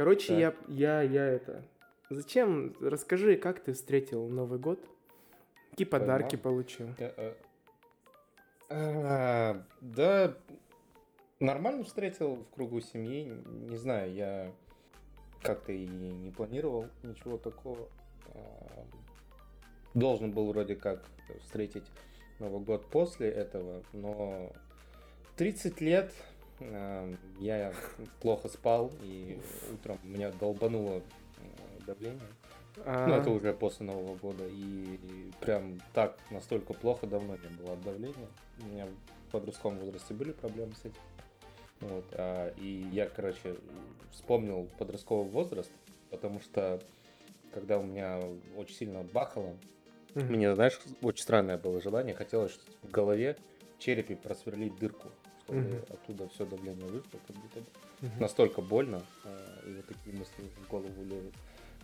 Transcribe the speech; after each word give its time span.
Короче, 0.00 0.40
я, 0.40 0.54
я, 0.66 1.02
я 1.02 1.26
это... 1.26 1.62
Зачем? 2.08 2.74
Расскажи, 2.80 3.36
как 3.36 3.60
ты 3.60 3.74
встретил 3.74 4.26
Новый 4.28 4.58
год? 4.58 4.82
Какие 5.72 5.86
подарки 5.86 6.36
получил? 6.36 6.88
Э, 6.96 7.34
а, 8.70 9.62
да, 9.82 10.34
нормально 11.38 11.84
встретил 11.84 12.36
в 12.36 12.48
кругу 12.54 12.80
семьи. 12.80 13.24
Не 13.44 13.76
знаю, 13.76 14.14
я 14.14 14.54
как-то 15.42 15.72
и 15.72 15.86
не 15.86 16.30
планировал 16.30 16.86
ничего 17.02 17.36
такого. 17.36 17.86
А, 18.28 18.86
должен 19.92 20.32
был 20.32 20.46
вроде 20.50 20.76
как 20.76 21.04
встретить 21.42 21.84
Новый 22.38 22.62
год 22.62 22.86
после 22.86 23.28
этого, 23.28 23.82
но 23.92 24.50
30 25.36 25.78
лет 25.82 26.10
а, 26.10 26.29
я 27.38 27.72
плохо 28.20 28.48
спал, 28.48 28.92
и 29.02 29.40
утром 29.72 29.98
меня 30.02 30.30
долбануло 30.32 31.02
давление. 31.86 32.28
А... 32.84 33.06
Ну, 33.06 33.14
это 33.14 33.30
уже 33.30 33.52
после 33.52 33.86
Нового 33.86 34.16
года. 34.16 34.46
И, 34.46 34.94
и 34.94 35.32
прям 35.40 35.80
так 35.92 36.18
настолько 36.30 36.72
плохо 36.72 37.06
давно 37.06 37.36
не 37.36 37.48
было 37.56 37.74
от 37.74 37.82
давления. 37.82 38.28
У 38.60 38.66
меня 38.66 38.86
в 38.86 39.32
подростковом 39.32 39.78
возрасте 39.78 40.14
были 40.14 40.32
проблемы 40.32 40.74
с 40.74 40.80
этим. 40.80 41.00
Вот, 41.80 42.04
а, 42.12 42.52
и 42.58 42.86
я, 42.92 43.06
короче, 43.06 43.56
вспомнил 44.12 44.68
подростковый 44.78 45.30
возраст, 45.30 45.72
потому 46.10 46.40
что 46.40 46.80
когда 47.54 47.78
у 47.78 47.82
меня 47.82 48.20
очень 48.56 48.74
сильно 48.74 49.02
бахало, 49.02 49.56
mm-hmm. 50.14 50.24
мне, 50.24 50.54
знаешь, 50.54 50.78
очень 51.00 51.22
странное 51.22 51.56
было 51.56 51.80
желание, 51.80 52.14
хотелось 52.14 52.58
в 52.82 52.90
голове, 52.90 53.36
в 53.78 53.82
черепе 53.82 54.14
просверлить 54.14 54.76
дырку, 54.78 55.08
чтобы 55.50 55.68
mm-hmm. 55.68 55.92
оттуда 55.92 56.28
все 56.28 56.46
давление 56.46 56.86
вышло, 56.86 57.18
как 57.26 57.36
будто 57.36 57.60
бы. 57.60 57.66
Mm-hmm. 58.00 58.20
Настолько 58.20 58.62
больно, 58.62 59.02
а, 59.24 59.68
и 59.68 59.74
вот 59.74 59.86
такие 59.86 60.16
мысли 60.16 60.44
в 60.64 60.70
голову 60.70 61.02
лезут. 61.02 61.34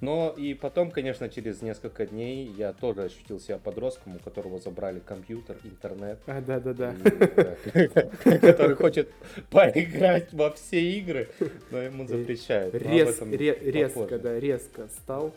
Но 0.00 0.34
и 0.36 0.52
потом, 0.52 0.90
конечно, 0.90 1.28
через 1.30 1.62
несколько 1.62 2.06
дней 2.06 2.46
я 2.58 2.74
тоже 2.74 3.04
ощутил 3.04 3.40
себя 3.40 3.56
подростком, 3.56 4.16
у 4.16 4.18
которого 4.18 4.58
забрали 4.58 5.00
компьютер, 5.00 5.56
интернет. 5.64 6.18
А, 6.26 6.42
да-да-да. 6.42 6.94
Который 8.40 8.76
хочет 8.76 9.10
поиграть 9.50 10.32
во 10.34 10.50
все 10.50 10.98
игры, 10.98 11.28
но 11.70 11.80
ему 11.80 12.06
запрещают. 12.06 12.74
Резко, 12.74 14.18
да, 14.18 14.38
резко 14.38 14.88
стал. 14.88 15.34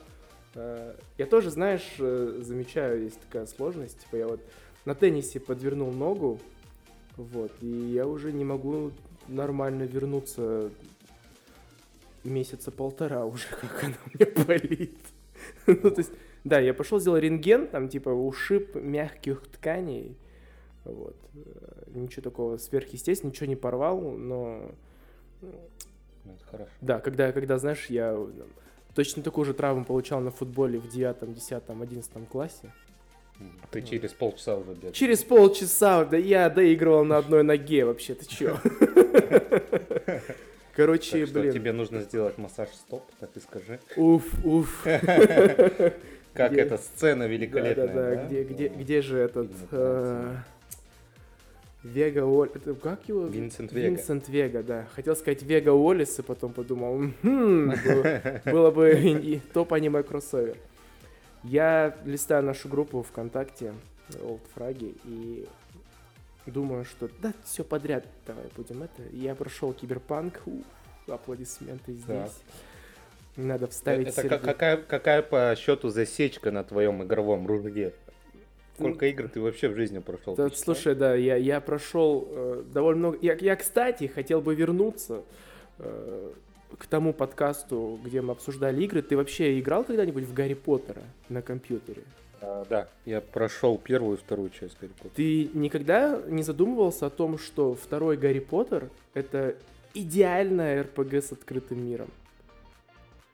Э, 0.56 0.94
я 1.18 1.26
тоже, 1.26 1.52
знаешь, 1.52 1.96
э, 2.00 2.40
замечаю, 2.42 3.04
есть 3.04 3.22
такая 3.22 3.46
сложность. 3.46 4.02
Типа 4.02 4.18
я 4.18 4.28
вот 4.28 4.42
на 4.84 4.94
теннисе 4.94 5.40
подвернул 5.40 5.92
ногу, 5.92 6.40
вот, 7.20 7.52
и 7.62 7.68
я 7.68 8.08
уже 8.08 8.32
не 8.32 8.46
могу 8.46 8.92
нормально 9.28 9.84
вернуться 9.84 10.72
месяца 12.24 12.72
полтора 12.72 13.26
уже, 13.26 13.48
как 13.50 13.84
она 13.84 13.98
меня 14.14 14.46
болит. 14.46 14.98
ну, 15.68 15.76
то 15.76 15.98
есть, 15.98 16.12
да, 16.44 16.60
я 16.60 16.74
пошел, 16.74 17.00
сделал 17.00 17.18
рентген, 17.18 17.68
там, 17.68 17.90
типа, 17.90 18.10
ушиб 18.10 18.76
мягких 18.76 19.44
тканей, 19.52 20.18
вот. 20.86 21.18
Э, 21.36 21.84
ничего 21.94 22.24
такого 22.24 22.58
сверхъестественного, 22.58 23.34
ничего 23.34 23.48
не 23.48 23.56
порвал, 23.56 24.00
но... 24.02 24.72
Ну, 25.42 26.34
это 26.34 26.46
хорошо. 26.46 26.72
Да, 26.82 27.00
когда, 27.00 27.32
когда, 27.32 27.58
знаешь, 27.58 27.88
я 27.88 28.18
точно 28.96 29.24
такую 29.24 29.46
же 29.46 29.54
травму 29.54 29.84
получал 29.84 30.22
на 30.22 30.32
футболе 30.32 30.80
в 30.80 30.88
девятом, 30.90 31.34
десятом, 31.34 31.82
одиннадцатом 31.82 32.26
классе. 32.26 32.72
Ты 33.72 33.82
через 33.82 34.14
полчаса 34.14 34.56
уже 34.58 34.74
бегал. 34.74 34.92
Через 34.92 35.24
полчаса, 35.24 36.04
да 36.06 36.18
я 36.18 36.50
доигрывал 36.50 37.06
на 37.06 37.18
одной 37.18 37.44
ноге 37.44 37.86
вообще, 37.86 38.16
ты 38.16 38.26
чё? 38.26 38.58
Короче, 40.76 41.26
так 41.26 41.42
блин. 41.42 41.54
тебе 41.54 41.72
нужно 41.74 42.02
сделать 42.02 42.38
массаж 42.38 42.70
стоп, 42.70 43.04
так 43.20 43.30
и 43.36 43.40
скажи. 43.40 43.80
Уф, 43.96 44.24
уф. 44.46 44.84
Как 46.34 46.54
эта 46.54 46.78
сцена 46.78 47.28
великолепная. 47.28 47.88
Да, 47.88 47.94
да, 47.94 48.16
да. 48.16 48.26
Где, 48.26 48.44
где, 48.44 48.68
где 48.70 49.02
же 49.02 49.18
этот... 49.18 49.52
Э, 49.72 50.38
Вега 51.84 52.26
Уоллес. 52.26 52.54
Как 52.82 53.08
его? 53.08 53.26
Винсент 53.26 53.72
Вега. 53.72 53.88
Винсент 53.88 54.30
Вега, 54.30 54.64
да. 54.64 54.88
Хотел 54.96 55.16
сказать 55.16 55.44
Вега 55.44 55.70
Уоллес, 55.70 56.20
и 56.20 56.22
потом 56.22 56.54
подумал, 56.54 57.12
хм, 57.24 57.74
было 58.46 58.72
бы 58.72 59.42
топ-аниме 59.54 60.04
кроссовер. 60.04 60.56
Я 61.44 61.96
листаю 62.06 62.44
нашу 62.44 62.68
группу 62.68 63.02
ВКонтакте, 63.02 63.74
Old 64.10 64.42
Fragi, 64.56 65.00
и 65.06 65.48
думаю, 66.46 66.86
что 66.86 67.10
да, 67.22 67.34
все 67.46 67.64
подряд, 67.64 68.06
давай 68.26 68.46
будем 68.56 68.84
это. 68.84 69.04
Я 69.12 69.36
прошел 69.36 69.74
Киберпанк, 69.74 70.42
ух, 70.46 70.64
аплодисменты 71.08 71.94
здесь. 71.94 72.06
Да. 72.08 72.30
Надо 73.36 73.68
вставить 73.68 74.08
Это 74.08 74.22
сердце. 74.24 74.38
какая, 74.40 74.78
какая 74.78 75.22
по 75.22 75.56
счету 75.58 75.90
засечка 75.90 76.52
на 76.52 76.64
твоем 76.64 77.04
игровом 77.04 77.48
ружье? 77.48 77.94
Сколько 78.76 79.06
игр 79.08 79.28
ты 79.28 79.42
вообще 79.42 79.68
в 79.70 79.76
жизни 79.76 80.00
прошел? 80.00 80.36
Да, 80.36 80.50
слушай, 80.50 80.96
да, 80.96 81.14
я, 81.14 81.36
я 81.36 81.60
прошел 81.60 82.28
э, 82.30 82.64
довольно 82.74 83.00
много. 83.00 83.18
Я, 83.22 83.36
я, 83.36 83.56
кстати, 83.56 84.08
хотел 84.08 84.42
бы 84.42 84.56
вернуться 84.56 85.24
э, 85.80 86.32
к 86.78 86.86
тому 86.86 87.14
подкасту, 87.14 88.00
где 88.04 88.22
мы 88.22 88.32
обсуждали 88.32 88.84
игры. 88.84 89.02
Ты 89.02 89.18
вообще 89.18 89.60
играл 89.60 89.84
когда-нибудь 89.84 90.26
в 90.26 90.34
Гарри 90.34 90.54
Поттера 90.54 91.02
на 91.28 91.42
компьютере? 91.42 92.04
А, 92.42 92.66
да, 92.70 92.88
я 93.06 93.22
прошел 93.22 93.78
первую 93.78 94.18
и 94.18 94.20
вторую 94.20 94.50
часть 94.50 94.78
Гарри 94.80 94.92
Поттера. 94.92 95.14
Ты 95.16 95.50
никогда 95.54 96.22
не 96.28 96.44
задумывался 96.44 97.08
о 97.08 97.10
том, 97.10 97.38
что 97.38 97.76
второй 97.76 98.18
Гарри 98.18 98.40
Поттер— 98.40 98.90
это 99.14 99.56
идеальная 99.94 100.84
РПГ 100.84 101.16
с 101.16 101.32
открытым 101.32 101.86
миром? 101.86 102.10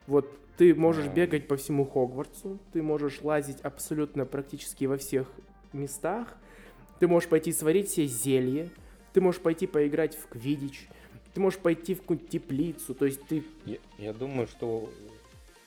Вот 0.07 0.29
ты 0.57 0.73
можешь 0.73 1.07
бегать 1.07 1.47
по 1.47 1.57
всему 1.57 1.85
Хогвартсу, 1.85 2.59
ты 2.71 2.81
можешь 2.81 3.21
лазить 3.21 3.59
абсолютно 3.61 4.25
практически 4.25 4.85
во 4.85 4.97
всех 4.97 5.27
местах, 5.73 6.37
ты 6.99 7.07
можешь 7.07 7.27
пойти 7.27 7.51
сварить 7.51 7.89
себе 7.89 8.07
зелье, 8.07 8.69
ты 9.13 9.21
можешь 9.21 9.41
пойти 9.41 9.67
поиграть 9.67 10.15
в 10.15 10.27
квидич, 10.27 10.87
ты 11.35 11.41
можешь 11.41 11.59
пойти 11.59 11.93
в 11.93 12.01
какую-нибудь 12.01 12.29
теплицу, 12.29 12.95
то 12.95 13.05
есть 13.05 13.21
ты... 13.27 13.43
Я, 13.65 13.77
я 13.97 14.13
думаю, 14.13 14.47
что 14.47 14.89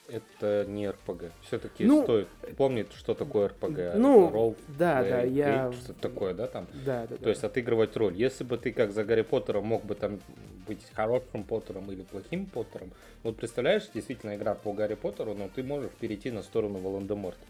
это 0.07 0.65
не 0.67 0.89
РПГ. 0.89 1.25
Все-таки 1.43 1.85
ну, 1.85 2.01
стоит 2.01 2.27
помнить, 2.57 2.91
что 2.93 3.13
такое 3.13 3.49
РПГ. 3.49 3.93
Ну, 3.95 4.31
ролл, 4.31 4.55
да, 4.67 5.03
да, 5.03 5.21
я... 5.21 5.71
Что-то 5.71 6.01
такое, 6.01 6.33
да, 6.33 6.47
там? 6.47 6.65
Да, 6.83 7.05
да, 7.07 7.17
То 7.17 7.23
да. 7.23 7.29
есть 7.29 7.43
отыгрывать 7.43 7.95
роль. 7.95 8.15
Если 8.15 8.43
бы 8.43 8.57
ты, 8.57 8.71
как 8.73 8.91
за 8.91 9.03
Гарри 9.03 9.21
Поттером, 9.21 9.67
мог 9.67 9.85
бы 9.85 9.93
там 9.93 10.19
быть 10.67 10.81
хорошим 10.95 11.43
Поттером 11.43 11.91
или 11.91 12.01
плохим 12.01 12.47
Поттером, 12.47 12.89
вот 13.21 13.37
представляешь, 13.37 13.87
действительно 13.93 14.35
игра 14.35 14.55
по 14.55 14.73
Гарри 14.73 14.95
Поттеру, 14.95 15.35
но 15.35 15.49
ты 15.53 15.61
можешь 15.61 15.91
перейти 15.91 16.31
на 16.31 16.41
сторону 16.41 16.79
Волан-де-Морта. 16.79 17.45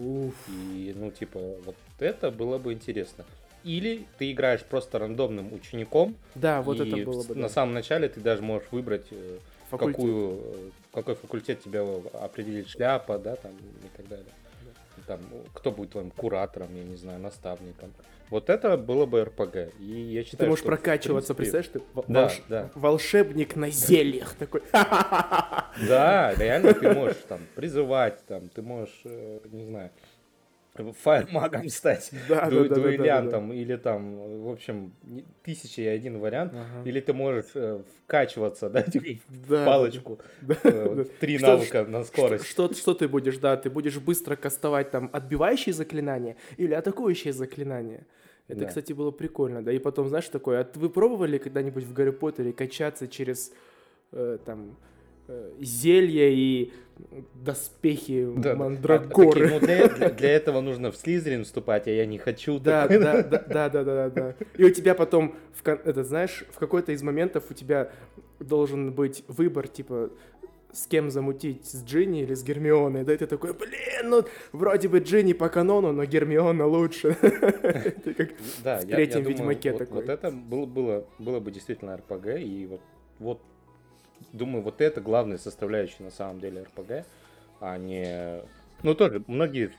Уф. 0.00 0.34
И, 0.48 0.94
ну, 0.96 1.10
типа, 1.10 1.40
вот 1.64 1.76
это 1.98 2.30
было 2.30 2.58
бы 2.58 2.72
интересно. 2.72 3.24
Или 3.64 4.06
ты 4.18 4.30
играешь 4.30 4.62
просто 4.62 4.98
рандомным 4.98 5.52
учеником. 5.52 6.16
Да, 6.34 6.60
вот 6.62 6.80
это 6.80 6.96
было 6.98 7.22
бы. 7.22 7.34
На 7.34 7.42
да. 7.42 7.48
самом 7.48 7.74
начале 7.74 8.08
ты 8.08 8.20
даже 8.20 8.42
можешь 8.42 8.68
выбрать 8.70 9.06
э, 9.10 9.38
факультет. 9.70 9.96
какую, 9.96 10.40
какой 10.92 11.14
факультет 11.14 11.62
тебя 11.62 11.82
определит 12.12 12.68
шляпа, 12.68 13.18
да, 13.18 13.36
там 13.36 13.52
и 13.52 13.96
так 13.96 14.06
далее. 14.06 14.26
Да. 14.26 15.02
Там, 15.06 15.20
кто 15.54 15.72
будет 15.72 15.90
твоим 15.90 16.10
куратором, 16.10 16.68
я 16.76 16.84
не 16.84 16.96
знаю, 16.96 17.20
наставником. 17.20 17.92
Вот 18.30 18.50
это 18.50 18.76
было 18.76 19.06
бы 19.06 19.24
РПГ. 19.24 19.74
И 19.80 19.84
я 19.84 20.24
считаю, 20.24 20.38
ты 20.38 20.46
можешь 20.46 20.60
что, 20.62 20.68
прокачиваться, 20.68 21.34
принципе... 21.34 21.60
представляешь, 21.60 22.04
ты 22.04 22.12
да, 22.12 22.20
волш... 22.22 22.42
да. 22.48 22.70
волшебник 22.74 23.56
на 23.56 23.70
зельях 23.70 24.34
такой. 24.34 24.62
Да, 25.88 26.32
реально 26.34 26.72
ты 26.72 26.92
можешь 26.92 27.22
там 27.28 27.40
призывать, 27.56 28.24
там, 28.26 28.48
ты 28.48 28.62
можешь, 28.62 29.00
э, 29.04 29.40
не 29.50 29.64
знаю, 29.64 29.90
фаермагом 30.74 31.68
стать, 31.68 32.10
да, 32.28 32.50
ду- 32.50 32.68
да, 32.68 32.74
дуэлянтом, 32.74 33.48
да, 33.48 33.48
да, 33.48 33.54
да. 33.54 33.54
или 33.54 33.76
там, 33.76 34.42
в 34.42 34.48
общем, 34.50 34.92
тысяча 35.42 35.82
и 35.82 35.86
один 35.86 36.18
вариант, 36.18 36.52
ага. 36.52 36.88
или 36.88 37.00
ты 37.00 37.12
можешь 37.12 37.50
э, 37.54 37.82
вкачиваться, 38.04 38.68
да, 38.70 38.84
да, 39.48 39.64
палочку, 39.64 40.18
да, 40.42 40.56
э, 40.64 41.04
три 41.20 41.38
что, 41.38 41.46
навыка 41.46 41.84
на 41.84 42.02
скорость. 42.02 42.46
Что, 42.46 42.66
что, 42.66 42.74
что 42.74 42.94
ты 42.94 43.08
будешь, 43.08 43.38
да, 43.38 43.56
ты 43.56 43.70
будешь 43.70 43.98
быстро 43.98 44.34
кастовать 44.34 44.90
там 44.90 45.10
отбивающие 45.12 45.72
заклинания 45.72 46.36
или 46.56 46.74
атакующие 46.74 47.32
заклинания. 47.32 48.06
Это, 48.46 48.60
да. 48.60 48.66
кстати, 48.66 48.92
было 48.92 49.10
прикольно, 49.10 49.64
да, 49.64 49.72
и 49.72 49.78
потом, 49.78 50.08
знаешь, 50.08 50.28
такое, 50.28 50.60
а 50.60 50.70
вы 50.74 50.90
пробовали 50.90 51.38
когда-нибудь 51.38 51.84
в 51.84 51.92
Гарри 51.94 52.10
Поттере 52.10 52.52
качаться 52.52 53.08
через, 53.08 53.52
э, 54.12 54.38
там, 54.44 54.76
Э, 55.26 55.52
зелья 55.58 56.28
и 56.28 56.70
доспехи 57.34 58.28
да, 58.36 58.54
мандрагоры. 58.54 59.48
А, 59.48 59.50
ну, 59.50 59.60
для, 59.60 59.88
для, 59.88 60.10
для 60.10 60.30
этого 60.30 60.60
нужно 60.60 60.90
в 60.90 60.96
Слизерин 60.96 61.44
вступать, 61.44 61.86
а 61.86 61.90
я 61.90 62.06
не 62.06 62.18
хочу. 62.18 62.58
Да, 62.58 62.88
да, 62.88 63.22
да, 63.22 63.44
да, 63.48 63.68
да, 63.68 63.84
да, 63.84 64.10
да. 64.10 64.34
И 64.56 64.64
у 64.64 64.70
тебя 64.70 64.94
потом, 64.94 65.34
в, 65.52 65.66
это 65.66 66.04
знаешь, 66.04 66.44
в 66.50 66.58
какой-то 66.58 66.92
из 66.92 67.02
моментов 67.02 67.44
у 67.50 67.54
тебя 67.54 67.90
должен 68.40 68.92
быть 68.92 69.24
выбор, 69.28 69.68
типа, 69.68 70.10
с 70.72 70.86
кем 70.86 71.10
замутить, 71.10 71.64
с 71.66 71.84
Джинни 71.84 72.22
или 72.22 72.34
с 72.34 72.42
Гермионой, 72.42 73.04
да, 73.04 73.14
и 73.14 73.16
ты 73.16 73.26
такой, 73.26 73.54
блин, 73.54 74.10
ну, 74.10 74.24
вроде 74.52 74.88
бы 74.88 74.98
Джинни 74.98 75.32
по 75.32 75.48
канону, 75.48 75.92
но 75.92 76.04
Гермиона 76.04 76.66
лучше. 76.66 77.16
Это 77.22 78.14
как 78.14 78.30
в 78.38 78.86
третьем 78.86 79.22
Ведьмаке 79.22 79.72
такой. 79.72 80.02
Вот 80.02 80.08
это 80.08 80.30
было 80.30 81.40
бы 81.40 81.50
действительно 81.50 81.96
РПГ, 81.96 82.26
и 82.38 82.68
вот 83.18 83.40
думаю, 84.32 84.62
вот 84.62 84.80
это 84.80 85.00
главная 85.00 85.38
составляющая 85.38 86.02
на 86.02 86.10
самом 86.10 86.40
деле 86.40 86.62
РПГ, 86.62 87.06
а 87.60 87.78
не... 87.78 88.40
Ну, 88.82 88.94
тоже, 88.94 89.22
многие 89.26 89.70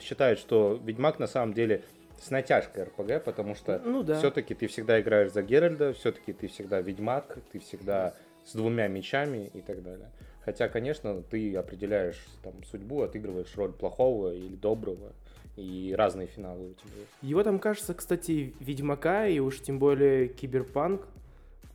считают, 0.00 0.38
что 0.38 0.80
Ведьмак 0.84 1.18
на 1.18 1.26
самом 1.26 1.52
деле 1.54 1.82
с 2.20 2.30
натяжкой 2.30 2.84
РПГ, 2.84 3.24
потому 3.24 3.54
что 3.54 3.80
ну, 3.84 4.02
да. 4.02 4.18
все-таки 4.18 4.54
ты 4.54 4.66
всегда 4.68 5.00
играешь 5.00 5.32
за 5.32 5.42
Геральда, 5.42 5.92
все-таки 5.92 6.32
ты 6.32 6.48
всегда 6.48 6.80
Ведьмак, 6.80 7.38
ты 7.52 7.58
всегда 7.58 8.14
с 8.44 8.52
двумя 8.52 8.86
мечами 8.88 9.50
и 9.52 9.60
так 9.60 9.82
далее. 9.82 10.10
Хотя, 10.44 10.68
конечно, 10.68 11.22
ты 11.22 11.56
определяешь 11.56 12.24
там 12.42 12.54
судьбу, 12.70 13.02
отыгрываешь 13.02 13.54
роль 13.56 13.72
плохого 13.72 14.32
или 14.32 14.54
доброго, 14.54 15.12
и 15.56 15.92
разные 15.96 16.28
финалы 16.28 16.70
у 16.70 16.74
тебя 16.74 16.92
есть. 17.00 17.10
Его 17.22 17.42
там, 17.42 17.58
кажется, 17.58 17.94
кстати, 17.94 18.54
Ведьмака 18.60 19.26
и 19.26 19.40
уж 19.40 19.60
тем 19.60 19.78
более 19.78 20.28
Киберпанк 20.28 21.08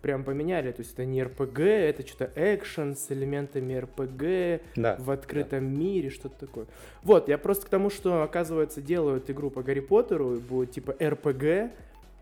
прям 0.02 0.24
поменяли. 0.24 0.72
То 0.72 0.82
есть 0.82 0.94
это 0.94 1.06
не 1.06 1.24
РПГ, 1.24 1.60
это 1.60 2.06
что-то 2.06 2.32
экшен 2.36 2.96
с 2.96 3.12
элементами 3.12 3.76
РПГ 3.76 4.64
да, 4.76 4.96
в 5.00 5.12
открытом 5.12 5.74
да. 5.74 5.80
мире, 5.80 6.10
что-то 6.10 6.46
такое. 6.46 6.66
Вот, 7.04 7.30
я 7.30 7.38
просто 7.38 7.66
к 7.66 7.70
тому, 7.70 7.90
что, 7.90 8.24
оказывается, 8.24 8.82
делают 8.82 9.30
игру 9.30 9.50
по 9.50 9.64
Гарри 9.64 9.80
Поттеру, 9.80 10.36
и 10.36 10.40
будет 10.40 10.72
типа 10.72 10.96
РПГ 11.02 11.72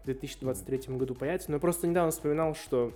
в 0.02 0.06
2023 0.06 0.96
году 0.96 1.16
появится. 1.16 1.52
Но 1.52 1.58
я 1.58 1.60
просто 1.60 1.88
недавно 1.88 2.12
вспоминал, 2.12 2.56
что 2.56 2.94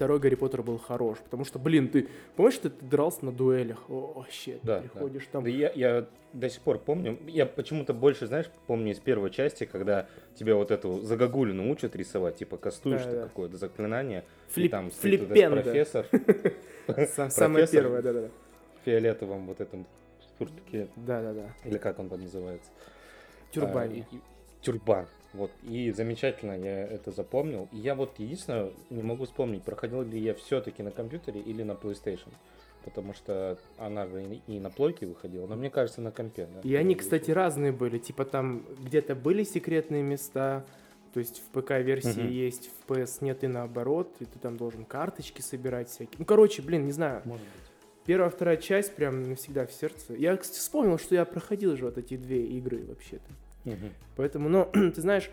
второй 0.00 0.18
Гарри 0.18 0.34
Поттер 0.34 0.62
был 0.62 0.78
хорош, 0.78 1.18
потому 1.18 1.44
что, 1.44 1.58
блин, 1.58 1.88
ты 1.88 2.08
помнишь, 2.34 2.56
ты, 2.56 2.70
ты 2.70 2.86
дрался 2.86 3.22
на 3.22 3.32
дуэлях? 3.32 3.90
О, 3.90 4.14
вообще, 4.16 4.58
да, 4.62 4.80
приходишь 4.80 5.24
да. 5.26 5.32
там. 5.32 5.44
Да 5.44 5.50
я, 5.50 5.70
я 5.74 6.06
до 6.32 6.48
сих 6.48 6.62
пор 6.62 6.78
помню, 6.78 7.18
я 7.26 7.44
почему-то 7.44 7.92
больше, 7.92 8.26
знаешь, 8.26 8.46
помню 8.66 8.92
из 8.92 8.98
первой 8.98 9.30
части, 9.30 9.66
когда 9.66 10.06
тебя 10.36 10.54
вот 10.54 10.70
эту 10.70 11.02
загогулину 11.02 11.70
учат 11.70 11.94
рисовать, 11.96 12.36
типа 12.36 12.56
кастуешь 12.56 13.04
да, 13.04 13.12
да. 13.12 13.22
какое-то 13.24 13.58
заклинание, 13.58 14.24
Флип, 14.48 14.66
и 14.66 14.68
там 14.70 14.90
флиппен, 14.90 15.52
профессор. 15.52 16.06
Самое 17.28 17.66
первое, 17.66 18.00
да-да-да. 18.00 18.28
Фиолетовом 18.86 19.48
вот 19.48 19.60
этом 19.60 19.84
суртуке. 20.38 20.88
Да-да-да. 20.96 21.50
Или 21.68 21.76
как 21.76 21.98
он 21.98 22.08
там 22.08 22.22
называется? 22.22 22.70
Тюрбане. 23.50 24.06
А, 24.10 24.16
тюрбан. 24.62 25.06
Вот, 25.32 25.52
и 25.62 25.92
замечательно 25.92 26.58
я 26.58 26.86
это 26.86 27.12
запомнил. 27.12 27.68
И 27.72 27.78
я 27.78 27.94
вот 27.94 28.18
единственное 28.18 28.72
не 28.90 29.02
могу 29.02 29.24
вспомнить, 29.24 29.62
проходил 29.62 30.02
ли 30.02 30.18
я 30.18 30.34
все-таки 30.34 30.82
на 30.82 30.90
компьютере 30.90 31.40
или 31.40 31.62
на 31.62 31.72
PlayStation. 31.72 32.32
Потому 32.84 33.12
что 33.12 33.58
она 33.78 34.06
же 34.06 34.40
и 34.46 34.58
на 34.58 34.70
плойке 34.70 35.06
выходила, 35.06 35.46
но 35.46 35.54
мне 35.54 35.68
кажется, 35.70 36.00
на 36.00 36.10
компе. 36.10 36.48
Да, 36.52 36.60
и 36.68 36.74
они, 36.74 36.94
кстати, 36.94 37.30
разные 37.30 37.72
были. 37.72 37.98
Типа 37.98 38.24
там 38.24 38.64
где-то 38.80 39.14
были 39.14 39.44
секретные 39.44 40.02
места, 40.02 40.64
то 41.12 41.20
есть 41.20 41.42
в 41.42 41.60
ПК-версии 41.60 42.22
угу. 42.22 42.28
есть, 42.28 42.70
в 42.70 42.90
PS 42.90 43.18
нет 43.20 43.44
и 43.44 43.48
наоборот, 43.48 44.16
и 44.20 44.24
ты 44.24 44.38
там 44.38 44.56
должен 44.56 44.84
карточки 44.84 45.42
собирать 45.42 45.90
всякие. 45.90 46.16
Ну, 46.18 46.24
короче, 46.24 46.62
блин, 46.62 46.86
не 46.86 46.92
знаю. 46.92 47.22
Может 47.24 47.44
быть. 47.44 47.70
Первая, 48.06 48.30
вторая 48.30 48.56
часть 48.56 48.94
прям 48.94 49.28
навсегда 49.28 49.66
в 49.66 49.72
сердце. 49.72 50.14
Я, 50.14 50.36
кстати, 50.36 50.58
вспомнил, 50.58 50.98
что 50.98 51.14
я 51.14 51.24
проходил 51.24 51.76
же 51.76 51.84
вот 51.84 51.98
эти 51.98 52.16
две 52.16 52.44
игры 52.46 52.84
вообще-то. 52.86 53.30
Угу. 53.64 53.90
Поэтому, 54.16 54.48
ну, 54.48 54.64
ты 54.72 55.00
знаешь, 55.00 55.30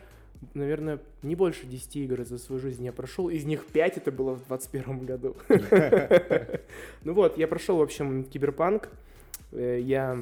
наверное, 0.53 0.99
не 1.23 1.35
больше 1.35 1.65
10 1.65 1.95
игр 1.97 2.23
за 2.23 2.37
свою 2.37 2.61
жизнь 2.61 2.83
я 2.85 2.91
прошел. 2.91 3.29
Из 3.29 3.45
них 3.45 3.65
5 3.65 3.97
это 3.97 4.11
было 4.11 4.35
в 4.35 4.45
21 4.47 5.05
году. 5.05 5.35
Ну 7.03 7.13
вот, 7.13 7.37
я 7.37 7.47
прошел, 7.47 7.77
в 7.77 7.81
общем, 7.81 8.23
Киберпанк. 8.25 8.89
Э, 9.53 9.79
я, 9.81 10.17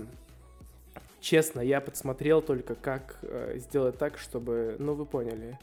честно, 1.20 1.62
я 1.62 1.82
подсмотрел 1.82 2.42
только, 2.42 2.76
как 2.76 3.18
э, 3.24 3.56
сделать 3.58 3.98
так, 3.98 4.18
чтобы, 4.18 4.76
ну, 4.78 4.94
вы 4.94 5.06
поняли, 5.06 5.58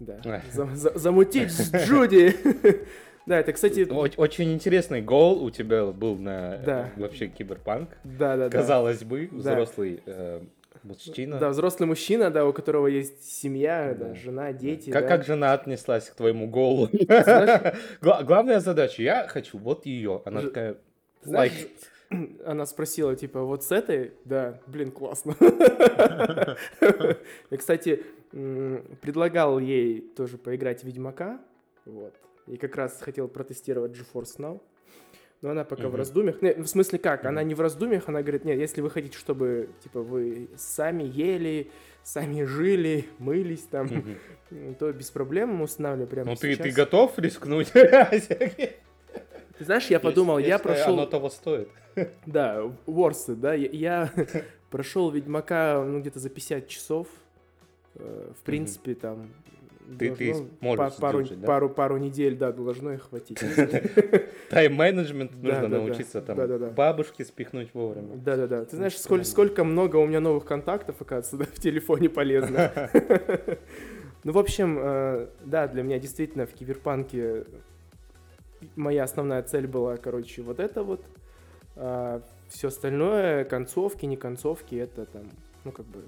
да, 0.00 0.42
замутить 0.52 1.50
с 1.50 1.72
Джуди. 1.74 2.34
Да, 3.26 3.40
это, 3.40 3.52
кстати... 3.52 3.86
Очень 4.16 4.54
интересный 4.54 5.02
гол 5.02 5.44
у 5.44 5.50
тебя 5.50 5.84
был 5.84 6.16
на 6.16 6.92
вообще 6.96 7.26
киберпанк. 7.26 7.90
Да, 8.02 8.38
да, 8.38 8.48
да. 8.48 8.58
Казалось 8.58 9.04
бы, 9.04 9.28
взрослый 9.30 10.00
э, 10.06 10.40
Мужчина. 10.82 11.38
Да, 11.38 11.50
взрослый 11.50 11.86
мужчина, 11.86 12.30
да, 12.30 12.46
у 12.46 12.52
которого 12.52 12.86
есть 12.86 13.24
семья, 13.24 13.94
да. 13.98 14.08
Да, 14.08 14.14
жена, 14.14 14.52
дети. 14.52 14.90
Как, 14.90 15.02
да. 15.02 15.08
как 15.08 15.26
жена 15.26 15.52
отнеслась 15.52 16.08
к 16.08 16.14
твоему 16.14 16.48
голу? 16.48 16.88
Главная 18.00 18.60
задача, 18.60 19.02
я 19.02 19.26
хочу 19.28 19.58
вот 19.58 19.86
ее. 19.86 20.22
Она 20.24 20.42
такая, 20.42 20.76
Знаешь, 21.22 21.68
Она 22.44 22.66
спросила, 22.66 23.14
типа, 23.16 23.42
вот 23.42 23.64
с 23.64 23.72
этой? 23.72 24.12
Да, 24.24 24.60
блин, 24.66 24.90
классно. 24.90 25.36
Я, 27.50 27.56
кстати, 27.56 28.04
предлагал 28.30 29.58
ей 29.58 30.00
тоже 30.00 30.38
поиграть 30.38 30.82
в 30.82 30.84
Ведьмака, 30.84 31.40
вот. 31.84 32.14
И 32.46 32.56
как 32.56 32.76
раз 32.76 33.00
хотел 33.00 33.28
протестировать 33.28 33.92
GeForce 33.92 34.38
Now. 34.38 34.60
Но 35.40 35.50
она 35.50 35.64
пока 35.64 35.84
угу. 35.84 35.92
в 35.92 35.94
раздумьях. 35.94 36.42
Не, 36.42 36.54
в 36.54 36.66
смысле 36.66 36.98
как? 36.98 37.20
Угу. 37.20 37.28
Она 37.28 37.42
не 37.42 37.54
в 37.54 37.60
раздумьях, 37.60 38.08
она 38.08 38.22
говорит, 38.22 38.44
нет, 38.44 38.58
если 38.58 38.80
вы 38.80 38.90
хотите, 38.90 39.16
чтобы, 39.16 39.70
типа, 39.82 40.02
вы 40.02 40.48
сами 40.56 41.04
ели, 41.04 41.70
сами 42.02 42.42
жили, 42.44 43.06
мылись 43.18 43.62
там, 43.62 43.86
угу. 43.86 44.74
то 44.78 44.92
без 44.92 45.10
проблем 45.10 45.50
мы 45.50 45.64
устанавливаем 45.64 46.08
прямо 46.08 46.30
Ну 46.30 46.36
ты, 46.36 46.56
ты 46.56 46.70
готов 46.70 47.18
рискнуть? 47.18 47.70
Ты 47.72 49.64
знаешь, 49.64 49.86
я 49.86 49.98
подумал, 50.00 50.38
я 50.38 50.58
прошел... 50.58 50.94
Оно 50.94 51.06
того 51.06 51.30
стоит. 51.30 51.68
Да, 52.26 52.62
Ворсы, 52.86 53.34
да, 53.34 53.54
я 53.54 54.12
прошел 54.70 55.10
Ведьмака, 55.10 55.84
ну, 55.84 56.00
где-то 56.00 56.20
за 56.20 56.30
50 56.30 56.68
часов. 56.68 57.08
Э, 57.96 58.30
в 58.38 58.42
принципе, 58.44 58.94
там 58.94 59.30
ты, 59.98 60.14
ты 60.14 60.34
можешь 60.60 60.96
пару, 60.96 61.20
сдержать, 61.20 61.40
да? 61.40 61.46
пару, 61.46 61.70
пару 61.70 61.96
недель, 61.96 62.36
да, 62.36 62.52
должно 62.52 62.92
их 62.92 63.08
хватить. 63.08 63.38
Тайм-менеджмент 64.50 65.32
нужно 65.42 65.68
научиться 65.68 66.20
там 66.20 66.70
бабушки 66.74 67.22
спихнуть 67.22 67.70
вовремя. 67.74 68.16
Да-да-да. 68.16 68.64
Ты 68.64 68.76
знаешь, 68.76 68.98
сколько, 68.98 69.24
сколько 69.24 69.64
много 69.64 69.96
у 69.96 70.06
меня 70.06 70.20
новых 70.20 70.44
контактов, 70.44 70.96
оказывается, 71.00 71.52
в 71.54 71.60
телефоне 71.60 72.08
полезно. 72.08 72.90
Ну, 74.24 74.32
в 74.32 74.38
общем, 74.38 74.78
э, 74.80 75.28
да, 75.44 75.68
для 75.68 75.84
меня 75.84 76.00
действительно 76.00 76.44
в 76.44 76.52
киберпанке 76.52 77.44
моя 78.74 79.04
основная 79.04 79.42
цель 79.42 79.68
была, 79.68 79.96
короче, 79.96 80.42
вот 80.42 80.58
это 80.58 80.82
вот. 80.82 81.04
А 81.76 82.20
все 82.48 82.68
остальное, 82.68 83.44
концовки, 83.44 84.06
не 84.06 84.16
концовки, 84.16 84.74
это 84.74 85.06
там, 85.06 85.22
ну, 85.64 85.70
как 85.70 85.86
бы 85.86 86.02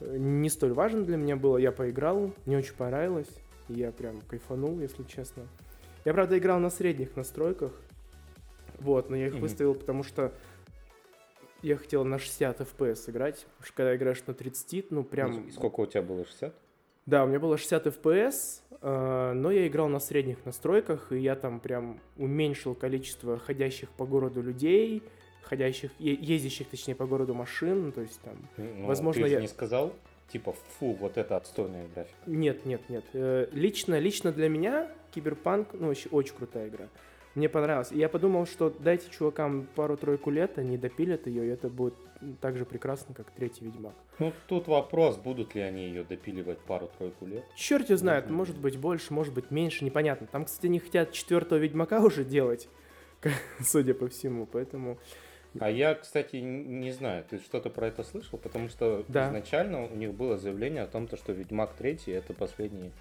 не 0.00 0.48
столь 0.48 0.72
важно 0.72 1.02
для 1.04 1.16
меня 1.16 1.36
было. 1.36 1.56
Я 1.56 1.72
поиграл, 1.72 2.32
мне 2.46 2.58
очень 2.58 2.74
понравилось. 2.74 3.28
Я 3.68 3.92
прям 3.92 4.20
кайфанул, 4.22 4.78
если 4.80 5.02
честно. 5.04 5.46
Я, 6.04 6.14
правда, 6.14 6.38
играл 6.38 6.58
на 6.58 6.70
средних 6.70 7.16
настройках. 7.16 7.72
Вот, 8.78 9.10
но 9.10 9.16
я 9.16 9.26
их 9.26 9.34
mm-hmm. 9.34 9.40
выставил, 9.40 9.74
потому 9.74 10.02
что 10.02 10.32
я 11.62 11.76
хотел 11.76 12.04
на 12.04 12.18
60 12.18 12.60
FPS 12.60 13.10
играть. 13.10 13.46
Потому 13.56 13.66
что 13.66 13.74
когда 13.74 13.96
играешь 13.96 14.22
на 14.26 14.34
30, 14.34 14.90
ну 14.90 15.02
прям... 15.02 15.48
И 15.48 15.50
сколько 15.50 15.80
у 15.80 15.86
тебя 15.86 16.02
было, 16.02 16.24
60? 16.24 16.54
Да, 17.06 17.24
у 17.24 17.26
меня 17.26 17.40
было 17.40 17.56
60 17.56 17.86
FPS, 17.86 18.60
э, 18.82 19.32
но 19.32 19.50
я 19.50 19.66
играл 19.66 19.88
на 19.88 19.98
средних 19.98 20.44
настройках, 20.44 21.10
и 21.10 21.18
я 21.18 21.36
там 21.36 21.58
прям 21.58 22.00
уменьшил 22.18 22.74
количество 22.74 23.38
ходящих 23.38 23.88
по 23.90 24.04
городу 24.04 24.42
людей, 24.42 25.02
ходящих, 25.42 25.90
ездящих, 25.98 26.68
точнее, 26.68 26.94
по 26.94 27.06
городу 27.06 27.34
машин, 27.34 27.92
то 27.92 28.00
есть 28.00 28.20
там, 28.20 28.36
ну, 28.56 28.86
возможно, 28.86 29.24
ты 29.24 29.30
я... 29.30 29.40
не 29.40 29.48
сказал, 29.48 29.92
типа, 30.32 30.54
фу, 30.78 30.92
вот 30.94 31.16
это 31.16 31.36
отстойная 31.36 31.86
графика. 31.94 32.18
Нет, 32.26 32.66
нет, 32.66 32.82
нет. 32.88 33.04
Э, 33.12 33.48
лично, 33.52 33.98
лично 33.98 34.32
для 34.32 34.48
меня 34.48 34.90
Киберпанк, 35.12 35.68
ну, 35.72 35.88
очень, 35.88 36.10
очень 36.10 36.34
крутая 36.34 36.68
игра. 36.68 36.88
Мне 37.34 37.48
понравилось. 37.48 37.92
И 37.92 37.98
я 37.98 38.08
подумал, 38.08 38.46
что 38.46 38.74
дайте 38.80 39.08
чувакам 39.10 39.68
пару-тройку 39.74 40.30
лет, 40.30 40.58
они 40.58 40.76
допилят 40.76 41.26
ее, 41.26 41.46
и 41.46 41.48
это 41.48 41.68
будет 41.68 41.94
так 42.40 42.56
же 42.56 42.64
прекрасно, 42.64 43.14
как 43.14 43.30
третий 43.30 43.64
Ведьмак. 43.64 43.94
Ну, 44.18 44.32
тут 44.48 44.66
вопрос, 44.66 45.16
будут 45.16 45.54
ли 45.54 45.60
они 45.60 45.86
ее 45.86 46.02
допиливать 46.02 46.58
пару-тройку 46.58 47.26
лет. 47.26 47.44
Черт 47.54 47.90
ее 47.90 47.96
знает, 47.96 48.28
может 48.28 48.58
быть 48.58 48.76
больше, 48.76 49.12
может 49.12 49.32
быть 49.34 49.50
меньше, 49.50 49.84
непонятно. 49.84 50.26
Там, 50.26 50.46
кстати, 50.46 50.66
не 50.66 50.80
хотят 50.80 51.12
четвертого 51.12 51.58
Ведьмака 51.58 52.00
уже 52.00 52.24
делать, 52.24 52.68
судя 53.60 53.94
по 53.94 54.08
всему, 54.08 54.46
поэтому... 54.46 54.98
А 55.60 55.70
я, 55.70 55.94
кстати, 55.94 56.36
не 56.36 56.92
знаю, 56.92 57.24
ты 57.28 57.38
что-то 57.38 57.70
про 57.70 57.88
это 57.88 58.02
слышал? 58.02 58.38
Потому 58.38 58.68
что 58.68 59.04
да. 59.08 59.28
изначально 59.28 59.84
у 59.84 59.94
них 59.94 60.14
было 60.14 60.36
заявление 60.36 60.82
о 60.82 60.86
том, 60.86 61.08
что 61.08 61.32
Ведьмак 61.32 61.74
3 61.74 62.00
это 62.06 62.32
последний 62.32 62.92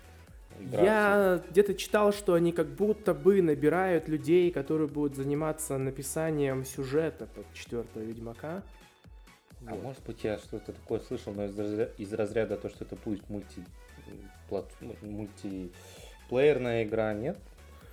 игра. 0.60 0.84
Я 0.84 1.44
где-то 1.50 1.76
читал, 1.76 2.14
что 2.14 2.34
они 2.34 2.52
как 2.52 2.68
будто 2.68 3.14
бы 3.14 3.42
набирают 3.42 4.08
людей, 4.08 4.52
которые 4.52 4.88
будут 4.88 5.16
заниматься 5.16 5.78
написанием 5.78 6.66
сюжета 6.66 7.28
под 7.28 7.46
четвертого 7.54 8.04
Ведьмака. 8.04 8.64
А 9.66 9.72
вот. 9.72 9.84
может 9.84 10.04
быть 10.04 10.24
я 10.24 10.38
что-то 10.38 10.72
такое 10.72 11.00
слышал, 11.00 11.34
но 11.34 11.46
из 11.46 11.58
разряда, 11.58 11.92
из 11.98 12.14
разряда 12.14 12.58
то, 12.58 12.70
что 12.70 12.86
это 12.86 12.96
будет 12.96 13.28
мульти, 13.30 13.64
плат, 14.50 14.72
ну, 14.82 14.96
мультиплеерная 15.02 16.84
игра, 16.84 17.14
нет? 17.14 17.38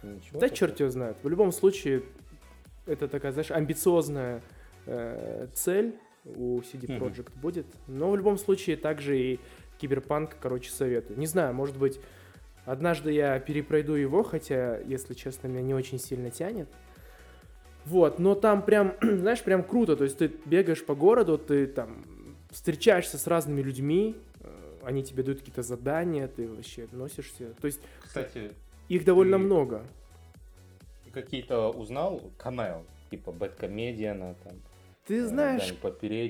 Ничего 0.03 0.41
да 0.41 0.41
такого? 0.41 0.57
черт 0.57 0.81
его 0.81 0.91
знает. 0.91 1.17
В 1.23 1.29
любом 1.29 1.53
случае, 1.53 2.03
это 2.87 3.09
такая, 3.09 3.33
знаешь, 3.33 3.51
амбициозная 3.51 4.43
э, 4.87 5.49
цель 5.55 5.95
у 6.25 6.61
CD 6.61 6.87
Projekt 6.99 7.27
mm-hmm. 7.27 7.41
будет. 7.41 7.67
Но 7.87 8.11
в 8.11 8.17
любом 8.17 8.39
случае 8.39 8.77
также 8.77 9.19
и 9.19 9.41
Киберпанк, 9.79 10.37
короче, 10.41 10.71
советую. 10.71 11.19
Не 11.19 11.27
знаю, 11.27 11.55
может 11.55 11.77
быть, 11.77 12.01
Однажды 12.67 13.13
я 13.13 13.39
перепройду 13.41 13.95
его, 13.95 14.23
хотя, 14.23 14.79
если 14.79 15.15
честно, 15.15 15.49
меня 15.49 15.61
не 15.61 15.75
очень 15.75 15.99
сильно 15.99 16.31
тянет. 16.31 16.69
Вот, 17.85 18.19
но 18.19 18.35
там 18.35 18.63
прям, 18.63 18.95
знаешь, 19.03 19.43
прям 19.43 19.63
круто. 19.63 19.97
То 19.97 20.05
есть 20.05 20.17
ты 20.19 20.33
бегаешь 20.47 20.85
по 20.85 20.95
городу, 20.95 21.37
ты 21.37 21.67
там 21.67 22.05
встречаешься 22.51 23.19
с 23.19 23.27
разными 23.27 23.61
людьми, 23.61 24.17
э, 24.41 24.79
они 24.83 25.03
тебе 25.03 25.23
дают 25.23 25.41
какие-то 25.41 25.63
задания, 25.63 26.27
ты 26.27 26.49
вообще 26.49 26.89
носишься. 26.93 27.53
То 27.61 27.67
есть, 27.67 27.81
Кстати, 28.03 28.53
их 28.89 29.05
довольно 29.05 29.37
много. 29.37 29.85
Какие-то 31.13 31.69
узнал 31.69 32.23
канал, 32.39 32.85
типа 33.11 33.31
Бэткомедиана, 33.31 34.37
там, 34.43 34.55
Ты 35.07 35.19
э, 35.19 35.27
знаешь, 35.27 35.75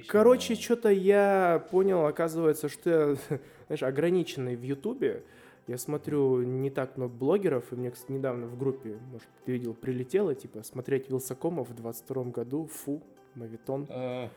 короче, 0.08 0.54
что-то 0.54 0.88
я 0.90 1.64
понял, 1.70 2.06
оказывается, 2.06 2.68
что 2.68 2.90
я, 2.90 3.38
знаешь, 3.66 3.82
ограниченный 3.82 4.56
в 4.56 4.62
Ютубе. 4.62 5.22
Я 5.66 5.78
смотрю 5.78 6.42
не 6.42 6.68
так 6.70 6.96
много 6.98 7.14
блогеров, 7.14 7.72
и 7.72 7.76
мне, 7.76 7.90
кстати, 7.90 8.12
недавно 8.12 8.46
в 8.46 8.58
группе, 8.58 8.98
может, 9.10 9.28
ты 9.46 9.52
видел, 9.52 9.72
прилетело, 9.72 10.34
типа, 10.34 10.62
смотреть 10.62 11.08
Вилсакомов 11.08 11.70
в 11.70 11.74
22 11.74 12.24
году, 12.24 12.66
фу, 12.66 13.02
мавитон. 13.34 13.86
Э, 13.88 14.28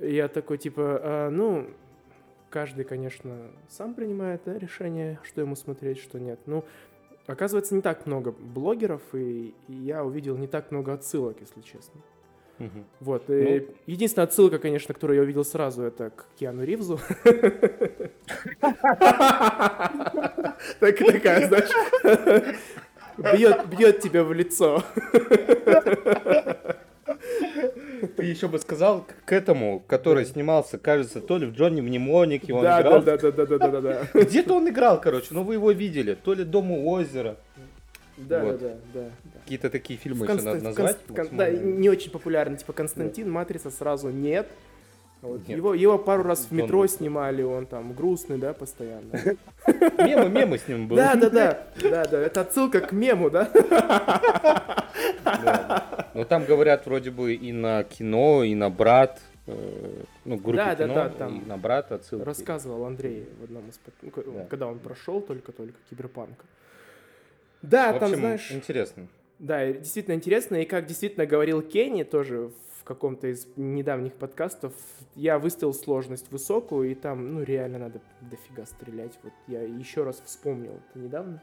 Я 0.00 0.28
такой, 0.28 0.56
типа, 0.56 1.00
«А, 1.02 1.30
ну, 1.30 1.68
каждый, 2.48 2.84
конечно, 2.84 3.50
сам 3.68 3.94
принимает 3.94 4.42
да, 4.46 4.56
решение, 4.56 5.18
что 5.22 5.42
ему 5.42 5.54
смотреть, 5.54 5.98
что 5.98 6.18
нет. 6.18 6.38
Ну, 6.46 6.64
оказывается, 7.26 7.74
не 7.74 7.82
так 7.82 8.06
много 8.06 8.32
блогеров, 8.32 9.02
и, 9.12 9.54
и 9.68 9.72
я 9.72 10.02
увидел 10.04 10.36
не 10.36 10.46
так 10.46 10.70
много 10.70 10.94
отсылок, 10.94 11.40
если 11.40 11.60
честно. 11.60 12.00
Мгм. 12.58 12.84
Вот. 13.00 13.28
и 13.30 13.66
Ну. 13.68 13.74
единственная 13.86 14.26
отсылка, 14.26 14.58
конечно, 14.58 14.94
которую 14.94 15.16
я 15.16 15.22
увидел 15.22 15.44
сразу, 15.44 15.82
это 15.82 16.10
к 16.10 16.26
Киану 16.38 16.64
Ривзу. 16.64 16.98
Так- 20.80 20.98
Такая, 20.98 21.48
знаешь, 21.48 21.70
бьет, 23.18 23.66
бьет 23.68 24.00
тебя 24.00 24.24
в 24.24 24.32
лицо. 24.32 24.82
Ты 28.16 28.24
еще 28.24 28.48
бы 28.48 28.58
сказал 28.58 29.02
к- 29.02 29.24
к 29.26 29.32
этому, 29.32 29.82
который 29.86 30.24
снимался, 30.24 30.78
кажется, 30.78 31.20
то 31.20 31.38
ли 31.38 31.46
в 31.46 31.52
Джонни 31.52 31.80
Мнемонике 31.80 32.52
он 32.52 32.62
Да, 32.62 32.80
играл. 32.80 33.02
да, 33.02 33.16
да, 33.16 33.30
да, 33.32 33.46
да, 33.46 33.58
да, 33.58 33.68
да, 33.68 33.80
да. 33.80 34.20
Где-то 34.22 34.54
он 34.54 34.68
играл, 34.68 35.00
короче, 35.00 35.28
но 35.30 35.42
вы 35.42 35.54
его 35.54 35.70
видели. 35.70 36.14
То 36.14 36.34
ли 36.34 36.44
Дом 36.44 36.70
у 36.70 36.90
озера. 36.90 37.36
Да, 38.16 38.40
да, 38.40 38.44
Вот. 38.44 38.60
да, 38.60 38.74
да. 38.94 39.10
Какие-то 39.42 39.70
такие 39.70 39.98
фильмы 39.98 40.26
В 40.26 40.28
еще 40.28 40.38
Конст- 40.38 40.44
надо 40.44 40.64
назвать. 40.64 40.96
Конст- 41.08 41.28
Кон- 41.28 41.36
Да, 41.36 41.50
не 41.50 41.88
очень 41.88 42.10
популярный, 42.10 42.56
типа 42.56 42.72
Константин, 42.72 43.30
Матрица 43.30 43.70
сразу 43.70 44.10
нет. 44.10 44.46
Вот. 45.22 45.48
Нет. 45.48 45.56
Его, 45.56 45.72
его 45.74 45.98
пару 45.98 46.22
раз 46.22 46.40
в 46.46 46.52
Он- 46.52 46.58
метро 46.58 46.86
снимали, 46.86 47.42
он 47.42 47.64
там 47.66 47.92
грустный, 47.94 48.36
да, 48.38 48.52
постоянно. 48.52 49.10
Мемы, 49.98 50.28
мемы 50.28 50.58
с 50.58 50.68
ним 50.68 50.86
были. 50.88 50.98
Да, 51.00 51.14
да, 51.16 51.30
да, 51.30 51.66
да, 51.82 52.04
да, 52.04 52.20
это 52.20 52.42
отсылка 52.42 52.80
к 52.80 52.92
мему, 52.92 53.30
да? 53.30 53.48
Да. 55.24 56.10
Но 56.14 56.24
там 56.24 56.44
говорят 56.44 56.86
вроде 56.86 57.10
бы 57.10 57.34
и 57.34 57.52
на 57.52 57.84
кино, 57.84 58.44
и 58.44 58.54
на 58.54 58.70
брат. 58.70 59.20
э, 59.46 60.02
Ну, 60.24 60.36
группе 60.36 60.56
Да, 60.58 60.74
да, 60.76 60.84
кино, 60.84 60.94
да, 60.94 61.08
там 61.10 61.40
и 61.40 61.44
на 61.46 61.56
брата 61.56 61.96
отсылки. 61.96 62.22
Рассказывал 62.24 62.84
Андрей 62.84 63.28
в 63.40 63.44
одном 63.44 63.68
из... 63.68 63.78
Да. 64.02 64.44
Когда 64.48 64.66
он 64.68 64.78
прошел 64.78 65.20
только-только 65.20 65.74
Киберпанк. 65.90 66.44
Да, 67.68 67.92
В 67.92 67.98
там, 67.98 68.10
общем, 68.10 68.20
знаешь... 68.20 68.52
интересно. 68.52 69.08
Да, 69.38 69.72
действительно 69.72 70.14
интересно, 70.14 70.56
и 70.56 70.64
как 70.64 70.86
действительно 70.86 71.26
говорил 71.26 71.62
Кенни 71.62 72.02
тоже 72.02 72.50
в 72.80 72.84
каком-то 72.84 73.28
из 73.28 73.46
недавних 73.56 74.14
подкастов, 74.14 74.74
я 75.14 75.38
выставил 75.38 75.72
сложность 75.72 76.30
высокую, 76.30 76.90
и 76.90 76.94
там, 76.94 77.34
ну, 77.34 77.42
реально 77.42 77.78
надо 77.78 78.00
дофига 78.20 78.66
стрелять. 78.66 79.18
Вот 79.22 79.32
я 79.46 79.62
еще 79.62 80.04
раз 80.04 80.22
вспомнил 80.24 80.72
это 80.72 80.98
недавно. 80.98 81.42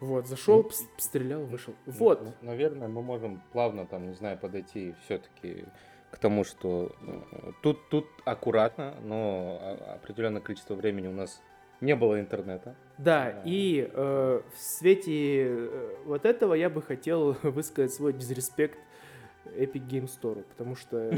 Вот, 0.00 0.26
зашел, 0.26 0.62
Ну, 0.62 0.70
стрелял, 0.98 1.44
вышел. 1.44 1.74
Вот. 1.86 2.22
Ну, 2.22 2.32
Наверное, 2.42 2.88
мы 2.88 3.02
можем 3.02 3.42
плавно, 3.52 3.86
там, 3.86 4.08
не 4.08 4.14
знаю, 4.14 4.38
подойти 4.38 4.94
все-таки 5.04 5.64
к 6.10 6.18
тому, 6.18 6.44
что 6.44 6.92
э, 7.00 7.52
тут, 7.62 7.88
тут 7.88 8.06
аккуратно, 8.24 8.94
но 9.02 9.78
определенное 9.94 10.40
количество 10.40 10.74
времени 10.74 11.08
у 11.08 11.12
нас 11.12 11.42
не 11.80 11.96
было 11.96 12.20
интернета. 12.20 12.74
Да, 12.98 13.32
Да. 13.32 13.42
и 13.44 13.90
э, 13.92 14.40
в 14.54 14.58
свете 14.58 15.46
э, 15.48 15.94
вот 16.04 16.24
этого 16.24 16.54
я 16.54 16.70
бы 16.70 16.80
хотел 16.82 17.32
высказать 17.42 17.92
свой 17.92 18.12
дизреспект 18.12 18.78
Epic 19.46 19.86
Game 19.88 20.06
Store, 20.08 20.44
потому 20.50 20.76
что 20.76 21.10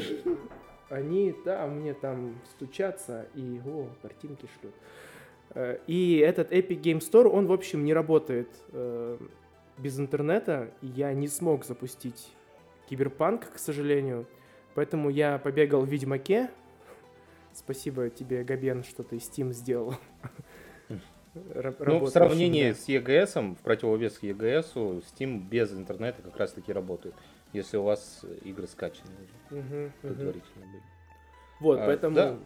они, 0.88 1.34
да, 1.44 1.66
мне 1.66 1.92
там 1.94 2.38
стучатся 2.50 3.26
и, 3.34 3.60
о, 3.66 3.88
картинки 4.02 4.48
шлют. 4.58 4.74
Э, 5.54 5.78
И 5.86 6.16
этот 6.18 6.50
Epic 6.52 6.80
Game 6.80 6.98
Store, 7.00 7.28
он, 7.28 7.46
в 7.46 7.52
общем, 7.52 7.84
не 7.84 7.92
работает 7.92 8.48
э, 8.72 9.18
без 9.78 9.98
интернета. 10.00 10.70
Я 10.80 11.12
не 11.12 11.28
смог 11.28 11.64
запустить 11.66 12.32
Киберпанк, 12.88 13.52
к 13.52 13.58
сожалению. 13.58 14.26
Поэтому 14.74 15.10
я 15.10 15.38
побегал 15.38 15.82
в 15.82 15.88
Ведьмаке. 15.88 16.50
Спасибо 17.52 18.08
тебе, 18.10 18.44
Габен, 18.44 18.82
что 18.84 19.02
ты 19.02 19.16
Steam 19.16 19.52
сделал. 19.52 19.94
Ну, 21.80 22.00
в 22.00 22.08
сравнении 22.08 22.70
да. 22.70 22.74
с 22.74 22.88
EGS, 22.88 23.54
в 23.54 23.62
противовес 23.62 24.18
EGS, 24.22 25.02
Steam 25.02 25.46
без 25.48 25.72
интернета 25.72 26.22
как 26.22 26.36
раз-таки 26.36 26.72
работает, 26.72 27.14
если 27.52 27.76
у 27.76 27.82
вас 27.82 28.24
игры 28.42 28.66
скачаны 28.66 29.10
мгм. 29.50 29.92
предварительно 30.02 30.66
были. 30.66 30.82
Вот, 31.60 31.80
А, 31.80 31.86
поэтому 31.86 32.14
да. 32.16 32.36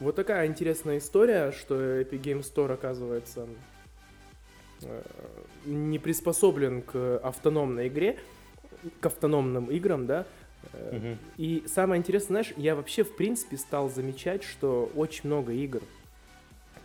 вот 0.00 0.16
такая 0.16 0.46
интересная 0.46 0.98
история, 0.98 1.52
что 1.52 2.00
Epic 2.00 2.20
Game 2.20 2.40
Store 2.40 2.72
оказывается 2.72 3.46
э, 4.82 5.02
не 5.64 5.98
приспособлен 5.98 6.82
к 6.82 7.18
автономной 7.18 7.88
игре, 7.88 8.18
к 9.00 9.06
автономным 9.06 9.66
играм, 9.66 10.06
да. 10.06 10.26
Мгм. 10.92 11.18
И 11.36 11.64
самое 11.66 11.98
интересное, 11.98 12.42
знаешь, 12.42 12.52
я 12.56 12.76
вообще 12.76 13.02
в 13.02 13.16
принципе 13.16 13.56
стал 13.56 13.88
замечать, 13.88 14.44
что 14.44 14.90
очень 14.94 15.28
много 15.28 15.52
игр 15.52 15.82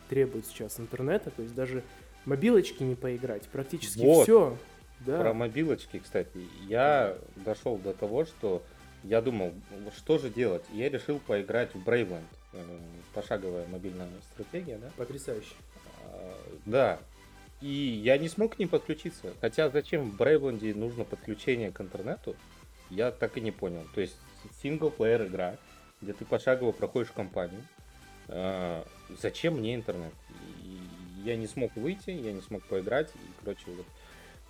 требует 0.10 0.46
сейчас 0.46 0.80
интернета, 0.80 1.32
то 1.32 1.42
есть 1.42 1.54
даже 1.56 1.84
мобилочки 2.26 2.84
не 2.84 2.96
поиграть, 2.96 3.44
практически 3.44 4.00
Вот. 4.00 4.24
все. 4.24 4.58
Да. 5.02 5.20
Про 5.22 5.34
мобилочки, 5.34 6.00
кстати, 6.00 6.48
я 6.68 7.16
дошел 7.36 7.78
до 7.78 7.94
того, 7.94 8.26
что 8.26 8.64
я 9.04 9.22
думал, 9.22 9.54
«Вот 9.84 9.94
что 9.96 10.18
же 10.18 10.30
делать? 10.30 10.64
И 10.74 10.78
Я 10.80 10.90
решил 10.90 11.20
поиграть 11.20 11.74
в 11.76 11.88
Bravely, 11.88 12.20
э, 12.54 12.80
пошаговая 13.14 13.68
мобильная 13.68 14.08
стратегия, 14.34 14.78
да? 14.78 14.90
Потрясающе. 14.98 15.54
А, 16.06 16.36
Да. 16.66 17.00
И 17.62 17.68
я 17.68 18.18
не 18.18 18.30
смог 18.30 18.56
к 18.56 18.60
ним 18.60 18.70
подключиться. 18.70 19.34
Хотя 19.42 19.70
зачем 19.70 20.12
в 20.12 20.16
Брейвленде 20.16 20.76
нужно 20.76 21.04
подключение 21.06 21.72
к 21.72 21.82
интернету, 21.82 22.36
я 22.92 23.12
так 23.12 23.38
и 23.38 23.42
не 23.42 23.52
понял. 23.52 23.84
То 23.96 24.02
есть 24.02 24.16
синглплеер 24.62 25.26
игра, 25.26 25.58
где 26.02 26.14
ты 26.14 26.24
пошагово 26.24 26.72
проходишь 26.72 27.10
кампанию. 27.12 27.64
А, 29.10 29.14
Зачем 29.22 29.58
мне 29.58 29.76
интернет? 29.76 30.14
И 30.64 30.80
я 31.24 31.36
не 31.36 31.48
смог 31.48 31.76
выйти, 31.76 32.10
я 32.12 32.32
не 32.34 32.42
смог 32.42 32.64
поиграть. 32.64 33.10
И, 33.16 33.20
короче, 33.44 33.64
вот, 33.68 33.86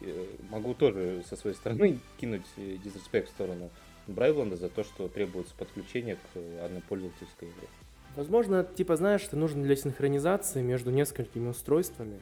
э, 0.02 0.26
могу 0.50 0.74
тоже 0.74 1.24
со 1.30 1.36
своей 1.36 1.56
стороны 1.56 2.00
кинуть 2.20 2.46
э, 2.58 2.78
дизреспект 2.84 3.30
в 3.30 3.32
сторону 3.32 3.70
Брайвленда 4.08 4.56
за 4.56 4.70
то, 4.70 4.84
что 4.84 5.08
требуется 5.08 5.54
подключение 5.56 6.16
к 6.16 6.20
э, 6.36 6.66
однопользовательской 6.66 7.50
игре. 7.50 7.68
Возможно, 8.16 8.64
типа, 8.64 8.96
знаешь, 8.96 9.24
это 9.24 9.38
нужно 9.38 9.64
для 9.64 9.76
синхронизации 9.76 10.62
между 10.62 10.92
несколькими 10.92 11.50
устройствами. 11.50 12.20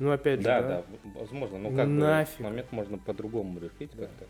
Ну, 0.00 0.10
опять 0.10 0.40
же, 0.40 0.44
Да, 0.44 0.62
да. 0.62 0.68
да, 0.68 1.10
возможно. 1.20 1.58
Ну 1.58 1.76
как 1.76 1.86
бы 1.86 1.92
Нафиг. 1.92 2.32
этот 2.34 2.40
момент 2.40 2.72
можно 2.72 2.98
по-другому 2.98 3.60
решить 3.60 3.90
Да. 3.94 4.06
как-то. 4.06 4.26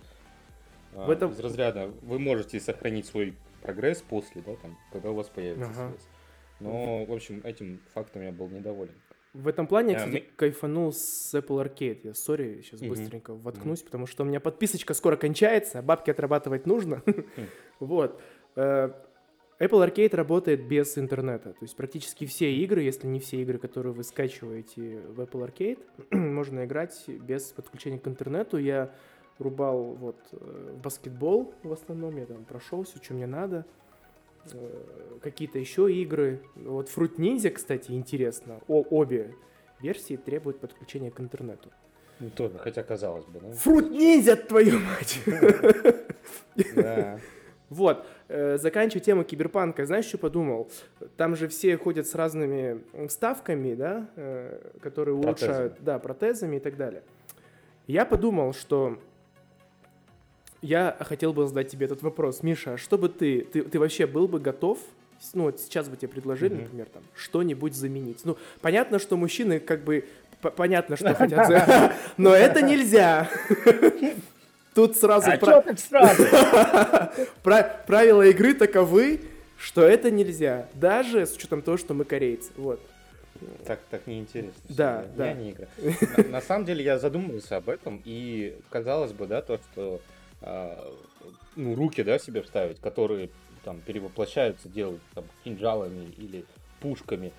А, 0.97 1.07
В 1.07 1.11
этом- 1.11 1.31
Из 1.31 1.39
разряда 1.39 1.91
вы 2.03 2.19
можете 2.19 2.59
сохранить 2.61 3.07
свой 3.07 3.35
прогресс 3.63 4.03
после, 4.03 4.43
да, 4.43 4.57
там, 4.57 4.77
когда 4.93 5.11
у 5.11 5.15
вас 5.15 5.29
появится 5.29 5.71
Ага. 5.71 5.91
связь. 5.91 6.07
Но, 6.61 7.05
в 7.05 7.13
общем, 7.13 7.41
этим 7.45 7.81
фактом 7.95 8.23
я 8.23 8.33
был 8.33 8.49
недоволен. 8.49 8.93
В 9.33 9.47
этом 9.47 9.67
плане 9.67 9.93
я, 9.93 9.99
А, 9.99 10.01
кстати, 10.07 10.25
мы- 10.25 10.37
кайфанул 10.37 10.93
с 10.93 11.33
Apple 11.35 11.65
Arcade. 11.65 12.01
Я, 12.03 12.15
сори, 12.15 12.63
сейчас 12.63 12.81
Мгм. 12.81 12.91
быстренько 12.91 13.35
воткнусь, 13.35 13.83
потому 13.83 14.07
что 14.07 14.25
у 14.25 14.27
меня 14.27 14.41
подписочка 14.41 14.93
скоро 14.93 15.17
кончается, 15.17 15.79
а 15.79 15.83
бабки 15.83 16.11
отрабатывать 16.11 16.67
нужно. 16.67 17.03
Хм. 17.07 17.13
Вот. 17.81 18.21
Э, 18.57 18.91
Apple 19.61 19.87
Arcade 19.87 20.17
работает 20.17 20.67
без 20.67 20.99
интернета. 20.99 21.51
То 21.53 21.59
есть 21.63 21.77
практически 21.77 22.27
все 22.27 22.53
игры, 22.53 22.83
если 22.83 23.07
не 23.07 23.21
все 23.21 23.41
игры, 23.43 23.59
которые 23.59 23.93
вы 23.93 24.03
скачиваете 24.05 25.01
в 25.09 25.21
Apple 25.21 25.47
Arcade, 25.49 25.79
можно 26.17 26.65
играть 26.65 27.05
без 27.09 27.45
подключения 27.53 27.99
к 28.01 28.09
интернету. 28.09 28.57
Я 28.59 28.91
рубал 29.39 29.95
вот 29.95 30.17
э, 30.33 30.77
баскетбол 30.83 31.55
в 31.63 31.73
основном, 31.73 32.17
я 32.17 32.27
там 32.27 32.45
прошел 32.45 32.83
все, 32.83 32.99
что 33.03 33.15
мне 33.15 33.27
надо. 33.27 33.65
Э, 34.53 35.19
Какие-то 35.23 35.59
еще 35.59 35.93
игры. 35.93 36.41
Вот 36.57 36.89
Fruit 36.89 37.17
Ninja, 37.17 37.51
кстати, 37.51 37.91
интересно. 37.93 38.61
О, 38.69 38.83
обе 38.91 39.35
версии 39.81 40.17
требуют 40.17 40.61
подключения 40.61 41.11
к 41.11 41.21
интернету. 41.21 41.71
Ну, 42.21 42.31
тоже, 42.31 42.59
хотя 42.59 42.83
казалось 42.83 43.27
бы, 43.27 43.41
да? 43.41 43.49
Fruit 43.49 43.91
Ninja, 43.91 44.37
твою 44.37 44.79
мать! 44.81 45.21
Да. 46.75 47.19
Вот, 47.71 48.05
э, 48.27 48.59
заканчивая 48.59 49.01
тему 49.01 49.23
киберпанка, 49.23 49.87
знаешь, 49.87 50.05
что 50.07 50.19
подумал? 50.19 50.69
Там 51.17 51.37
же 51.37 51.47
все 51.47 51.77
ходят 51.77 52.05
с 52.09 52.17
разными 52.17 52.83
вставками, 53.07 53.75
да, 53.75 54.11
э, 54.17 54.73
которые 54.83 55.15
улучшают, 55.15 55.77
да, 55.81 56.01
протезами 56.01 56.57
и 56.57 56.59
так 56.59 56.77
далее. 56.77 57.05
Я 57.87 58.05
подумал, 58.05 58.55
что 58.55 58.99
я 60.63 60.97
хотел 61.01 61.33
бы 61.33 61.47
задать 61.47 61.69
тебе 61.69 61.87
этот 61.87 62.03
вопрос. 62.03 62.43
Миша, 62.43 62.75
а 62.75 62.79
что 62.79 62.99
бы 62.99 63.09
ты, 63.09 63.43
ты, 63.43 63.63
ты 63.63 63.79
вообще 63.79 64.07
был 64.07 64.29
бы 64.29 64.41
готов, 64.41 64.79
ну 65.35 65.45
вот 65.45 65.61
сейчас 65.61 65.89
бы 65.89 65.97
тебе 65.97 66.09
предложили, 66.09 66.55
mm-hmm. 66.55 66.63
например, 66.63 66.87
там, 66.93 67.03
что-нибудь 67.15 67.75
заменить? 67.75 68.21
Ну, 68.25 68.37
понятно, 68.61 68.99
что 68.99 69.17
мужчины 69.17 69.61
как 69.61 69.85
бы, 69.85 70.05
понятно, 70.57 70.97
что 70.97 71.15
хотят, 71.15 71.95
но 72.17 72.35
это 72.35 72.63
нельзя. 72.63 73.29
Тут 74.75 74.97
сразу... 74.97 75.31
А 75.31 75.37
про... 75.37 75.63
так 75.63 75.79
сразу? 75.81 76.23
Правила 77.43 78.23
игры 78.23 78.55
таковы, 78.55 79.21
что 79.59 79.83
это 79.83 80.11
нельзя. 80.11 80.69
Даже 80.75 81.27
с 81.27 81.35
учетом 81.35 81.61
того, 81.61 81.77
что 81.77 81.93
мы 81.93 82.05
корейцы. 82.05 82.51
Вот. 82.57 82.81
Так, 83.67 83.81
так 83.91 84.07
неинтересно. 84.07 84.53
Да, 84.69 85.05
да. 85.17 85.29
Я 85.29 85.35
не 85.35 85.51
игра. 85.53 85.67
На, 86.29 86.41
самом 86.41 86.67
деле 86.67 86.85
я 86.85 86.99
задумывался 86.99 87.57
об 87.57 87.69
этом, 87.69 88.01
и 88.05 88.57
казалось 88.69 89.13
бы, 89.13 89.27
да, 89.27 89.43
то, 89.43 89.59
что 89.73 90.01
ну, 90.43 91.75
руки, 91.75 92.03
да, 92.03 92.19
себе 92.19 92.43
вставить, 92.43 92.81
которые 92.81 93.31
там 93.65 93.81
перевоплощаются, 93.81 94.69
делают 94.69 95.03
там 95.15 95.25
кинжалами 95.45 96.07
или 96.17 96.45
пушками. 96.81 97.33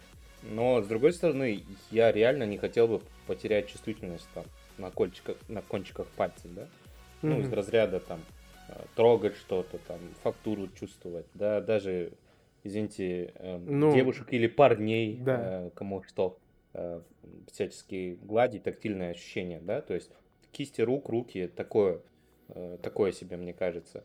Но, 0.43 0.81
с 0.81 0.87
другой 0.87 1.13
стороны, 1.13 1.63
я 1.89 2.11
реально 2.11 2.43
не 2.43 2.57
хотел 2.57 2.87
бы 2.87 3.01
потерять 3.27 3.67
чувствительность 3.67 4.27
там 4.33 4.45
на, 4.77 4.91
кончиках, 4.91 5.37
на 5.47 5.61
кончиках 5.61 6.07
пальцев, 6.09 6.51
да? 6.55 6.67
ну, 7.21 7.37
mm-hmm. 7.37 7.41
из 7.41 7.53
разряда 7.53 7.99
там 7.99 8.19
э, 8.69 8.73
трогать 8.95 9.35
что-то, 9.35 9.77
там, 9.87 9.99
фактуру 10.23 10.67
чувствовать, 10.69 11.27
да, 11.33 11.61
даже, 11.61 12.13
извините, 12.63 13.33
э, 13.35 13.57
ну, 13.57 13.93
девушек 13.93 14.27
или 14.31 14.47
парней, 14.47 15.17
да. 15.17 15.65
э, 15.65 15.69
кому 15.73 16.03
что, 16.03 16.37
э, 16.73 17.01
всячески 17.51 18.17
гладить, 18.21 18.63
тактильное 18.63 19.11
ощущение, 19.11 19.59
да, 19.61 19.81
то 19.81 19.93
есть 19.93 20.09
кисти 20.51 20.81
рук, 20.81 21.09
руки, 21.09 21.47
такое, 21.47 22.01
такое 22.81 23.11
себе, 23.11 23.37
мне 23.37 23.53
кажется. 23.53 24.03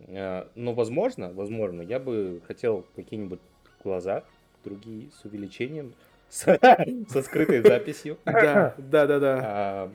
Э, 0.00 0.46
но, 0.54 0.74
возможно, 0.74 1.32
возможно, 1.32 1.82
я 1.82 1.98
бы 1.98 2.40
хотел 2.46 2.84
какие-нибудь 2.94 3.40
глаза 3.82 4.24
другие 4.64 5.10
с 5.10 5.24
увеличением, 5.24 5.94
со 6.28 7.22
скрытой 7.22 7.62
записью. 7.62 8.18
Да, 8.24 8.74
да, 8.76 9.06
да, 9.06 9.18
да. 9.18 9.40
А, 9.42 9.92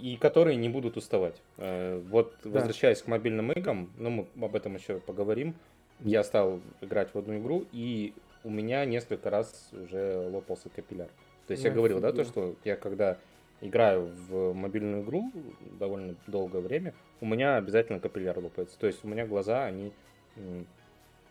и 0.00 0.16
которые 0.16 0.56
не 0.56 0.68
будут 0.68 0.96
уставать. 0.96 1.40
Э, 1.58 2.00
вот 2.10 2.34
возвращаясь 2.44 3.02
к 3.02 3.06
мобильным 3.06 3.52
играм, 3.52 3.90
ну 3.98 4.10
мы 4.34 4.44
об 4.44 4.56
этом 4.56 4.74
еще 4.74 4.98
поговорим. 4.98 5.54
Я 6.00 6.24
стал 6.24 6.60
играть 6.80 7.14
в 7.14 7.18
одну 7.18 7.38
игру, 7.38 7.66
и 7.72 8.14
у 8.42 8.50
меня 8.50 8.84
несколько 8.84 9.30
раз 9.30 9.70
уже 9.72 10.28
лопался 10.28 10.68
капилляр. 10.68 11.08
То 11.46 11.52
есть 11.52 11.62
я 11.62 11.70
говорил, 11.70 12.00
да, 12.00 12.12
то, 12.12 12.24
что 12.24 12.56
я 12.64 12.74
когда 12.76 13.18
играю 13.60 14.10
в 14.28 14.52
мобильную 14.52 15.02
игру 15.02 15.32
довольно 15.78 16.16
долгое 16.26 16.60
время, 16.60 16.94
у 17.20 17.26
меня 17.26 17.56
обязательно 17.56 18.00
капилляр 18.00 18.38
лопается. 18.38 18.78
То 18.78 18.86
есть 18.86 19.04
у 19.04 19.08
меня 19.08 19.26
глаза, 19.26 19.64
они 19.64 19.92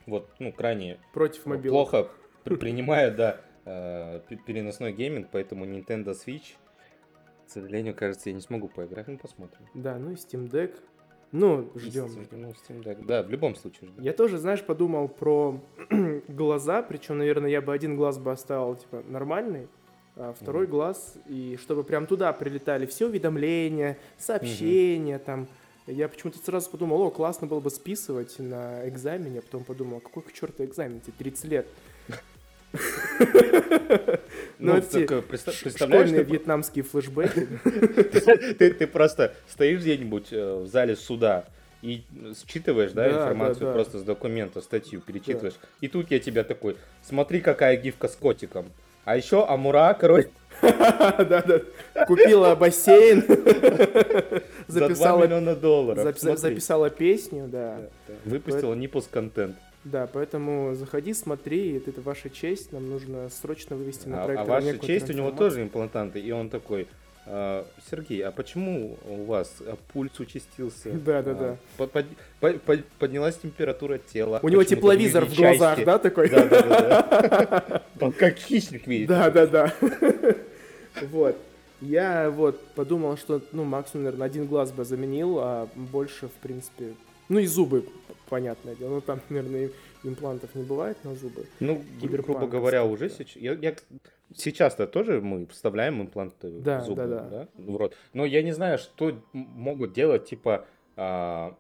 вот, 0.06 0.30
ну, 0.40 0.52
крайне 0.52 1.00
Против 1.14 1.46
мобилок. 1.46 1.90
плохо 1.90 2.10
принимают, 2.44 3.16
да, 3.16 3.42
э, 3.66 4.22
переносной 4.46 4.94
гейминг, 4.94 5.30
поэтому 5.32 5.66
Nintendo 5.66 6.14
Switch 6.14 6.56
к 7.46 7.50
сожалению, 7.50 7.96
кажется, 7.96 8.30
я 8.30 8.36
не 8.36 8.42
смогу 8.42 8.68
поиграть, 8.68 9.08
ну 9.08 9.18
посмотрим. 9.18 9.66
Да, 9.74 9.98
ну 9.98 10.12
и 10.12 10.16
Steam 10.16 10.50
Deck. 10.50 10.76
Ну, 11.32 11.72
ждем. 11.76 12.10
Ну, 12.32 12.50
Steam 12.50 12.84
Deck. 12.84 13.06
Да, 13.06 13.24
в 13.24 13.30
любом 13.30 13.56
случае 13.56 13.90
ждем. 13.90 14.04
Я 14.04 14.14
тоже, 14.14 14.38
знаешь, 14.38 14.64
подумал 14.64 15.08
про 15.08 15.60
глаза, 16.28 16.84
причем, 16.84 17.18
наверное, 17.18 17.50
я 17.50 17.62
бы 17.62 17.74
один 17.74 17.96
глаз 17.96 18.18
бы 18.18 18.32
оставил, 18.32 18.76
типа, 18.76 19.04
нормальный, 19.08 19.68
второй 20.16 20.66
mm-hmm. 20.66 20.70
глаз, 20.70 21.16
и 21.28 21.58
чтобы 21.62 21.84
прям 21.84 22.06
туда 22.08 22.32
прилетали 22.34 22.86
все 22.86 23.08
уведомления, 23.08 23.98
сообщения, 24.18 25.16
mm-hmm. 25.16 25.26
там. 25.26 25.48
Я 25.86 26.08
почему-то 26.08 26.40
сразу 26.40 26.70
подумал, 26.70 27.02
о, 27.02 27.12
классно 27.12 27.46
было 27.46 27.60
бы 27.60 27.70
списывать 27.70 28.40
на 28.40 28.88
экзамене, 28.88 29.40
а 29.40 29.42
потом 29.42 29.66
подумал, 29.66 30.00
какой 30.00 30.24
к 30.24 30.32
черту 30.32 30.64
экзамен, 30.64 31.02
тебе 31.02 31.14
30 31.18 31.46
лет. 31.46 31.68
Ну, 34.60 34.76
ну 34.76 34.82
так, 34.82 35.26
представляешь, 35.26 35.76
школьные 35.76 36.24
вьетнамские 36.24 36.84
флешбеки. 36.84 37.48
Ты 38.58 38.88
просто 38.88 39.36
стоишь 39.48 39.82
где-нибудь 39.82 40.32
э, 40.32 40.56
в 40.64 40.68
зале 40.68 40.96
суда, 40.96 41.46
и 41.84 42.04
считываешь, 42.48 42.94
да, 42.94 43.10
информацию 43.10 43.74
просто 43.74 44.00
с 44.00 44.04
документа, 44.04 44.62
статью 44.62 45.02
перечитываешь. 45.02 45.56
И 45.82 45.90
тут 45.90 46.12
я 46.12 46.20
тебя 46.20 46.46
такой, 46.46 46.78
смотри, 47.04 47.42
какая 47.42 47.76
гифка 47.76 48.08
с 48.08 48.16
котиком. 48.16 48.72
А 49.06 49.18
еще 49.18 49.46
Амура, 49.46 49.96
короче. 50.00 50.30
Да-да. 50.62 51.62
Купила 52.06 52.56
бассейн. 52.56 53.22
Записала, 54.68 54.94
За 54.96 54.96
2 54.96 55.26
миллиона 55.26 55.56
долларов. 55.56 56.18
Записала 56.20 56.90
песню, 56.90 57.48
да. 57.48 57.82
Выпустила 58.26 58.74
Нипус 58.74 59.08
контент. 59.12 59.56
Да, 59.84 60.08
поэтому 60.12 60.76
заходи, 60.76 61.14
смотри, 61.14 61.76
это, 61.76 62.00
ваша 62.00 62.30
честь, 62.30 62.72
нам 62.72 62.90
нужно 62.90 63.30
срочно 63.30 63.76
вывести 63.76 64.08
на 64.08 64.24
проект. 64.24 64.40
А, 64.40 64.44
а 64.44 64.46
ваша 64.46 64.78
честь, 64.80 65.10
у 65.10 65.14
него 65.14 65.32
тоже 65.32 65.62
имплантанты, 65.62 66.22
и 66.22 66.32
он 66.32 66.50
такой, 66.50 66.84
а, 66.84 67.03
Сергей, 67.26 68.22
а 68.22 68.32
почему 68.32 68.98
у 69.08 69.24
вас 69.24 69.56
пульс 69.94 70.20
участился? 70.20 70.92
Да, 70.92 71.22
да, 71.22 71.34
да. 71.34 71.58
Под, 71.78 71.92
под, 71.92 72.62
под, 72.62 72.86
поднялась 73.00 73.38
температура 73.38 73.98
тела. 73.98 74.40
У 74.44 74.50
него 74.50 74.64
тепловизор 74.64 75.26
в 75.26 75.36
глазах, 75.36 75.84
да, 75.86 76.00
такой? 76.00 76.30
Да, 76.30 76.46
да, 76.46 76.62
да. 76.62 77.84
Он 78.02 78.12
как 78.12 78.38
хищник 78.38 78.88
видит. 78.88 79.08
Да, 79.08 79.30
да, 79.30 79.48
да. 79.48 79.74
Вот. 81.02 81.36
Я 81.82 82.30
вот 82.30 82.66
подумал, 82.76 83.18
что, 83.18 83.42
ну, 83.52 83.64
максимум, 83.64 84.06
наверное, 84.06 84.28
один 84.28 84.46
глаз 84.46 84.72
бы 84.72 84.86
заменил, 84.86 85.40
а 85.40 85.68
больше, 85.76 86.28
в 86.28 86.34
принципе, 86.42 86.94
ну 87.30 87.40
и 87.40 87.46
зубы 87.46 87.86
понятное 88.30 88.76
дело. 88.76 88.96
Ну, 88.96 89.02
там, 89.02 89.20
наверное, 89.30 89.70
имплантов 90.04 90.56
не 90.56 90.64
бывает 90.64 90.98
на 91.04 91.14
зубы. 91.16 91.46
Ну, 91.60 91.84
грубо 92.02 92.48
говоря, 92.48 92.86
уже 92.86 93.10
сейчас... 93.10 93.36
Я, 93.36 93.54
я... 93.54 93.76
Сейчас-то 94.36 94.88
тоже 94.88 95.22
мы 95.22 95.46
вставляем 95.48 96.02
импланты 96.02 96.50
да, 96.60 96.80
в 96.80 96.86
зубы, 96.86 97.06
да, 97.06 97.08
да. 97.08 97.30
Да, 97.30 97.48
в 97.58 97.78
рот. 97.78 97.96
Но 98.14 98.26
я 98.26 98.42
не 98.42 98.52
знаю, 98.52 98.78
что 98.78 99.22
могут 99.34 99.94
делать, 99.94 100.26
типа, 100.26 100.66
а, 100.96 101.56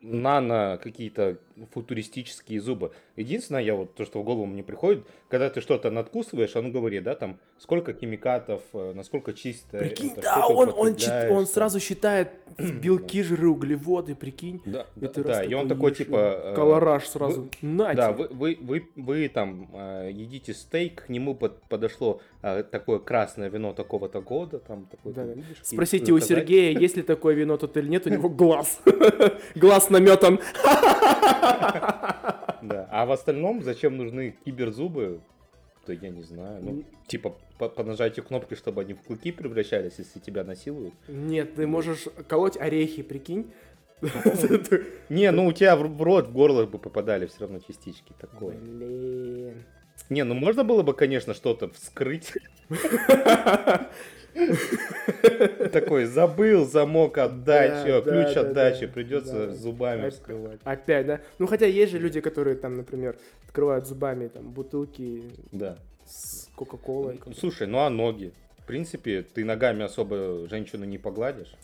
нано 0.00 0.78
какие-то 0.82 1.38
футуристические 1.72 2.60
зубы. 2.60 2.92
Единственное, 3.16 3.62
я 3.62 3.74
вот 3.74 3.94
то, 3.94 4.04
что 4.04 4.20
в 4.20 4.24
голову 4.24 4.44
мне 4.44 4.62
приходит, 4.62 5.06
когда 5.28 5.48
ты 5.48 5.60
что-то 5.60 5.90
надкусываешь, 5.90 6.54
оно 6.54 6.70
говорит, 6.70 7.02
да, 7.02 7.14
там, 7.14 7.38
сколько 7.58 7.94
химикатов, 7.94 8.62
э, 8.74 8.92
насколько 8.94 9.32
чисто. 9.32 9.78
Прикинь, 9.78 10.12
это, 10.12 10.22
да, 10.22 10.46
он, 10.46 10.72
он, 10.76 10.96
чит, 10.96 11.12
он 11.30 11.46
сразу 11.46 11.80
считает 11.80 12.32
белки, 12.58 13.22
жиры, 13.22 13.48
углеводы, 13.48 14.14
прикинь. 14.14 14.60
Да, 14.66 14.86
и 14.96 15.00
да, 15.00 15.22
да 15.22 15.44
и 15.44 15.54
он 15.54 15.66
такой, 15.66 15.94
типа... 15.94 16.42
Э, 16.44 16.54
колораж 16.54 17.06
сразу, 17.06 17.42
вы, 17.42 17.68
на 17.68 17.94
Да, 17.94 18.12
вы, 18.12 18.28
вы, 18.28 18.58
вы, 18.60 18.88
вы 18.96 19.28
там 19.28 19.70
э, 19.72 20.10
едите 20.12 20.52
стейк, 20.52 21.06
к 21.06 21.08
нему 21.08 21.34
под, 21.34 21.62
подошло 21.62 22.20
такое 22.70 22.98
красное 23.00 23.48
вино 23.48 23.72
такого-то 23.72 24.20
года, 24.20 24.58
там, 24.60 24.86
такой 24.86 25.12
да. 25.12 25.24
видишь, 25.24 25.58
Спросите 25.62 26.12
у 26.12 26.20
Сергея, 26.20 26.78
есть 26.78 26.96
ли 26.96 27.02
такое 27.02 27.34
вино 27.34 27.56
тут 27.56 27.76
или 27.76 27.88
нет, 27.88 28.06
у 28.06 28.10
него 28.10 28.28
глаз. 28.28 28.80
Глаз 29.54 29.90
наметан. 29.90 30.38
Да. 32.62 32.88
А 32.90 33.05
в 33.06 33.12
остальном, 33.12 33.62
зачем 33.62 33.96
нужны 33.96 34.36
киберзубы, 34.44 35.20
то 35.86 35.92
я 35.92 36.10
не 36.10 36.22
знаю. 36.22 36.62
Ну, 36.62 36.84
типа, 37.06 37.36
по, 37.58 37.68
по 37.68 37.84
нажатию 37.84 38.24
кнопки, 38.24 38.54
чтобы 38.54 38.82
они 38.82 38.94
в 38.94 39.02
клыки 39.02 39.32
превращались, 39.32 39.94
если 39.98 40.18
тебя 40.18 40.44
насилуют. 40.44 40.94
Нет, 41.08 41.54
ты 41.54 41.66
можешь 41.66 42.06
колоть 42.28 42.56
орехи, 42.56 43.02
прикинь. 43.02 43.52
Не, 45.08 45.30
ну 45.30 45.46
у 45.46 45.52
тебя 45.52 45.74
в 45.74 46.02
рот, 46.02 46.28
в 46.28 46.32
горло 46.32 46.66
бы 46.66 46.78
попадали 46.78 47.26
все 47.26 47.40
равно 47.40 47.60
частички 47.60 48.12
такое. 48.20 48.54
Блин. 48.58 49.64
Не, 50.10 50.24
ну 50.24 50.34
можно 50.34 50.64
было 50.64 50.82
бы, 50.82 50.92
конечно, 50.92 51.32
что-то 51.32 51.70
вскрыть. 51.70 52.34
Такой, 55.72 56.04
забыл 56.04 56.66
замок 56.66 57.14
все, 57.14 58.02
ключ 58.02 58.36
отдачи, 58.36 58.86
придется 58.86 59.52
зубами 59.52 60.10
вскрывать. 60.10 60.60
Опять, 60.64 61.06
да? 61.06 61.20
Ну, 61.38 61.46
хотя 61.46 61.66
есть 61.66 61.92
же 61.92 61.98
люди, 61.98 62.20
которые 62.20 62.56
там, 62.56 62.76
например, 62.76 63.16
открывают 63.44 63.86
зубами 63.86 64.28
там 64.28 64.50
бутылки 64.50 65.22
да. 65.52 65.78
с 66.06 66.48
Кока-Колой. 66.54 67.18
Слушай, 67.38 67.66
ну 67.66 67.78
а 67.78 67.90
ноги? 67.90 68.32
В 68.58 68.66
принципе, 68.66 69.22
ты 69.22 69.44
ногами 69.44 69.84
особо 69.84 70.46
женщину 70.48 70.84
не 70.84 70.98
погладишь. 70.98 71.54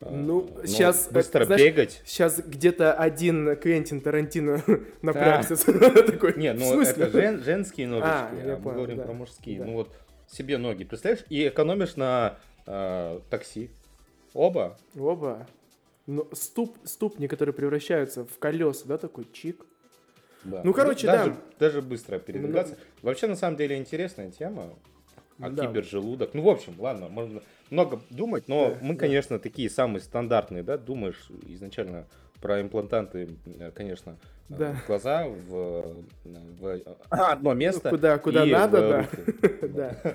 А, 0.00 0.10
ну, 0.10 0.50
Но 0.54 0.66
сейчас... 0.66 1.08
Быстро 1.10 1.44
знаешь, 1.44 1.62
бегать. 1.62 2.02
Сейчас 2.04 2.40
где-то 2.44 2.92
один 2.92 3.56
Квентин 3.56 4.00
Тарантино 4.00 4.62
напрягся. 5.02 5.56
Такой, 6.06 6.34
Не, 6.36 6.52
ну 6.52 6.80
это 6.80 7.08
жен, 7.10 7.42
женские 7.42 7.86
ножички, 7.86 8.10
а, 8.10 8.56
а 8.56 8.58
мы 8.62 8.72
говорим 8.72 9.00
про 9.00 9.12
мужские. 9.12 9.64
Ну 9.64 9.74
вот 9.74 9.90
себе 10.28 10.58
ноги, 10.58 10.84
представляешь? 10.84 11.24
И 11.28 11.48
экономишь 11.48 11.96
на 11.96 12.38
э, 12.66 13.20
такси. 13.30 13.70
Оба. 14.32 14.76
Оба. 14.98 15.46
Но 16.06 16.28
ступ, 16.32 16.76
ступни, 16.84 17.28
которые 17.28 17.54
превращаются 17.54 18.24
в 18.24 18.38
колеса, 18.38 18.84
да, 18.86 18.98
такой 18.98 19.26
чик. 19.32 19.64
Да. 20.44 20.60
Ну, 20.62 20.74
короче, 20.74 21.06
даже, 21.06 21.30
да. 21.30 21.36
Даже 21.58 21.82
быстро 21.82 22.18
передвигаться. 22.18 22.76
Вообще, 23.02 23.26
на 23.26 23.36
самом 23.36 23.56
деле, 23.56 23.76
интересная 23.78 24.30
тема. 24.30 24.74
А 25.40 25.50
Да. 25.50 25.66
кибержелудок. 25.66 26.34
Ну, 26.34 26.42
в 26.42 26.48
общем, 26.48 26.74
ладно, 26.78 27.08
можно 27.08 27.42
много 27.70 28.00
думать, 28.10 28.46
но 28.46 28.70
Да, 28.70 28.78
мы, 28.82 28.94
да. 28.94 29.00
конечно, 29.00 29.38
такие 29.40 29.68
самые 29.68 30.00
стандартные, 30.00 30.62
да, 30.62 30.78
думаешь 30.78 31.28
изначально 31.48 32.06
про 32.44 32.60
имплантанты, 32.60 33.26
э, 33.58 33.70
конечно, 33.70 34.18
э, 34.50 34.54
Да. 34.58 34.72
в 34.74 34.86
глаза, 34.86 35.26
в, 35.26 35.96
в 36.60 36.80
одно 37.08 37.54
место. 37.54 37.88
Куда- 37.88 38.18
куда 38.18 38.44
надо, 38.44 38.80
да. 39.40 39.48
Да. 39.68 40.14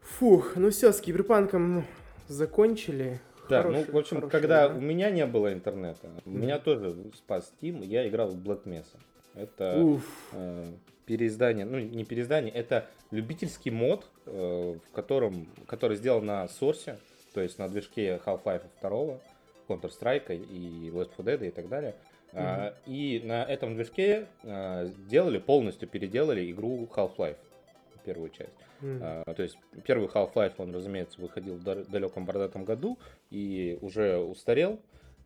Фух, 0.00 0.56
ну 0.56 0.70
все, 0.70 0.90
с 0.90 1.02
киберпанком 1.02 1.74
ну, 1.74 1.84
закончили. 2.28 3.20
Да, 3.50 3.62
Хороший- 3.62 3.84
ну, 3.88 3.92
в 3.92 3.96
общем, 3.98 4.16
хорошая 4.16 4.40
когда 4.40 4.66
игра. 4.68 4.76
у 4.76 4.80
меня 4.80 5.10
не 5.10 5.26
было 5.26 5.52
интернета, 5.52 6.08
Мгм. 6.24 6.40
меня 6.40 6.58
тоже 6.58 6.96
спас 7.14 7.52
Steam, 7.60 7.84
я 7.84 8.08
играл 8.08 8.28
в 8.28 8.36
Black 8.42 8.64
Mesa. 8.64 8.96
Это 9.34 9.78
Уф, 9.84 10.02
э, 10.32 10.72
переиздание, 11.04 11.66
ну 11.66 11.78
не 11.78 12.04
переиздание, 12.06 12.54
это 12.54 12.86
любительский 13.10 13.70
мод, 13.70 14.06
э, 14.24 14.76
в 14.82 14.94
котором, 14.94 15.46
который 15.66 15.98
сделан 15.98 16.24
на 16.24 16.46
Source, 16.46 16.96
то 17.34 17.42
есть 17.42 17.58
на 17.58 17.68
движке 17.68 18.18
Half-Life 18.24 18.62
2, 18.80 19.18
Counter-Strike 19.68 20.34
и 20.36 20.90
Left 20.90 21.10
4 21.16 21.36
Dead 21.36 21.46
и 21.48 21.50
так 21.50 21.68
далее. 21.68 21.94
А, 22.32 22.74
И 22.86 23.20
на 23.24 23.44
этом 23.44 23.74
движке 23.74 24.26
а, 24.44 24.86
сделали, 24.86 25.38
полностью 25.38 25.88
переделали 25.88 26.50
игру 26.50 26.88
Half-Life, 26.94 27.36
первую 28.04 28.30
часть. 28.30 28.52
м, 28.82 29.00
А, 29.02 29.34
То 29.34 29.42
есть 29.42 29.56
первый 29.84 30.08
Half-Life, 30.08 30.54
он, 30.58 30.74
разумеется, 30.74 31.20
выходил 31.20 31.54
в 31.56 31.62
далеком 31.90 32.24
бородатом 32.26 32.64
году 32.64 32.98
и 33.30 33.78
уже 33.80 34.18
устарел. 34.18 34.78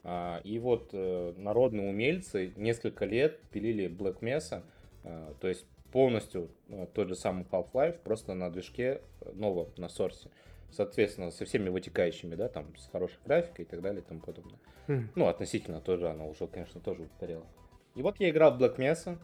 А, 0.04 0.40
И 0.44 0.58
вот 0.58 0.90
э, 0.92 1.32
народные 1.36 1.88
умельцы 1.90 2.52
несколько 2.56 3.04
лет 3.04 3.38
пилили 3.52 3.88
Black 3.88 4.20
Mesa, 4.20 4.62
а, 5.04 5.34
то 5.40 5.48
есть 5.48 5.64
полностью 5.92 6.48
э, 6.70 6.86
тот 6.94 7.08
же 7.08 7.14
самый 7.14 7.44
Half-Life, 7.52 7.98
просто 8.04 8.34
на 8.34 8.50
движке 8.50 9.00
э, 9.20 9.32
новом, 9.34 9.68
на 9.76 9.88
сорсе. 9.88 10.28
Соответственно, 10.72 11.30
со 11.30 11.44
всеми 11.44 11.68
вытекающими, 11.68 12.34
да, 12.34 12.48
там, 12.48 12.74
с 12.76 12.88
хорошей 12.90 13.18
графикой 13.24 13.64
и 13.64 13.68
так 13.68 13.82
далее 13.82 14.00
и 14.00 14.04
тому 14.04 14.20
подобное. 14.20 14.58
м. 14.88 15.10
Ну, 15.14 15.26
относительно 15.26 15.80
тоже, 15.80 16.08
она 16.08 16.24
уже, 16.24 16.46
конечно, 16.46 16.80
тоже 16.80 17.02
устарела. 17.02 17.46
И 17.94 18.02
вот 18.02 18.18
я 18.18 18.30
играл 18.30 18.56
в 18.56 18.62
Black 18.62 18.76
Mesa, 18.78 19.18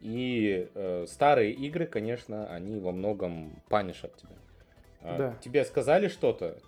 и 0.00 0.68
э, 0.74 1.06
старые 1.08 1.52
игры, 1.52 1.86
конечно, 1.86 2.46
они 2.48 2.78
во 2.80 2.92
многом 2.92 3.62
панишат 3.68 4.16
тебя. 4.16 4.36
А, 5.02 5.18
Да. 5.18 5.38
Тебе 5.42 5.64
сказали 5.64 6.08
что-то, 6.08 6.58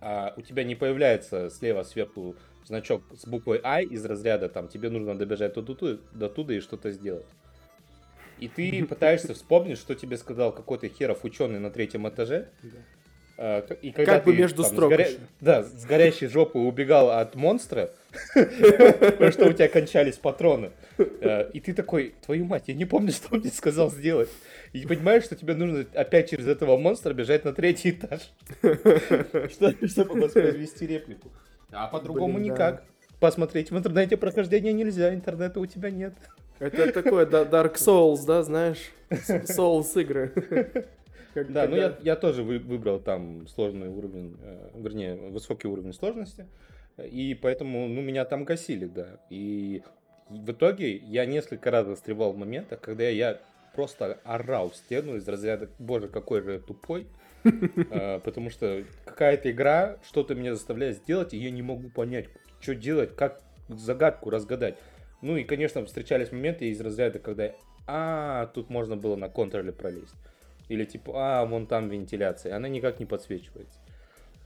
а 0.00 0.32
у 0.36 0.42
тебя 0.42 0.64
не 0.64 0.74
появляется 0.74 1.50
слева 1.50 1.82
сверху 1.82 2.36
значок 2.66 3.02
с 3.12 3.26
буквой 3.26 3.60
I 3.62 3.84
из 3.84 4.04
разряда, 4.04 4.48
там, 4.48 4.68
тебе 4.68 4.88
нужно 4.90 5.16
добежать 5.16 5.54
до 5.54 5.62
туда, 5.62 5.98
до 6.12 6.28
туда 6.28 6.54
и 6.54 6.60
что-то 6.60 6.90
сделать. 6.90 7.26
И 8.38 8.48
ты 8.48 8.84
пытаешься 8.86 9.34
вспомнить, 9.34 9.78
что 9.78 9.94
тебе 9.94 10.16
сказал 10.16 10.52
какой-то 10.52 10.88
херов 10.88 11.24
ученый 11.24 11.58
на 11.60 11.70
третьем 11.70 12.08
этаже, 12.08 12.48
а, 12.62 12.66
И 13.82 13.90
когда 13.92 14.14
Как 14.16 14.24
бы 14.24 14.32
ты, 14.32 14.38
между 14.38 14.62
там, 14.62 14.72
строк 14.72 14.90
горя- 14.90 15.08
еще. 15.08 15.18
Да, 15.40 15.62
с 15.62 15.84
горящей 15.84 16.28
жопой 16.28 16.66
убегал 16.68 17.10
от 17.10 17.34
монстра, 17.34 17.90
потому 18.34 19.32
что 19.32 19.48
у 19.48 19.52
тебя 19.52 19.68
кончались 19.68 20.16
патроны. 20.16 20.70
Э, 20.98 21.50
И 21.52 21.60
ты 21.60 21.72
такой, 21.72 22.14
твою 22.24 22.44
мать, 22.44 22.64
я 22.66 22.74
не 22.74 22.84
помню, 22.84 23.10
что 23.12 23.34
он 23.34 23.40
мне 23.40 23.50
сказал 23.50 23.90
сделать. 23.90 24.28
И 24.72 24.86
понимаешь, 24.86 25.24
что 25.24 25.34
тебе 25.36 25.54
нужно 25.54 25.84
опять 25.94 26.30
через 26.30 26.46
этого 26.46 26.76
монстра 26.76 27.14
бежать 27.14 27.44
на 27.44 27.52
третий 27.52 27.90
этаж, 27.90 28.20
что- 28.62 29.88
чтобы 29.88 30.20
воспроизвести 30.20 30.86
реплику. 30.86 31.30
А 31.70 31.88
по-другому 31.88 32.38
никак. 32.38 32.84
Посмотреть 33.18 33.70
в 33.70 33.78
интернете 33.78 34.16
прохождение 34.16 34.72
нельзя, 34.72 35.14
интернета 35.14 35.60
у 35.60 35.66
тебя 35.66 35.90
нет. 35.90 36.12
Это 36.58 36.92
такое 36.92 37.24
Dark 37.26 37.74
Souls, 37.76 38.24
да, 38.26 38.42
знаешь? 38.42 38.78
Souls 39.10 40.00
игры. 40.00 40.32
Как- 41.34 41.52
Да, 41.52 41.66
ну 41.66 41.76
я, 41.76 41.96
я 42.02 42.16
тоже 42.16 42.42
вы- 42.42 42.58
выбрал 42.58 43.00
там 43.00 43.46
сложный 43.48 43.88
уровень, 43.88 44.36
э, 44.42 44.70
вернее, 44.74 45.16
высокий 45.16 45.68
уровень 45.68 45.92
сложности, 45.92 46.46
и 46.98 47.34
поэтому, 47.40 47.88
ну, 47.88 48.02
меня 48.02 48.24
там 48.24 48.44
гасили, 48.44 48.86
да. 48.86 49.18
И 49.30 49.82
в 50.28 50.50
итоге 50.52 50.96
я 50.96 51.24
несколько 51.26 51.70
раз 51.70 51.86
застревал 51.86 52.32
в 52.32 52.36
моментах, 52.36 52.80
когда 52.80 53.08
я 53.08 53.38
просто 53.74 54.18
орал 54.24 54.70
в 54.70 54.76
стену 54.76 55.16
из 55.16 55.26
разряда, 55.26 55.70
боже, 55.78 56.08
какой 56.08 56.42
же 56.42 56.52
я 56.54 56.58
тупой, 56.58 57.06
Э, 57.90 58.20
потому 58.24 58.50
что 58.50 58.84
какая-то 59.04 59.50
игра 59.50 59.96
что-то 60.06 60.34
меня 60.36 60.54
заставляет 60.54 60.98
сделать, 60.98 61.34
и 61.34 61.38
я 61.38 61.50
не 61.50 61.62
могу 61.62 61.88
понять, 61.88 62.26
что 62.60 62.74
делать, 62.76 63.16
как 63.16 63.40
загадку 63.68 64.30
разгадать. 64.30 64.76
Ну 65.22 65.36
и, 65.36 65.42
конечно, 65.44 65.84
встречались 65.84 66.30
моменты 66.30 66.68
из 66.68 66.80
разряда, 66.80 67.18
когда, 67.18 67.52
а, 67.86 68.46
тут 68.54 68.70
можно 68.70 68.96
было 68.96 69.16
на 69.16 69.28
контроле 69.28 69.72
пролезть. 69.72 70.14
Или 70.72 70.86
типа, 70.86 71.12
а, 71.14 71.44
вон 71.44 71.66
там 71.66 71.90
вентиляция, 71.90 72.56
она 72.56 72.66
никак 72.66 72.98
не 72.98 73.04
подсвечивается. 73.04 73.78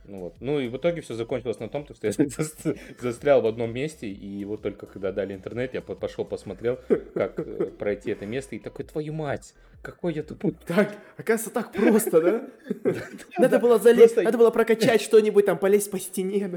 Ну 0.09 0.21
вот. 0.21 0.35
Ну 0.41 0.61
и 0.61 0.69
в 0.69 0.77
итоге 0.77 1.01
все 1.01 1.15
закончилось 1.15 1.59
на 1.59 1.69
том, 1.69 1.85
что 1.87 2.07
я 2.07 2.11
зас- 2.13 2.79
застрял 3.01 3.43
в 3.43 3.47
одном 3.47 3.73
месте, 3.73 4.09
и 4.09 4.45
вот 4.45 4.63
только 4.63 4.87
когда 4.87 5.13
дали 5.13 5.35
интернет, 5.35 5.75
я 5.75 5.81
по- 5.83 5.95
пошел 5.95 6.25
посмотрел, 6.25 6.79
как 7.15 7.39
э, 7.39 7.67
пройти 7.79 8.11
это 8.13 8.27
место, 8.27 8.57
и 8.57 8.59
такой, 8.59 8.85
твою 8.85 9.13
мать, 9.13 9.55
какой 9.83 10.15
я 10.15 10.23
тупой. 10.23 10.55
Так, 10.67 10.95
оказывается, 11.17 11.51
так 11.51 11.73
просто, 11.73 12.21
да? 12.21 12.49
Надо 13.39 13.59
было 13.59 13.79
залезть, 13.79 14.17
надо 14.17 14.39
было 14.39 14.51
прокачать 14.51 15.01
что-нибудь, 15.01 15.45
там, 15.47 15.59
полезть 15.59 15.91
по 15.91 15.99
стене. 15.99 16.51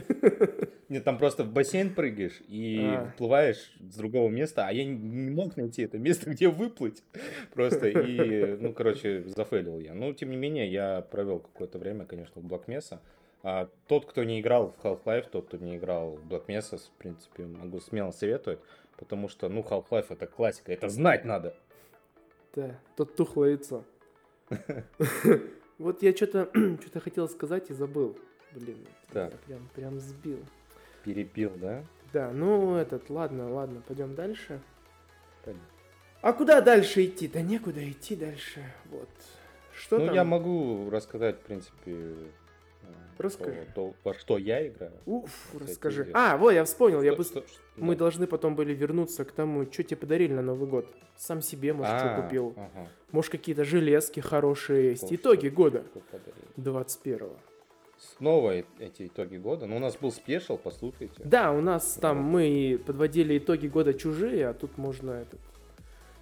Нет, 0.90 1.04
там 1.04 1.18
просто 1.20 1.44
в 1.44 1.52
бассейн 1.52 1.94
прыгаешь 1.94 2.42
и 2.48 2.80
А. 2.84 3.12
вплываешь 3.14 3.72
с 3.92 3.96
другого 3.96 4.30
места, 4.30 4.66
а 4.68 4.72
я 4.72 4.84
не- 4.86 5.30
мог 5.30 5.56
найти 5.58 5.84
это 5.84 5.98
место, 6.00 6.30
где 6.32 6.48
выплыть. 6.50 7.04
Просто 7.54 7.88
и, 7.90 8.58
ну, 8.60 8.74
короче, 8.74 9.24
зафейлил 9.28 9.80
я. 9.80 9.94
Но, 9.94 10.14
тем 10.14 10.32
не 10.32 10.38
менее, 10.38 10.72
я 10.72 11.02
провел 11.02 11.40
какое-то 11.40 11.78
время, 11.78 12.06
конечно, 12.06 12.42
в 12.42 12.46
Mesa. 12.68 13.00
А 13.42 13.70
тот, 13.88 14.06
кто 14.06 14.24
не 14.24 14.42
играл 14.42 14.72
в 14.72 14.86
Half-Life, 14.86 15.30
тот, 15.30 15.48
кто 15.48 15.58
не 15.58 15.78
играл 15.78 16.18
в 16.18 16.28
Black 16.28 16.48
Mesa, 16.48 16.78
в 16.78 16.98
принципе, 16.98 17.46
могу 17.46 17.80
смело 17.80 18.12
советовать, 18.12 18.60
потому 18.98 19.30
что, 19.30 19.48
ну, 19.48 19.62
Half-Life 19.62 20.08
это 20.10 20.28
классика, 20.28 20.74
это 20.74 20.90
знать 20.90 21.24
надо. 21.24 21.56
Да, 22.54 22.80
тут 22.96 23.16
тухлое 23.16 23.52
яйцо. 23.52 23.84
Вот 25.80 26.04
я 26.04 26.14
что-то 26.14 26.50
что 26.86 27.00
хотел 27.00 27.30
сказать 27.30 27.70
и 27.70 27.74
забыл. 27.74 28.20
Блин, 28.52 28.86
Так. 29.14 29.40
прям, 29.40 29.70
прям 29.74 30.00
сбил. 30.02 30.40
Перепил, 31.06 31.54
да? 31.56 31.86
Да, 32.12 32.32
ну 32.32 32.76
этот, 32.76 33.10
ладно, 33.10 33.50
ладно, 33.54 33.82
пойдем 33.88 34.14
дальше. 34.14 34.60
А 36.22 36.34
куда 36.34 36.60
дальше 36.60 37.06
идти? 37.06 37.30
Да 37.30 37.42
некуда 37.42 37.90
идти 37.90 38.16
дальше. 38.16 38.62
Вот. 38.86 39.10
Что 39.74 40.00
ну, 40.00 40.08
там? 40.08 40.16
я 40.16 40.26
могу 40.26 40.90
рассказать, 40.90 41.38
в 41.38 41.44
принципе, 41.44 42.14
Расскажи. 43.18 43.68
то, 43.76 43.94
во 44.04 44.14
что 44.14 44.38
я 44.38 44.66
играю. 44.68 44.94
Уф, 45.06 45.30
Кстати, 45.52 45.70
расскажи. 45.70 46.02
интересно. 46.02 46.34
А, 46.34 46.38
вот, 46.38 46.52
я 46.52 46.64
вспомнил. 46.64 47.02
я 47.02 47.12
Что- 47.12 47.18
быстро... 47.18 47.42
что- 47.42 47.50
что- 47.50 47.62
Мы 47.76 47.94
да. 47.96 48.00
должны 48.00 48.28
потом 48.28 48.56
были 48.56 48.74
вернуться 48.74 49.26
к 49.26 49.32
тому, 49.32 49.66
что 49.72 49.84
тебе 49.84 49.98
подарили 49.98 50.32
на 50.34 50.42
Новый 50.42 50.68
год. 50.70 50.86
Сам 51.18 51.42
себе, 51.42 51.74
может, 51.74 51.98
что 52.00 52.16
А, 52.16 52.22
купил. 52.22 52.54
ага. 52.56 52.88
Может, 53.12 53.32
какие-то 53.32 53.66
железки 53.66 54.22
хорошие 54.22 54.92
есть. 54.92 55.06
Что- 55.06 55.16
Итоги 55.16 55.48
что- 55.48 55.56
года 55.56 55.84
что 55.92 56.00
подарили? 56.12 56.48
21 56.56 57.30
Снова 58.18 58.52
э- 58.56 58.64
эти 58.80 59.08
итоги 59.08 59.36
года. 59.36 59.66
Ну, 59.66 59.76
у 59.76 59.80
нас 59.80 59.98
был 59.98 60.12
спешл, 60.14 60.58
послушайте. 60.58 61.22
Да, 61.26 61.52
у 61.52 61.60
нас 61.60 61.96
там 62.02 62.18
мы 62.24 62.80
подводили 62.86 63.38
итоги 63.38 63.68
года 63.68 63.94
чужие, 63.94 64.48
а 64.48 64.54
тут 64.54 64.78
можно 64.78 65.12
этот 65.12 65.42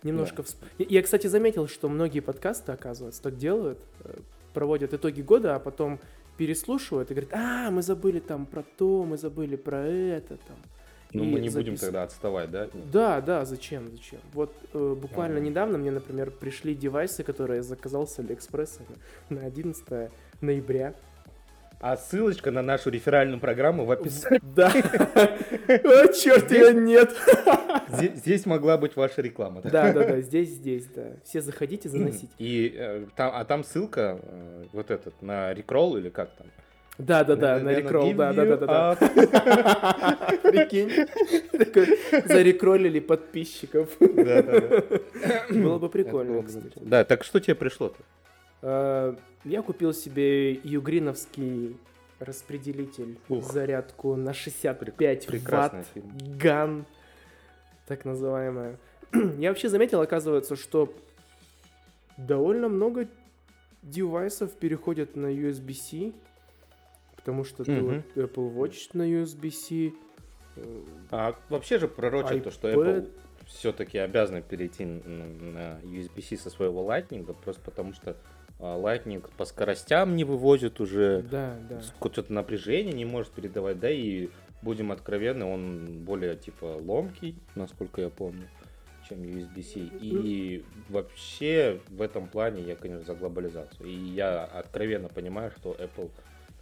немножко... 0.01 0.41
всп- 0.41 0.63
Я, 0.79 0.85
я, 0.89 1.01
кстати, 1.03 1.27
заметил, 1.27 1.67
что 1.67 1.87
многие 1.89 2.21
подкасты, 2.21 2.71
оказывается, 2.71 3.21
так 3.21 3.37
делают. 3.37 3.77
э, 4.03 4.15
Проводят 4.53 4.91
итоги 4.95 5.21
года, 5.21 5.55
а 5.55 5.59
потом 5.59 5.99
переслушивают 6.37 7.11
и 7.11 7.13
говорят, 7.13 7.33
а, 7.33 7.71
мы 7.71 7.81
забыли 7.81 8.19
там 8.19 8.45
про 8.45 8.63
то, 8.77 9.03
мы 9.03 9.17
забыли 9.17 9.55
про 9.55 9.77
это 9.85 10.37
там. 10.47 10.57
Ну, 11.13 11.23
мы 11.23 11.39
не 11.39 11.49
будем 11.49 11.73
запис- 11.75 11.79
тогда 11.81 12.03
отставать, 12.03 12.51
да? 12.51 12.67
Да, 12.91 13.21
да, 13.21 13.45
зачем, 13.45 13.89
зачем? 13.91 14.19
Вот 14.33 14.53
э, 14.73 14.95
буквально 15.01 15.37
Ага. 15.37 15.45
недавно 15.49 15.77
мне, 15.77 15.89
например, 15.91 16.31
пришли 16.31 16.75
девайсы, 16.75 17.23
которые 17.23 17.57
я 17.57 17.63
заказал 17.63 18.07
с 18.07 18.19
Алиэкспресса 18.19 18.81
на, 19.29 19.37
на 19.41 19.45
11 19.47 20.11
ноября. 20.41 20.93
А 21.79 21.95
ссылочка 21.95 22.49
на 22.49 22.63
нашу 22.63 22.89
реферальную 22.89 23.39
программу 23.39 23.85
в 23.85 23.91
описании. 23.91 24.41
Да. 24.55 24.67
О, 24.67 26.07
черт, 26.11 26.51
ее 26.51 26.73
нет. 26.73 27.15
Здесь, 28.15 28.47
могла 28.47 28.77
быть 28.77 28.95
ваша 28.95 29.21
реклама. 29.21 29.61
да? 29.61 29.69
Да, 29.69 29.93
да, 29.93 30.21
здесь, 30.21 30.49
здесь, 30.49 30.85
да. 30.87 31.03
Все 31.23 31.41
заходите, 31.41 31.87
заносите. 31.87 32.29
И 32.39 32.73
э, 32.75 33.05
там, 33.15 33.31
а 33.33 33.45
там 33.45 33.63
ссылка 33.63 34.19
э, 34.21 34.63
вот 34.73 34.89
этот 34.89 35.21
на 35.21 35.53
рекролл 35.53 35.97
или 35.97 36.09
как 36.09 36.31
там? 36.31 36.47
Да, 36.97 37.23
да, 37.23 37.35
да, 37.35 37.59
на 37.59 37.69
рекролл, 37.75 38.11
да, 38.13 38.33
да, 38.33 38.45
да, 38.45 38.57
да, 38.57 38.95
да. 38.95 40.17
Прикинь. 40.41 40.89
Такой, 41.51 41.99
Зарекролили 42.25 42.99
подписчиков. 42.99 43.89
Да, 43.99 44.41
да, 44.41 44.59
да. 44.61 44.81
Было 45.51 45.77
бы 45.77 45.89
прикольно, 45.89 46.41
кстати. 46.41 46.73
Да, 46.77 47.03
так 47.03 47.23
что 47.23 47.39
тебе 47.39 47.53
пришло-то? 47.53 47.97
Э, 48.61 49.15
Я 49.43 49.61
купил 49.61 49.93
себе 49.93 50.53
югриновский 50.53 51.77
распределитель, 52.19 53.17
Ух. 53.29 53.43
зарядку 53.51 54.15
на 54.15 54.33
65 54.33 55.27
прекрасный 55.27 55.79
ватт, 55.79 55.87
фильм. 55.93 56.11
ган, 56.37 56.85
так 57.85 58.03
называемая. 58.05 58.77
Я 59.37 59.49
вообще 59.49 59.69
заметил, 59.69 60.01
оказывается, 60.01 60.55
что 60.55 60.91
довольно 62.17 62.67
много 62.67 63.07
девайсов 63.83 64.51
переходят 64.53 65.15
на 65.15 65.27
USB-C, 65.27 66.11
потому 67.15 67.43
что 67.43 67.63
ты 67.63 67.71
Мгм. 67.71 68.03
вот 68.17 68.23
Apple 68.25 68.53
Watch 68.53 68.89
на 68.93 69.03
USB-C, 69.03 69.93
э, 70.55 70.81
А 71.11 71.35
вообще 71.49 71.77
же 71.77 71.87
пророчат 71.87 72.43
то, 72.43 72.51
что. 72.51 72.69
Apple 72.71 73.09
все-таки 73.45 73.97
обязаны 73.99 74.41
перейти 74.41 74.83
на 74.83 75.79
USB-C 75.83 76.35
со 76.37 76.49
своего 76.49 76.83
Lightning, 76.83 77.31
просто 77.43 77.61
потому 77.61 77.93
что 77.93 78.17
Lightning 78.59 79.23
по 79.37 79.45
скоростям 79.45 80.15
не 80.15 80.23
вывозит 80.23 80.79
уже, 80.81 81.21
да, 81.29 81.55
да. 81.69 81.79
какое-то 81.99 82.31
напряжение 82.33 82.93
не 82.93 83.05
может 83.05 83.31
передавать, 83.31 83.79
да, 83.79 83.89
и 83.89 84.29
будем 84.61 84.91
откровенны, 84.91 85.45
он 85.45 85.99
более 86.03 86.35
типа 86.35 86.65
ломкий, 86.83 87.35
насколько 87.55 88.01
я 88.01 88.09
помню, 88.09 88.47
чем 89.07 89.19
USB-C. 89.19 89.79
И 90.01 90.65
вообще 90.89 91.79
в 91.89 92.01
этом 92.01 92.27
плане 92.27 92.63
я, 92.63 92.75
конечно, 92.75 93.05
за 93.05 93.13
глобализацию. 93.13 93.87
И 93.87 93.93
я 93.93 94.43
откровенно 94.43 95.07
понимаю, 95.07 95.51
что 95.57 95.73
Apple, 95.73 96.09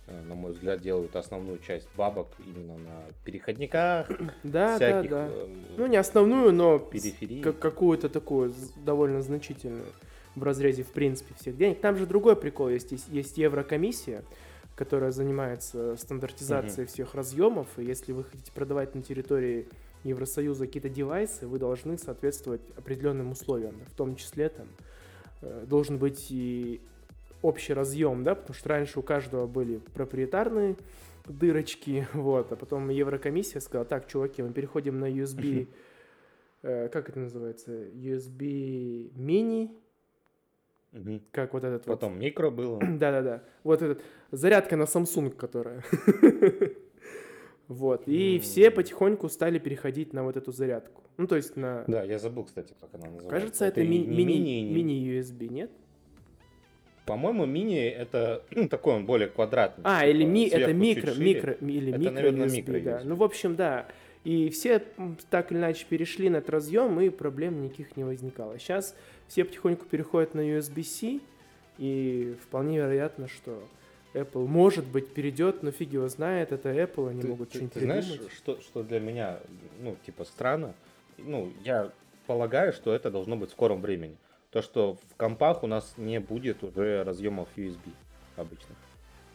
э, 0.08 0.22
на 0.28 0.36
мой 0.36 0.52
взгляд, 0.52 0.82
делают 0.82 1.16
основную 1.16 1.60
часть 1.60 1.88
бабок 1.96 2.28
именно 2.46 2.78
на 2.78 3.02
переходниках, 3.24 4.08
Да, 4.44 4.68
да, 4.68 4.76
всяких 4.76 5.10
да. 5.10 5.28
э, 5.30 5.48
Ну, 5.78 5.88
не 5.88 5.98
основную, 5.98 6.52
но 6.52 6.78
периферий. 6.78 7.42
как 7.42 7.58
какую-то 7.60 8.10
такую 8.10 8.54
довольно 8.84 9.22
значительную 9.22 9.86
в 10.36 10.44
разрезе, 10.44 10.84
в 10.84 10.92
принципе, 10.92 11.34
всех 11.40 11.58
денег. 11.58 11.80
Там 11.80 11.98
же 11.98 12.06
другой 12.06 12.36
прикол 12.36 12.70
есть. 12.70 12.92
Есть, 12.92 13.08
есть 13.10 13.38
Еврокомиссия, 13.38 14.24
которая 14.76 15.12
занимается 15.12 15.96
стандартизацией 15.96 16.88
всех 16.88 17.16
разъемов, 17.16 17.68
и 17.78 17.84
если 17.84 18.12
вы 18.12 18.26
хотите 18.26 18.52
продавать 18.52 18.94
на 18.94 19.02
территории 19.02 19.68
Евросоюза 20.04 20.68
какие-то 20.68 20.90
девайсы, 20.90 21.48
вы 21.48 21.58
должны 21.60 21.98
соответствовать 21.98 22.62
определенным 22.78 23.32
условиям, 23.32 23.76
в 23.88 23.96
том 23.96 24.16
числе 24.16 24.50
там 24.50 24.68
э, 25.42 25.66
должен 25.68 25.98
быть 25.98 26.28
и 26.30 26.82
общий 27.42 27.74
разъем, 27.74 28.24
да, 28.24 28.36
потому 28.36 28.54
что 28.54 28.70
раньше 28.70 29.00
у 29.00 29.04
каждого 29.04 29.48
были 29.48 29.78
проприетарные 29.94 30.76
дырочки, 31.26 32.08
вот, 32.14 32.52
а 32.52 32.56
потом 32.56 32.90
Еврокомиссия 32.90 33.62
сказала, 33.62 33.86
так, 33.86 34.08
чуваки, 34.08 34.44
мы 34.44 34.52
переходим 34.52 35.00
на 35.00 35.10
USB, 35.10 35.68
э, 36.62 36.90
как 36.90 37.10
это 37.10 37.20
называется, 37.20 37.72
USB 37.72 39.12
мини, 39.16 39.72
Мгм. 40.96 41.22
как 41.32 41.54
вот 41.54 41.64
этот 41.64 41.86
вот 41.88 42.00
Потом 42.00 42.18
микро 42.18 42.50
было. 42.50 42.80
да-да-да. 43.00 43.44
Вот 43.64 43.82
этот 43.82 44.02
зарядка 44.32 44.78
на 44.78 44.84
Samsung, 44.84 45.32
которая. 45.32 45.84
Вот. 47.68 48.04
И 48.06 48.38
все 48.38 48.70
потихоньку 48.70 49.28
стали 49.28 49.58
переходить 49.58 50.14
на 50.14 50.24
вот 50.24 50.38
эту 50.38 50.52
зарядку. 50.52 51.02
Ну, 51.18 51.26
то 51.26 51.36
есть 51.36 51.56
на... 51.56 51.84
Да, 51.88 52.04
я 52.04 52.20
забыл, 52.20 52.44
кстати, 52.44 52.76
как 52.80 52.94
она 52.94 53.06
называется. 53.06 53.30
Кажется, 53.30 53.66
это 53.66 53.82
ми- 53.84 54.06
мини, 54.06 54.34
не- 54.34 54.72
мини-USB, 54.72 55.50
нет? 55.50 55.72
По-моему, 57.08 57.48
мини 57.48 57.88
это 57.88 58.44
ну, 58.52 58.70
такой 58.70 58.94
он 58.94 59.08
более 59.08 59.30
квадратный. 59.30 59.84
А, 59.84 60.06
или 60.06 60.20
типа, 60.20 60.30
ми, 60.30 60.48
это 60.48 60.74
микро, 60.74 61.14
шире. 61.14 61.26
микро, 61.34 61.58
ми- 61.60 61.74
или 61.74 61.90
Это, 61.92 62.00
микро 62.00 62.14
наверное, 62.14 62.48
USB, 62.48 62.52
микро 62.52 62.80
да. 62.82 63.02
Ну, 63.04 63.16
в 63.16 63.24
общем, 63.24 63.56
да. 63.56 63.88
И 64.26 64.50
все 64.50 64.80
так 65.30 65.52
или 65.52 65.60
иначе 65.60 65.86
перешли 65.88 66.30
на 66.30 66.38
этот 66.38 66.50
разъем, 66.50 67.00
и 67.00 67.10
проблем 67.10 67.62
никаких 67.62 67.96
не 67.96 68.04
возникало. 68.04 68.58
Сейчас 68.60 68.96
все 69.28 69.46
потихоньку 69.46 69.86
переходят 69.86 70.34
на 70.34 70.42
USB-C, 70.42 71.20
и 71.78 72.36
вполне 72.44 72.78
вероятно, 72.80 73.28
что 73.28 73.64
Apple, 74.16 74.48
может 74.48 74.86
быть, 74.86 75.14
перейдет, 75.14 75.62
но 75.62 75.70
фиг 75.72 75.94
его 75.94 76.08
знает, 76.10 76.52
это 76.52 76.70
Apple, 76.74 77.10
они 77.12 77.22
Ты- 77.22 77.28
могут 77.28 77.50
что-нибудь 77.50 77.74
ты 77.74 77.80
знаешь, 77.82 78.06
придумать. 78.10 78.34
что, 78.34 78.60
что 78.62 78.82
для 78.84 79.00
меня, 79.00 79.40
ну, 79.82 79.96
типа, 80.06 80.24
странно? 80.26 80.74
Ну, 81.20 81.52
я 81.64 81.92
полагаю, 82.26 82.74
что 82.74 82.94
это 82.96 83.12
должно 83.12 83.36
быть 83.36 83.50
в 83.50 83.54
скором 83.54 83.82
времени. 83.82 84.18
То, 84.50 84.62
что 84.64 84.96
в 84.96 85.16
компах 85.18 85.64
у 85.64 85.68
нас 85.68 85.94
не 85.98 86.20
будет 86.20 86.64
уже 86.64 87.04
разъемов 87.04 87.50
USB 87.58 87.92
обычных. 88.38 88.78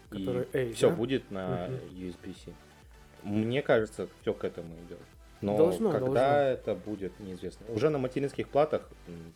Которые 0.09 0.47
A, 0.53 0.73
все 0.73 0.89
да? 0.91 0.97
будет 0.97 1.31
на 1.31 1.69
Мгм. 1.69 1.77
USB-C. 2.07 2.53
Мне 3.23 3.63
кажется, 3.63 4.09
все 4.23 4.33
к 4.35 4.45
этому 4.45 4.75
идет. 4.87 4.99
Но 5.41 5.57
Должно, 5.57 5.91
когда 5.91 6.07
должно. 6.07 6.21
это 6.23 6.75
будет, 6.75 7.19
неизвестно. 7.19 7.65
Уже 7.73 7.89
на 7.89 7.97
материнских 7.99 8.49
платах, 8.49 8.89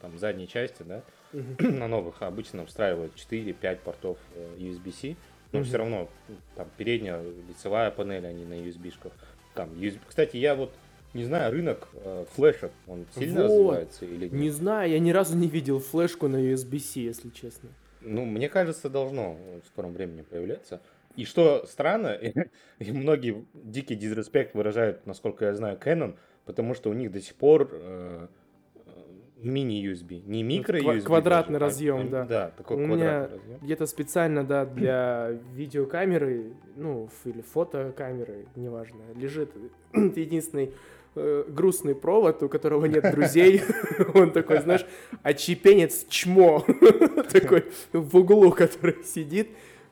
там, 0.02 0.18
задней 0.18 0.46
части, 0.46 0.82
да, 0.82 1.02
Мгм. 1.32 1.56
на 1.78 1.88
новых 1.88 2.20
обычно 2.22 2.66
встраивают 2.66 3.12
4-5 3.16 3.78
портов 3.78 4.18
э, 4.34 4.56
USB-C, 4.58 5.16
но 5.52 5.60
Мгм. 5.60 5.68
все 5.68 5.76
равно 5.78 6.08
там 6.56 6.68
передняя 6.76 7.22
лицевая 7.48 7.90
панель, 7.90 8.26
они 8.26 8.44
на 8.44 8.54
USB-шках. 8.54 9.12
Там, 9.54 9.70
USB... 9.72 9.98
Кстати, 10.06 10.36
я 10.36 10.54
вот 10.54 10.72
не 11.14 11.24
знаю, 11.24 11.52
рынок 11.52 11.88
э, 11.94 12.24
флешек, 12.34 12.72
он 12.86 13.06
сильно 13.14 13.42
Вот. 13.42 13.48
развивается 13.50 14.04
или 14.04 14.24
нет? 14.24 14.32
Не 14.32 14.50
знаю, 14.50 14.90
я 14.90 14.98
ни 14.98 15.10
разу 15.10 15.36
не 15.36 15.48
видел 15.48 15.78
флешку 15.78 16.28
на 16.28 16.36
USB-C, 16.36 17.00
если 17.00 17.30
честно. 17.30 17.70
Ну, 18.02 18.24
мне 18.26 18.50
кажется, 18.50 18.90
должно 18.90 19.38
в 19.64 19.66
скором 19.68 19.94
времени 19.94 20.20
появляться. 20.22 20.82
И 21.16 21.24
что 21.24 21.64
странно, 21.66 22.18
и 22.78 22.92
многие 22.92 23.44
дикий 23.54 23.94
дизреспект 23.94 24.54
выражают, 24.54 25.06
насколько 25.06 25.44
я 25.46 25.54
знаю, 25.54 25.78
Canon, 25.78 26.16
потому 26.44 26.74
что 26.74 26.90
у 26.90 26.92
них 26.92 27.10
до 27.12 27.20
сих 27.20 27.34
пор 27.36 27.68
э, 27.70 28.26
э, 28.74 28.90
мини-USB, 29.36 30.22
не 30.26 30.42
микро-USB. 30.42 30.82
ква- 30.82 31.00
квадратный 31.02 31.58
даже, 31.60 31.64
разъем, 31.66 32.00
а- 32.00 32.10
да. 32.10 32.24
Да, 32.24 32.50
такой 32.56 32.76
У 32.76 32.80
меня 32.86 33.28
разъем. 33.28 33.58
Где-то 33.62 33.86
специально, 33.86 34.44
да, 34.44 34.66
для 34.66 35.30
видеокамеры, 35.54 36.52
ну, 36.76 37.08
или 37.24 37.42
фотокамеры, 37.42 38.46
неважно, 38.56 39.02
лежит 39.14 39.50
единственный 39.92 40.72
э, 41.14 41.44
грустный 41.48 41.94
провод, 41.94 42.42
у 42.42 42.48
которого 42.48 42.86
нет 42.86 43.08
друзей. 43.12 43.62
Он 44.14 44.32
такой, 44.32 44.60
знаешь, 44.60 44.84
очепенец 45.22 46.06
чмо. 46.08 46.64
Такой 47.32 47.66
в 47.92 48.16
углу, 48.16 48.50
который 48.50 49.04
сидит. 49.04 49.48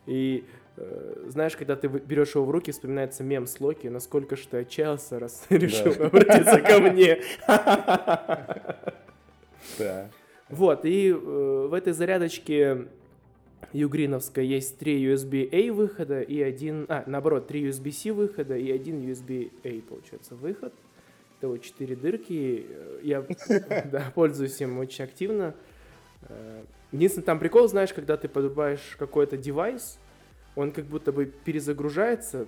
И 0.06 0.44
знаешь, 1.28 1.56
когда 1.56 1.76
ты 1.76 1.88
берешь 1.88 2.34
его 2.34 2.44
в 2.44 2.50
руки, 2.50 2.72
вспоминается 2.72 3.22
мем 3.22 3.46
с 3.46 3.60
Локи, 3.60 3.88
насколько 3.88 4.36
же 4.36 4.48
ты 4.48 4.58
отчаялся, 4.58 5.18
раз 5.18 5.44
решил 5.50 5.92
обратиться 6.02 6.60
ко 6.60 6.78
мне. 6.80 7.20
Да. 9.78 10.08
Вот, 10.48 10.84
и 10.84 11.08
э, 11.10 11.14
в 11.14 11.72
этой 11.72 11.94
зарядочке 11.94 12.88
югриновской 13.72 14.46
есть 14.46 14.78
три 14.78 15.02
USB-A 15.02 15.72
выхода 15.72 16.20
и 16.20 16.42
один, 16.42 16.84
а, 16.90 17.04
наоборот, 17.06 17.46
три 17.46 17.66
USB-C 17.66 18.12
выхода 18.12 18.56
и 18.56 18.70
один 18.70 19.00
USB-A, 19.00 19.80
получается, 19.88 20.34
выход. 20.34 20.74
Это 21.38 21.48
вот 21.48 21.62
четыре 21.62 21.96
дырки. 21.96 22.66
Э, 22.68 23.00
Я 23.02 23.24
да, 23.90 24.12
пользуюсь 24.14 24.60
им 24.60 24.78
очень 24.78 25.04
активно. 25.04 25.54
Э, 26.28 26.64
Единственный 26.92 27.24
там 27.24 27.38
прикол, 27.38 27.66
знаешь, 27.68 27.94
когда 27.94 28.18
ты 28.18 28.28
подрубаешь 28.28 28.96
какой-то 28.98 29.38
девайс, 29.38 29.98
он 30.56 30.72
как 30.72 30.84
будто 30.86 31.12
бы 31.12 31.26
перезагружается 31.26 32.46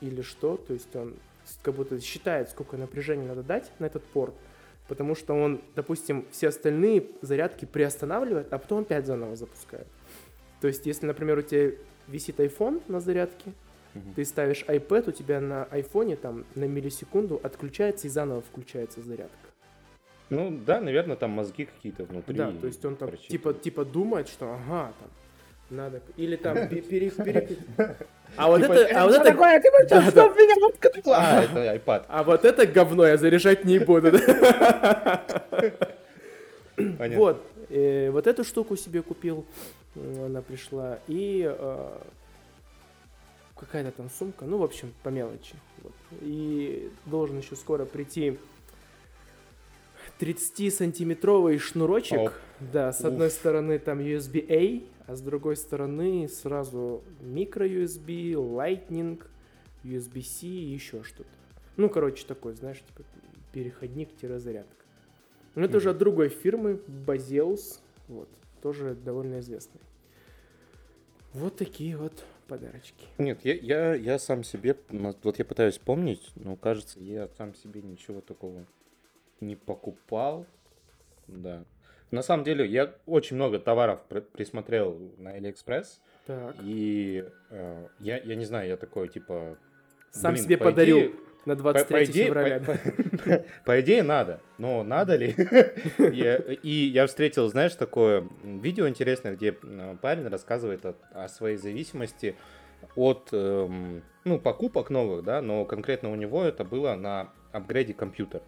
или 0.00 0.22
что, 0.22 0.56
то 0.56 0.72
есть 0.72 0.94
он 0.94 1.14
как 1.62 1.74
будто 1.74 2.00
считает, 2.00 2.50
сколько 2.50 2.76
напряжения 2.76 3.26
надо 3.26 3.42
дать 3.42 3.70
на 3.78 3.86
этот 3.86 4.04
порт, 4.04 4.34
потому 4.88 5.14
что 5.14 5.34
он, 5.34 5.60
допустим, 5.74 6.26
все 6.30 6.48
остальные 6.48 7.06
зарядки 7.22 7.64
приостанавливает, 7.64 8.52
а 8.52 8.58
потом 8.58 8.80
опять 8.82 9.06
заново 9.06 9.36
запускает. 9.36 9.86
То 10.60 10.68
есть, 10.68 10.86
если, 10.86 11.06
например, 11.06 11.38
у 11.38 11.42
тебя 11.42 11.72
висит 12.08 12.40
iPhone 12.40 12.82
на 12.88 13.00
зарядке, 13.00 13.52
Мгм. 13.94 14.14
ты 14.14 14.24
ставишь 14.26 14.62
iPad, 14.68 15.08
у 15.08 15.12
тебя 15.12 15.40
на 15.40 15.64
айфоне 15.64 16.16
там 16.16 16.44
на 16.54 16.64
миллисекунду 16.64 17.40
отключается 17.42 18.06
и 18.06 18.10
заново 18.10 18.42
включается 18.42 19.00
зарядка. 19.00 19.36
Ну 20.28 20.58
да, 20.66 20.80
наверное, 20.80 21.16
там 21.16 21.30
мозги 21.30 21.64
какие-то 21.64 22.04
внутри. 22.04 22.34
Да, 22.36 22.52
то 22.52 22.66
есть 22.66 22.84
он 22.84 22.96
там 22.96 23.16
типа, 23.16 23.54
типа 23.54 23.84
думает, 23.84 24.28
что 24.28 24.52
ага, 24.52 24.92
там 24.98 25.08
надо... 25.70 26.00
Или 26.16 26.36
там 26.36 26.68
пе- 26.68 26.80
пере- 26.80 27.10
пере- 27.24 27.58
А 28.36 28.48
вот 28.48 28.60
Типа, 28.62 28.72
это... 28.72 28.98
А 29.00 29.04
вот 29.04 29.12
«Что 29.12 29.22
это... 29.22 29.30
такое? 29.32 29.60
Ты 29.60 29.70
Да, 29.88 30.02
что, 30.02 30.12
да. 30.12 30.28
меня 30.28 30.54
воткнула?» 30.60 31.16
А, 31.18 31.42
это 31.42 31.74
iPad. 31.76 32.04
А 32.08 32.22
вот 32.24 32.44
это 32.44 32.66
говно 32.66 33.06
я 33.06 33.16
заряжать 33.16 33.64
не 33.64 33.78
буду. 33.78 34.12
Понятно. 36.76 37.16
Вот, 37.16 37.42
э, 37.70 38.10
вот 38.10 38.26
эту 38.26 38.44
штуку 38.44 38.76
себе 38.76 39.02
купил, 39.02 39.46
она 39.94 40.42
пришла, 40.42 40.98
и 41.08 41.42
э, 41.48 41.98
какая-то 43.58 43.92
там 43.92 44.10
сумка, 44.10 44.44
ну, 44.44 44.58
в 44.58 44.62
общем, 44.62 44.92
по 45.02 45.08
мелочи. 45.08 45.54
Вот. 45.82 45.92
И 46.20 46.90
должен 47.06 47.38
еще 47.38 47.56
скоро 47.56 47.86
прийти 47.86 48.38
30-сантиметровый 50.20 51.58
шнурочек. 51.58 52.18
Оп. 52.18 52.32
Да, 52.60 52.92
с 52.92 53.00
одной 53.02 53.28
Уф. 53.28 53.32
стороны 53.32 53.78
там 53.78 54.00
USB-A, 54.00 54.82
а 55.06 55.14
с 55.14 55.20
другой 55.20 55.56
стороны 55.56 56.28
сразу 56.28 57.02
микро-USB, 57.20 58.32
Lightning, 58.32 59.22
USB-C 59.84 60.46
и 60.46 60.72
еще 60.72 61.02
что-то. 61.02 61.30
Ну, 61.76 61.88
короче, 61.88 62.26
такой, 62.26 62.54
знаешь, 62.54 62.80
типа 62.80 63.02
переходник-зарядка. 63.52 64.84
Ну, 65.54 65.64
это 65.64 65.78
уже 65.78 65.90
от 65.90 65.98
другой 65.98 66.28
фирмы, 66.28 66.80
Bazeus, 67.06 67.80
вот, 68.08 68.28
тоже 68.62 68.94
довольно 68.94 69.40
известный. 69.40 69.80
Вот 71.32 71.56
такие 71.56 71.96
вот 71.96 72.24
подарочки. 72.48 73.06
Нет, 73.18 73.44
я, 73.44 73.54
я, 73.54 73.94
я 73.94 74.18
сам 74.18 74.42
себе, 74.42 74.76
вот 74.90 75.38
я 75.38 75.44
пытаюсь 75.44 75.78
помнить, 75.78 76.30
но 76.34 76.56
кажется, 76.56 77.00
я 77.00 77.28
сам 77.36 77.54
себе 77.54 77.82
ничего 77.82 78.20
такого 78.20 78.66
не 79.40 79.56
покупал. 79.56 80.46
Да. 81.26 81.64
На 82.10 82.22
самом 82.22 82.44
деле, 82.44 82.66
я 82.66 82.94
очень 83.06 83.36
много 83.36 83.58
товаров 83.58 84.00
присмотрел 84.32 84.98
на 85.18 85.32
Алиэкспресс. 85.32 86.00
Так. 86.26 86.54
И 86.62 87.24
э, 87.50 87.86
я, 88.00 88.18
я 88.18 88.34
не 88.34 88.44
знаю, 88.44 88.68
я 88.68 88.76
такой, 88.76 89.08
типа... 89.08 89.58
Сам 90.10 90.32
блин, 90.32 90.44
себе 90.44 90.56
подарил 90.56 90.98
идее, 90.98 91.12
на 91.44 91.56
23 91.56 91.86
по, 91.86 91.94
по 91.94 92.04
идее, 92.04 92.26
февраля. 92.26 92.60
По, 92.60 92.72
по, 92.74 93.44
по 93.64 93.80
идее, 93.80 94.02
надо. 94.02 94.40
Но 94.58 94.82
надо 94.82 95.16
ли? 95.16 95.34
И 96.62 96.90
я 96.92 97.06
встретил, 97.06 97.48
знаешь, 97.48 97.74
такое 97.74 98.28
видео 98.44 98.88
интересное, 98.88 99.34
где 99.34 99.56
э, 99.60 99.96
парень 100.00 100.28
рассказывает 100.28 100.84
о 100.84 101.28
своей 101.28 101.56
зависимости 101.56 102.36
от 102.94 103.28
эм, 103.32 104.02
ну, 104.24 104.38
покупок 104.38 104.90
новых, 104.90 105.24
да, 105.24 105.40
но 105.42 105.64
конкретно 105.64 106.10
у 106.10 106.14
него 106.14 106.44
это 106.44 106.64
было 106.64 106.94
на 106.94 107.30
апгрейде 107.52 107.94
компьютера. 107.94 108.42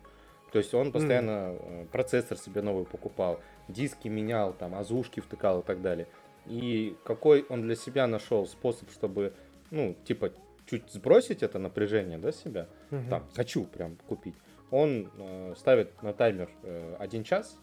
То 0.53 0.59
есть 0.59 0.73
он 0.75 0.93
постоянно 0.93 1.31
mm. 1.31 1.89
процессор 1.89 2.39
себе 2.39 2.63
новый 2.63 2.85
покупал, 2.85 3.41
диски 3.69 4.09
менял, 4.09 4.53
там, 4.53 4.75
азушки 4.75 5.21
втыкал 5.21 5.61
и 5.61 5.63
так 5.63 5.83
далее. 5.83 6.07
И 6.47 6.97
какой 7.05 7.45
он 7.49 7.63
для 7.63 7.77
себя 7.77 8.07
нашел 8.07 8.47
способ, 8.47 8.91
чтобы, 8.91 9.35
ну, 9.71 9.95
типа, 10.05 10.33
чуть 10.67 10.91
сбросить 10.91 11.43
это 11.43 11.59
напряжение, 11.59 12.19
да, 12.19 12.33
себя, 12.33 12.67
mm-hmm. 12.91 13.09
там, 13.11 13.25
хочу 13.35 13.65
прям 13.65 13.97
купить. 14.07 14.35
Он 14.71 15.11
э, 15.19 15.55
ставит 15.57 16.03
на 16.03 16.13
таймер 16.13 16.51
э, 16.63 16.97
один 16.99 17.25
час, 17.25 17.57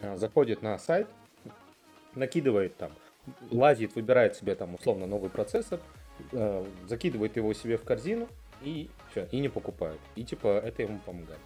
э, 0.00 0.16
заходит 0.16 0.62
на 0.62 0.78
сайт, 0.78 1.08
накидывает 2.14 2.76
там, 2.76 2.92
лазит, 3.50 3.94
выбирает 3.94 4.36
себе 4.36 4.54
там 4.54 4.74
условно 4.74 5.06
новый 5.06 5.30
процессор, 5.30 5.80
э, 6.32 6.64
закидывает 6.86 7.36
его 7.36 7.52
себе 7.54 7.76
в 7.76 7.84
корзину 7.84 8.28
и 8.62 8.90
все, 9.10 9.26
и 9.30 9.40
не 9.40 9.48
покупает. 9.48 10.00
И 10.16 10.24
типа 10.24 10.60
это 10.64 10.82
ему 10.82 10.98
помогает. 11.04 11.40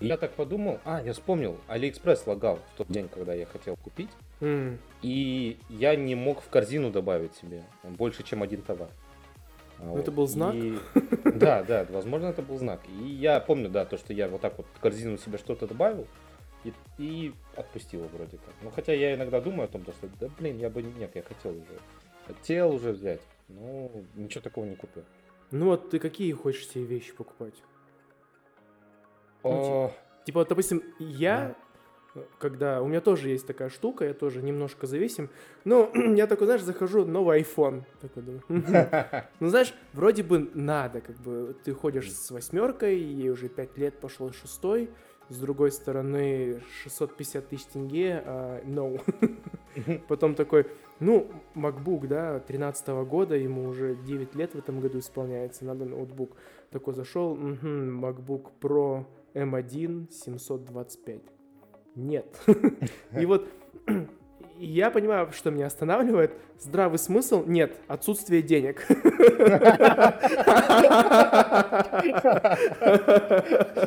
Я 0.00 0.16
так 0.16 0.32
подумал, 0.32 0.78
а, 0.84 1.02
я 1.02 1.12
вспомнил, 1.12 1.58
Алиэкспресс 1.66 2.26
лагал 2.26 2.60
в 2.74 2.78
тот 2.78 2.88
день, 2.88 3.08
когда 3.08 3.34
я 3.34 3.46
хотел 3.46 3.76
купить. 3.76 4.10
Mm. 4.40 4.78
И 5.02 5.58
я 5.68 5.96
не 5.96 6.14
мог 6.14 6.40
в 6.40 6.48
корзину 6.48 6.90
добавить 6.90 7.34
себе 7.34 7.64
больше, 7.82 8.22
чем 8.22 8.42
один 8.42 8.62
товар. 8.62 8.88
Ну, 9.80 9.92
вот. 9.92 10.00
Это 10.00 10.12
был 10.12 10.26
знак? 10.26 10.54
И... 10.54 10.78
Да, 11.24 11.62
да, 11.62 11.86
возможно, 11.90 12.26
это 12.26 12.42
был 12.42 12.58
знак. 12.58 12.80
И 12.88 13.04
я 13.04 13.40
помню, 13.40 13.68
да, 13.68 13.84
то, 13.84 13.96
что 13.96 14.12
я 14.12 14.28
вот 14.28 14.40
так 14.40 14.58
вот 14.58 14.66
в 14.74 14.80
корзину 14.80 15.18
себе 15.18 15.38
что-то 15.38 15.66
добавил 15.66 16.06
и, 16.64 16.72
и 16.98 17.32
отпустил 17.54 18.08
вроде 18.12 18.38
как. 18.38 18.54
Ну, 18.62 18.70
хотя 18.70 18.92
я 18.92 19.14
иногда 19.14 19.40
думаю 19.40 19.64
о 19.64 19.68
том, 19.68 19.82
что, 19.82 20.08
да, 20.20 20.28
блин, 20.38 20.58
я 20.58 20.68
бы, 20.68 20.82
нет, 20.82 21.10
я 21.14 21.22
хотел 21.22 21.52
уже, 21.52 21.78
хотел 22.26 22.74
уже 22.74 22.92
взять, 22.92 23.20
но 23.48 23.90
ничего 24.16 24.42
такого 24.42 24.64
не 24.64 24.74
купил. 24.74 25.04
Ну, 25.50 25.66
вот 25.66 25.90
ты 25.90 25.98
какие 25.98 26.32
хочешь 26.32 26.68
себе 26.68 26.84
вещи 26.84 27.12
покупать? 27.14 27.54
Ну, 29.50 29.92
типа, 30.24 30.44
допустим, 30.44 30.82
я, 30.98 31.54
когда... 32.38 32.82
У 32.82 32.88
меня 32.88 33.00
тоже 33.00 33.28
есть 33.28 33.46
такая 33.46 33.68
штука, 33.68 34.04
я 34.04 34.14
тоже 34.14 34.42
немножко 34.42 34.86
зависим. 34.86 35.30
Но 35.64 35.90
я 36.14 36.26
такой, 36.26 36.46
знаешь, 36.46 36.62
захожу, 36.62 37.04
новый 37.04 37.40
iPhone. 37.42 37.82
Такой 38.00 38.22
думаю. 38.22 38.42
Ну, 39.40 39.48
знаешь, 39.48 39.74
вроде 39.92 40.22
бы 40.22 40.50
надо, 40.54 41.00
как 41.00 41.16
бы, 41.16 41.56
ты 41.64 41.72
ходишь 41.72 42.12
с 42.12 42.30
восьмеркой, 42.30 42.98
ей 42.98 43.30
уже 43.30 43.48
пять 43.48 43.76
лет 43.78 43.98
пошел 43.98 44.32
шестой, 44.32 44.90
с 45.28 45.38
другой 45.38 45.70
стороны 45.72 46.62
650 46.82 47.48
тысяч 47.48 47.64
тенге, 47.66 48.22
а 48.24 48.62
no. 48.64 49.00
Потом 50.08 50.34
такой, 50.34 50.66
ну, 51.00 51.30
MacBook, 51.54 52.06
да, 52.06 52.40
13 52.40 52.88
года, 53.06 53.36
ему 53.36 53.68
уже 53.68 53.94
9 53.94 54.34
лет 54.34 54.54
в 54.54 54.58
этом 54.58 54.80
году 54.80 54.98
исполняется, 54.98 55.64
надо 55.64 55.84
ноутбук. 55.84 56.36
Такой 56.70 56.94
зашел, 56.94 57.32
угу, 57.32 57.66
MacBook 57.66 58.50
Pro 58.60 59.04
M1 59.34 60.10
725. 60.10 61.20
Нет. 61.96 62.26
И 63.18 63.26
вот 63.26 63.48
я 64.58 64.90
понимаю, 64.90 65.30
что 65.32 65.50
меня 65.50 65.66
останавливает. 65.66 66.32
Здравый 66.58 66.98
смысл? 66.98 67.44
Нет. 67.46 67.76
Отсутствие 67.86 68.42
денег. 68.42 68.84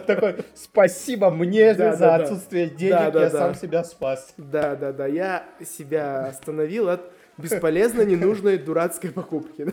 Такой, 0.08 0.36
спасибо 0.56 1.30
мне 1.30 1.74
за 1.74 2.16
отсутствие 2.16 2.70
денег, 2.70 3.14
я 3.14 3.30
сам 3.30 3.56
себя 3.56 3.84
спас. 3.84 4.34
Да, 4.38 4.76
да, 4.76 4.94
да. 4.94 5.08
Я 5.08 5.46
себя 5.66 6.28
остановил 6.28 6.88
от 6.90 7.02
бесполезной, 7.38 8.06
ненужной, 8.06 8.58
дурацкой 8.58 9.12
покупки. 9.12 9.68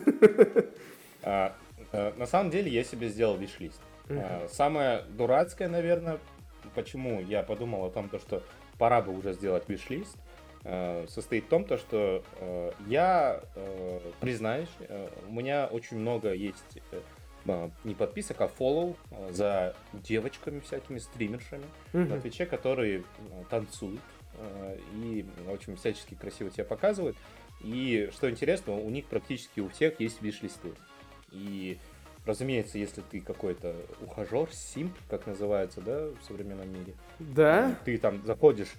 А, 1.23 1.53
э, 1.91 2.11
на 2.17 2.25
самом 2.25 2.49
деле 2.49 2.71
я 2.71 2.83
себе 2.83 3.09
сделал 3.09 3.37
виш-лист. 3.37 3.81
Uh-huh. 4.09 4.49
Самое 4.49 5.03
дурацкое, 5.09 5.67
наверное, 5.67 6.19
почему 6.75 7.21
я 7.21 7.43
подумал 7.43 7.85
о 7.85 7.89
том, 7.89 8.09
то, 8.09 8.19
что 8.19 8.43
пора 8.77 9.01
бы 9.01 9.15
уже 9.15 9.33
сделать 9.33 9.69
виш-лист, 9.69 10.17
э, 10.63 11.05
состоит 11.07 11.45
в 11.45 11.47
том, 11.47 11.63
то, 11.63 11.77
что 11.77 12.23
э, 12.39 12.71
я, 12.87 13.41
признаюсь, 14.19 14.69
у 15.27 15.31
меня 15.31 15.67
очень 15.67 15.97
много 15.97 16.33
есть 16.33 16.79
не 17.83 17.95
подписок, 17.95 18.41
а 18.41 18.49
follow 18.59 18.95
за 19.31 19.75
девочками 19.93 20.59
всякими, 20.59 20.99
стримершами 20.99 21.63
uh-huh. 21.93 22.07
на 22.07 22.19
Твиче, 22.19 22.45
которые 22.45 23.03
танцуют 23.49 24.01
и, 24.93 25.25
в 25.45 25.51
общем, 25.51 25.75
всячески 25.75 26.15
красиво 26.15 26.51
себя 26.51 26.65
показывают. 26.65 27.17
И, 27.61 28.09
что 28.13 28.29
интересно, 28.29 28.73
у 28.73 28.89
них 28.89 29.05
практически 29.05 29.59
у 29.59 29.69
всех 29.69 29.99
есть 29.99 30.21
виш-листы. 30.21 30.73
И 31.31 31.77
Разумеется, 32.29 32.77
если 32.77 33.01
ты 33.01 33.21
какой-то 33.21 33.75
ухажер, 34.01 34.49
симп, 34.51 34.93
как 35.09 35.25
называется, 35.25 35.81
да, 35.81 36.09
в 36.09 36.23
современном 36.27 36.71
мире. 36.71 36.93
Да. 37.17 37.75
Ты 37.85 37.97
там 37.97 38.23
заходишь 38.23 38.71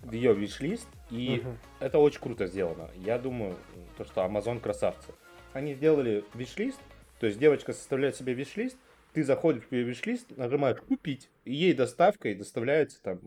в 0.00 0.12
ее 0.12 0.34
виш-лист, 0.34 0.86
и 1.08 1.42
uh-huh. 1.42 1.54
это 1.80 1.98
очень 2.00 2.20
круто 2.20 2.46
сделано. 2.46 2.90
Я 2.96 3.18
думаю, 3.18 3.56
то, 3.96 4.04
что 4.04 4.20
Amazon 4.20 4.60
красавцы. 4.60 5.14
Они 5.54 5.72
сделали 5.72 6.22
виш-лист, 6.34 6.78
то 7.18 7.24
есть 7.24 7.38
девочка 7.38 7.72
составляет 7.72 8.14
себе 8.14 8.34
виш-лист, 8.34 8.76
ты 9.14 9.24
заходишь 9.24 9.62
в 9.62 9.72
ее 9.72 9.84
виш-лист, 9.84 10.36
нажимаешь 10.36 10.78
«Купить», 10.82 11.30
и 11.46 11.54
ей 11.54 11.72
доставкой 11.72 12.34
доставляется 12.34 13.02
там 13.02 13.20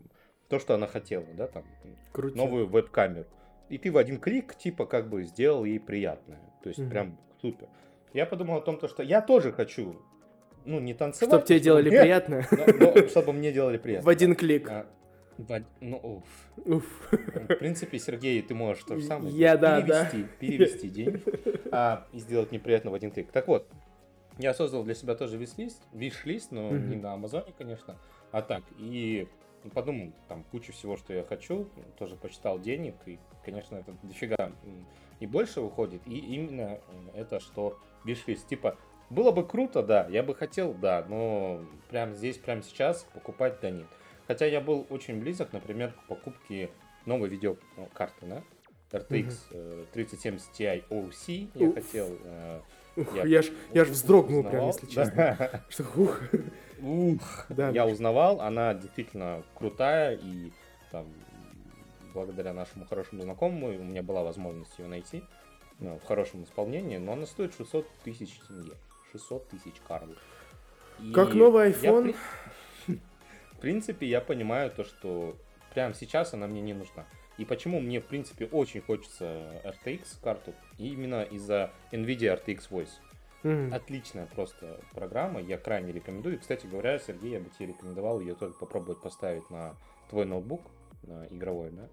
то, 0.48 0.60
что 0.60 0.76
она 0.76 0.86
хотела, 0.86 1.26
да, 1.34 1.48
там, 1.48 1.63
Крутя. 2.12 2.38
новую 2.38 2.67
веб-камеру. 2.67 3.26
И 3.70 3.80
ты 3.80 3.91
в 3.91 3.98
один 3.98 4.20
клик, 4.20 4.54
типа, 4.54 4.86
как 4.86 5.10
бы 5.10 5.24
сделал 5.24 5.65
ей 5.65 5.80
приятное. 5.80 6.39
То 6.62 6.70
есть, 6.70 6.82
uh-huh. 6.82 6.89
прям 6.91 7.17
супер 7.41 7.67
я 8.13 8.26
подумал 8.26 8.58
о 8.58 8.62
том, 8.62 8.80
что 8.88 9.04
я 9.04 9.21
тоже 9.21 9.52
хочу, 9.52 9.95
ну, 10.65 10.80
не 10.80 10.93
танцевать. 10.93 11.30
Чтобы 11.30 11.45
тебе 11.45 11.60
делали 11.60 11.89
нет, 11.89 12.02
приятно. 12.02 12.47
Но, 12.52 12.93
но, 12.93 13.08
чтобы 13.08 13.34
мне 13.34 13.52
делали 13.52 13.78
приятно. 13.78 14.06
В 14.06 14.10
один 14.10 14.36
клик. 14.36 14.69
А, 14.69 14.86
в, 15.38 15.63
ну, 15.80 15.97
уф. 15.97 16.24
уф. 16.65 17.12
В 17.12 17.56
принципе, 17.56 17.97
Сергей, 18.00 18.41
ты 18.41 18.54
можешь 18.54 18.84
то 18.84 18.95
же 18.95 19.04
самое. 19.04 19.34
Я, 19.36 19.58
да, 19.58 19.82
перевести, 19.82 20.21
да. 20.21 20.28
перевести 20.39 20.89
деньги 20.89 21.24
а, 21.71 22.06
и 22.12 22.19
сделать 22.19 22.52
неприятно 22.52 22.91
в 22.91 22.93
один 22.93 23.12
клик. 23.12 23.32
Так 23.32 23.47
вот, 23.47 23.67
я 24.38 24.54
создал 24.54 24.84
для 24.84 24.93
себя 24.93 25.15
тоже 25.15 25.38
виш-лист, 25.38 25.82
виш-лист, 25.93 26.52
но 26.52 26.69
mm-hmm. 26.69 26.88
не 26.88 26.95
на 26.97 27.13
Амазоне, 27.13 27.54
конечно, 27.58 27.97
а 28.32 28.41
так. 28.41 28.63
И 28.78 29.28
подумал, 29.74 30.12
там, 30.28 30.43
кучу 30.52 30.74
всего, 30.74 30.97
что 30.97 31.13
я 31.13 31.24
хочу, 31.24 31.67
тоже 31.97 32.15
почитал 32.15 32.60
денег, 32.60 32.95
и, 33.06 33.19
конечно, 33.45 33.76
это 33.76 33.93
дофига 34.04 34.52
и 35.19 35.28
больше 35.28 35.62
выходит. 35.62 36.02
И 36.08 36.17
именно 36.17 36.80
это, 37.13 37.39
что 37.39 37.80
виш-лист. 38.04 38.48
Типа, 38.48 38.78
было 39.10 39.32
бы 39.32 39.46
круто, 39.46 39.84
да, 39.84 40.08
я 40.10 40.24
бы 40.24 40.34
хотел, 40.36 40.74
да, 40.74 41.06
но 41.08 41.62
прямо 41.90 42.14
здесь, 42.14 42.38
прямо 42.38 42.62
сейчас 42.62 43.06
покупать, 43.14 43.60
да 43.62 43.70
нет. 43.70 43.88
Хотя 44.28 44.46
я 44.46 44.62
был 44.62 44.88
очень 44.90 45.20
близок, 45.20 45.52
например, 45.52 45.92
к 45.92 46.08
покупке 46.08 46.70
новой 47.06 47.28
видеокарты, 47.28 48.26
да, 48.26 48.44
RTX 48.92 49.34
uh-huh. 49.52 49.88
3070 49.94 50.50
Ti 50.54 50.84
OC 50.90 51.50
я 51.56 51.68
ух. 51.68 51.76
хотел. 51.76 52.18
Э, 52.24 52.60
ух, 52.96 53.16
я, 53.16 53.24
я 53.24 53.42
ж, 53.42 53.52
я 53.74 53.86
ж 53.86 53.90
вздрогнул 53.90 54.44
прям, 54.44 54.68
если 54.68 54.86
честно. 54.88 55.64
Что, 55.70 55.84
ух. 55.96 56.22
Ух. 56.82 57.46
Да. 57.50 57.70
Я 57.70 57.86
узнавал, 57.86 58.42
она 58.42 58.74
действительно 58.74 59.44
крутая, 59.56 60.18
и 60.22 60.52
там, 60.92 61.06
благодаря 62.14 62.54
нашему 62.54 62.86
хорошему 62.86 63.22
знакомому 63.22 63.68
у 63.68 63.84
меня 63.84 64.04
была 64.04 64.24
возможность 64.24 64.78
ее 64.80 64.88
найти 64.88 65.24
ну, 65.82 65.98
в 65.98 66.04
хорошем 66.06 66.44
исполнении, 66.44 66.98
но 66.98 67.13
она 67.13 67.25
стоит 67.25 67.54
600 67.56 67.88
тысяч 68.04 68.40
тенге. 68.48 68.73
600 69.12 69.50
тысяч 69.50 69.73
карлов. 69.86 70.17
как 71.13 71.34
новый 71.34 71.71
iPhone? 71.71 72.15
Я, 72.88 72.96
в 73.52 73.58
принципе, 73.60 74.08
я 74.08 74.21
понимаю 74.21 74.71
то, 74.71 74.84
что 74.84 75.36
прямо 75.73 75.94
сейчас 75.94 76.34
она 76.34 76.48
мне 76.48 76.62
не 76.62 76.73
нужна. 76.73 77.06
И 77.38 77.46
почему 77.46 77.79
мне, 77.79 78.00
в 78.00 78.06
принципе, 78.06 78.46
очень 78.46 78.82
хочется 78.82 79.62
RTX 79.63 80.21
карту, 80.21 80.54
именно 80.77 81.23
из-за 81.23 81.71
NVIDIA 81.92 82.40
RTX 82.40 82.69
Voice. 82.69 82.92
Mm-hmm. 83.44 83.73
Отличная 83.73 84.27
просто 84.27 84.79
программа, 84.94 85.42
я 85.42 85.58
крайне 85.58 85.92
рекомендую. 85.92 86.36
И, 86.36 86.38
кстати 86.38 86.67
говоря, 86.67 87.00
Сергей, 87.00 87.32
я 87.32 87.40
бы 87.40 87.50
тебе 87.50 87.69
рекомендовал 87.69 88.19
ее 88.19 88.36
только 88.36 88.60
попробовать 88.60 89.02
поставить 89.02 89.50
на 89.50 89.75
твой 90.12 90.25
ноутбук, 90.25 90.62
на 91.02 91.25
игровой, 91.32 91.71
да, 91.71 91.90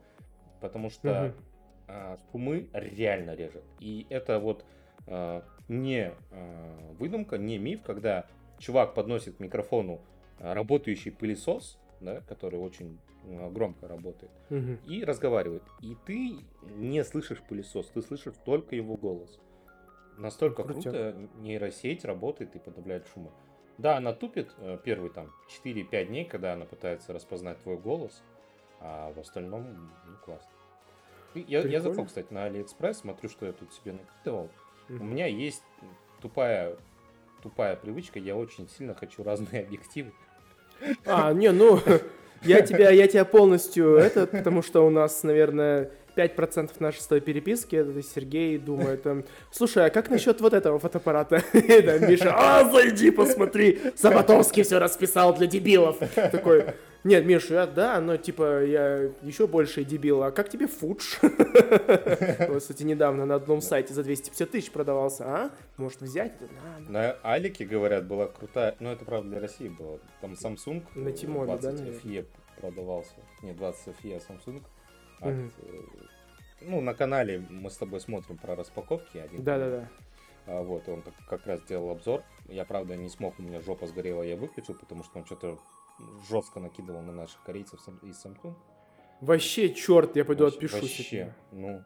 потому 0.60 0.90
что 0.90 1.08
mm-hmm 1.08 1.47
шумы 2.30 2.68
реально 2.72 3.34
режет. 3.34 3.64
И 3.80 4.06
это 4.10 4.38
вот 4.38 4.64
э, 5.06 5.42
не 5.68 6.12
выдумка, 6.98 7.38
не 7.38 7.58
миф, 7.58 7.82
когда 7.82 8.26
чувак 8.58 8.94
подносит 8.94 9.36
к 9.36 9.40
микрофону 9.40 10.00
работающий 10.38 11.10
пылесос, 11.12 11.78
да, 12.00 12.20
который 12.28 12.58
очень 12.60 12.98
громко 13.52 13.88
работает, 13.88 14.30
Мгм. 14.48 14.78
и 14.86 15.04
разговаривает. 15.04 15.62
И 15.82 15.96
ты 16.06 16.36
не 16.76 17.04
слышишь 17.04 17.42
пылесос, 17.42 17.88
ты 17.88 18.00
слышишь 18.02 18.34
только 18.44 18.74
его 18.76 18.96
голос. 18.96 19.38
Настолько 20.16 20.62
Крутяк. 20.64 20.82
круто 20.92 21.16
нейросеть 21.36 22.04
работает 22.04 22.56
и 22.56 22.58
подавляет 22.58 23.06
шумы. 23.12 23.30
Да, 23.76 23.96
она 23.98 24.12
тупит 24.12 24.52
э, 24.58 24.78
первые 24.82 25.10
там 25.10 25.30
4-5 25.64 26.06
дней, 26.06 26.24
когда 26.24 26.54
она 26.54 26.64
пытается 26.64 27.12
распознать 27.12 27.58
твой 27.62 27.76
голос, 27.78 28.22
а 28.80 29.12
в 29.12 29.18
остальном, 29.20 29.90
ну, 30.06 30.16
классно. 30.24 30.50
Я, 31.34 31.42
я 31.58 31.62
Прикольно. 31.62 31.80
зашел, 31.90 32.04
кстати, 32.06 32.26
на 32.32 32.44
Алиэкспресс, 32.44 32.98
смотрю, 32.98 33.28
что 33.28 33.46
я 33.46 33.52
тут 33.52 33.72
себе 33.72 33.92
накидывал. 33.92 34.50
У 34.88 34.92
Мгм. 34.94 35.10
меня 35.10 35.26
есть 35.26 35.62
тупая, 36.22 36.76
тупая 37.42 37.76
привычка, 37.76 38.18
я 38.18 38.34
очень 38.36 38.68
сильно 38.68 38.94
хочу 38.94 39.22
разные 39.22 39.62
объективы. 39.66 40.12
А, 41.04 41.32
не, 41.32 41.50
ну, 41.52 41.78
я 42.42 42.60
тебя, 42.66 42.90
я 42.90 43.06
тебя 43.06 43.24
полностью 43.24 43.96
это, 43.96 44.26
потому 44.26 44.62
что 44.62 44.86
у 44.86 44.90
нас, 44.90 45.22
наверное, 45.22 45.90
5% 46.16 46.70
нашей 46.80 47.00
с 47.00 47.20
переписки, 47.20 47.76
это 47.76 48.02
Сергей 48.02 48.58
думает, 48.58 49.06
слушай, 49.52 49.86
а 49.86 49.90
как 49.90 50.10
насчет 50.10 50.40
вот 50.40 50.52
этого 50.52 50.78
фотоаппарата? 50.78 51.42
И 51.52 51.82
там 51.82 52.08
Миша, 52.10 52.32
а, 52.34 52.68
зайди, 52.68 53.10
посмотри, 53.10 53.78
Саботовский 53.94 54.64
все 54.64 54.78
расписал 54.78 55.36
для 55.36 55.46
дебилов. 55.46 55.98
Такой, 56.14 56.74
нет, 57.04 57.24
Миша, 57.24 57.54
я, 57.54 57.66
да, 57.66 58.00
но 58.00 58.16
типа 58.16 58.64
я 58.64 59.10
еще 59.22 59.46
больше 59.46 59.84
дебил, 59.84 60.22
а 60.22 60.30
как 60.30 60.48
тебе 60.48 60.66
фудж? 60.66 61.16
Кстати, 62.58 62.82
недавно 62.82 63.26
на 63.26 63.36
одном 63.36 63.60
сайте 63.60 63.94
за 63.94 64.02
250 64.02 64.50
тысяч 64.50 64.70
продавался, 64.70 65.24
а? 65.26 65.50
Может 65.76 66.00
взять? 66.00 66.32
На. 66.40 66.90
На 66.90 67.12
Алике, 67.22 67.64
говорят, 67.64 68.06
была 68.06 68.26
крутая, 68.26 68.74
ну 68.80 68.90
это 68.90 69.04
правда 69.04 69.30
для 69.30 69.40
России 69.40 69.68
было, 69.68 70.00
там 70.20 70.32
Samsung 70.32 70.82
На 70.94 71.08
э, 71.08 71.12
Тимоле, 71.12 71.52
да, 71.52 71.58
20 71.58 71.80
наверное? 71.80 72.00
FE 72.00 72.26
продавался, 72.60 73.14
не 73.42 73.52
20 73.52 73.94
FE, 74.02 74.16
а 74.16 74.32
Samsung. 74.32 74.62
э, 75.22 75.48
ну, 76.60 76.80
на 76.80 76.94
канале 76.94 77.44
мы 77.48 77.70
с 77.70 77.76
тобой 77.76 78.00
смотрим 78.00 78.36
про 78.36 78.56
распаковки. 78.56 79.18
Один 79.18 79.44
Да-да-да. 79.44 79.88
А, 80.46 80.62
вот, 80.62 80.88
он 80.88 81.02
как, 81.02 81.14
как 81.28 81.46
раз 81.46 81.62
делал 81.62 81.90
обзор. 81.90 82.22
Я, 82.48 82.64
правда, 82.64 82.96
не 82.96 83.08
смог, 83.08 83.38
у 83.38 83.42
меня 83.42 83.60
жопа 83.60 83.86
сгорела, 83.86 84.22
я 84.22 84.36
выключил, 84.36 84.74
потому 84.74 85.04
что 85.04 85.18
он 85.18 85.26
что-то 85.26 85.58
жестко 86.28 86.60
накидывал 86.60 87.02
на 87.02 87.12
наших 87.12 87.42
корейцев 87.42 87.80
из 88.02 88.24
Samsung. 88.24 88.54
Вообще, 89.20 89.74
черт, 89.74 90.16
я 90.16 90.24
пойду 90.24 90.44
Вообще- 90.44 90.56
отпишусь. 90.58 90.82
от 90.82 90.98
Вообще, 90.98 91.34
ну, 91.52 91.82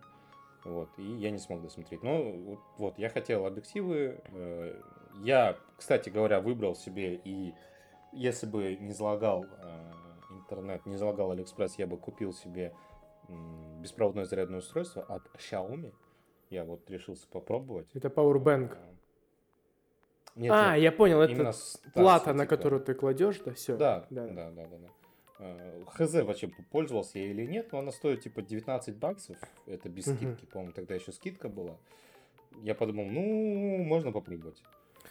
вот, 0.65 0.91
и 0.99 1.03
я 1.03 1.31
не 1.31 1.39
смог 1.39 1.63
досмотреть. 1.63 2.03
Но 2.03 2.23
вот, 2.33 2.59
вот, 2.79 2.99
я 2.99 3.09
хотел 3.09 3.47
объективы. 3.47 4.21
э, 4.33 4.81
Я, 5.23 5.59
кстати 5.77 6.09
говоря, 6.09 6.41
выбрал 6.41 6.75
себе 6.75 7.21
и 7.25 7.55
если 8.13 8.47
бы 8.47 8.77
не 8.77 8.93
залагал 8.93 9.45
э, 9.45 9.93
интернет, 10.31 10.87
не 10.87 10.97
залагал 10.97 11.31
Алиэкспресс, 11.33 11.79
я 11.79 11.87
бы 11.87 11.97
купил 11.99 12.33
себе 12.33 12.75
м, 13.29 13.81
беспроводное 13.83 14.25
зарядное 14.25 14.59
устройство 14.61 15.03
от 15.03 15.23
Xiaomi. 15.37 15.95
Я 16.51 16.65
вот 16.65 16.89
решился 16.91 17.27
попробовать. 17.29 17.89
Это 17.95 18.09
Powerbank. 18.09 18.77
Нет, 20.35 20.51
а, 20.53 20.75
нет, 20.75 20.83
я 20.83 20.93
понял, 20.93 21.21
это 21.21 21.53
плата, 21.95 22.33
на 22.33 22.45
типа. 22.45 22.57
которую 22.57 22.81
ты 22.83 22.95
кладешь, 22.95 23.39
да, 23.45 23.53
все. 23.53 23.77
Да, 23.77 24.07
да, 24.11 24.27
да, 24.29 24.51
да, 24.51 24.63
да. 24.67 24.89
Э, 25.41 25.83
Хз 25.87 26.15
вообще 26.15 26.49
пользовался 26.71 27.19
я 27.19 27.27
или 27.27 27.45
нет, 27.45 27.73
но 27.73 27.81
она 27.81 27.93
стоит 27.93 28.23
типа 28.23 28.43
19 28.43 28.97
баксов. 28.97 29.37
Это 29.67 29.89
без 29.89 30.07
Мгм. 30.07 30.17
скидки, 30.17 30.45
по-моему, 30.47 30.73
тогда 30.73 30.95
еще 30.95 31.13
скидка 31.13 31.49
была. 31.49 31.77
Я 32.63 32.75
подумал, 32.75 33.05
ну, 33.07 33.79
можно 33.85 34.13
попробовать. 34.13 34.63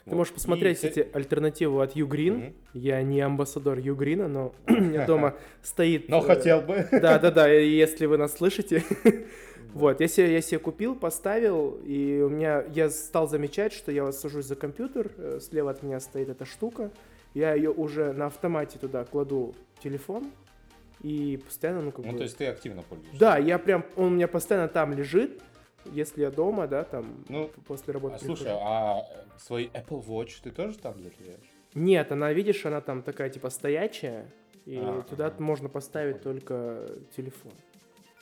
Ты 0.06 0.16
можешь 0.16 0.34
посмотреть, 0.34 0.84
И- 0.84 0.88
кстати, 0.88 1.08
альтернативу 1.14 1.82
от 1.82 1.96
Ugreen. 1.96 2.32
Мгм. 2.38 2.54
Я 2.74 3.02
не 3.04 3.20
амбассадор 3.22 3.78
Ugreen, 3.78 4.26
но 4.28 4.54
у 4.68 4.72
меня 4.72 5.06
дома 5.06 5.36
стоит... 5.62 6.10
Но 6.10 6.20
э, 6.20 6.22
хотел 6.28 6.62
бы. 6.62 6.88
Да, 6.92 7.20
да, 7.20 7.30
да, 7.30 7.48
если 7.48 8.06
вы 8.08 8.18
нас 8.18 8.34
слышите. 8.38 8.84
Вот, 9.74 10.02
я 10.02 10.08
себе, 10.08 10.34
я 10.34 10.42
себе 10.42 10.60
купил, 10.60 10.96
поставил, 10.96 11.80
и 11.86 12.22
у 12.22 12.30
меня, 12.30 12.64
я 12.74 12.90
стал 12.90 13.28
замечать, 13.28 13.74
что 13.74 13.92
я 13.92 14.04
вот 14.04 14.16
сажусь 14.16 14.46
за 14.46 14.56
компьютер, 14.56 15.12
э, 15.18 15.40
слева 15.42 15.72
от 15.72 15.82
меня 15.84 16.00
стоит 16.00 16.30
эта 16.30 16.46
штука, 16.46 16.92
я 17.34 17.54
ее 17.54 17.70
уже 17.72 18.12
на 18.14 18.26
автомате 18.28 18.78
туда 18.80 19.06
кладу 19.06 19.56
телефон, 19.82 20.32
и 21.02 21.38
постоянно, 21.46 21.82
ну, 21.82 21.92
как 21.92 22.06
Ну, 22.06 22.12
бы... 22.12 22.18
то 22.18 22.24
есть 22.24 22.38
ты 22.38 22.48
активно 22.48 22.82
пользуешься. 22.84 23.18
Да, 23.20 23.38
я 23.38 23.58
прям, 23.60 23.86
он 23.96 24.06
у 24.06 24.10
меня 24.10 24.28
постоянно 24.28 24.68
там 24.68 24.94
лежит, 24.94 25.42
если 25.86 26.22
я 26.22 26.32
дома, 26.32 26.68
да, 26.68 26.84
там, 26.84 27.24
Ну, 27.30 27.50
после 27.66 27.94
работы. 27.94 28.16
А, 28.16 28.20
слушай, 28.20 28.44
прихожу. 28.44 28.60
а 28.62 29.08
свой 29.40 29.72
Apple 29.74 30.06
Watch 30.06 30.34
ты 30.44 30.52
тоже 30.52 30.78
там 30.78 31.02
закидываешь? 31.02 31.50
Нет, 31.74 32.12
она, 32.12 32.34
видишь, 32.34 32.66
она 32.66 32.82
там 32.82 33.02
такая, 33.02 33.30
типа, 33.30 33.50
стоячая, 33.50 34.26
и 34.66 34.78
А, 34.78 35.02
туда 35.10 35.28
ага. 35.28 35.42
можно 35.42 35.70
поставить 35.70 36.22
только 36.22 36.88
телефон. 37.16 37.54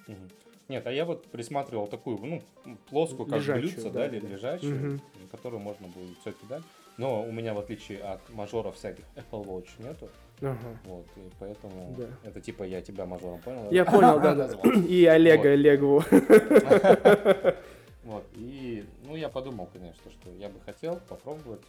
Мгм. 0.07 0.29
Нет, 0.69 0.85
а 0.85 0.91
я 0.91 1.03
вот 1.03 1.25
присматривал 1.25 1.87
такую, 1.87 2.19
ну, 2.19 2.43
плоскую, 2.89 3.25
как 3.27 3.39
Лежачую, 3.39 3.73
блюдце, 3.73 3.89
да, 3.89 4.07
да, 4.07 4.19
да. 4.19 4.27
лежачую, 4.27 4.75
Мгм. 4.75 5.01
на 5.21 5.27
которую 5.31 5.59
можно 5.59 5.87
будет 5.87 6.15
все 6.19 6.31
кидать. 6.31 6.61
Но 6.97 7.23
у 7.23 7.31
меня, 7.31 7.55
в 7.55 7.59
отличие 7.59 8.01
от 8.03 8.29
мажоров 8.29 8.75
всяких, 8.75 9.03
Apple 9.15 9.43
Watch 9.45 9.67
нету. 9.79 10.09
Ага. 10.41 10.57
Вот, 10.85 11.05
и 11.15 11.21
поэтому 11.39 11.95
Да. 11.97 12.07
это 12.23 12.39
типа 12.39 12.63
я 12.63 12.81
тебя 12.81 13.05
мажором 13.07 13.39
понял. 13.41 13.71
Я 13.71 13.83
понял, 13.83 14.19
да, 14.19 14.35
да. 14.35 14.47
И 14.87 15.05
Олега. 15.05 15.49
Олегову. 15.51 16.03
Вот, 18.03 18.25
и, 18.35 18.85
ну, 19.05 19.15
я 19.15 19.29
подумал, 19.29 19.69
конечно, 19.71 20.09
что 20.09 20.31
я 20.33 20.49
бы 20.49 20.59
хотел 20.61 20.99
попробовать 21.09 21.61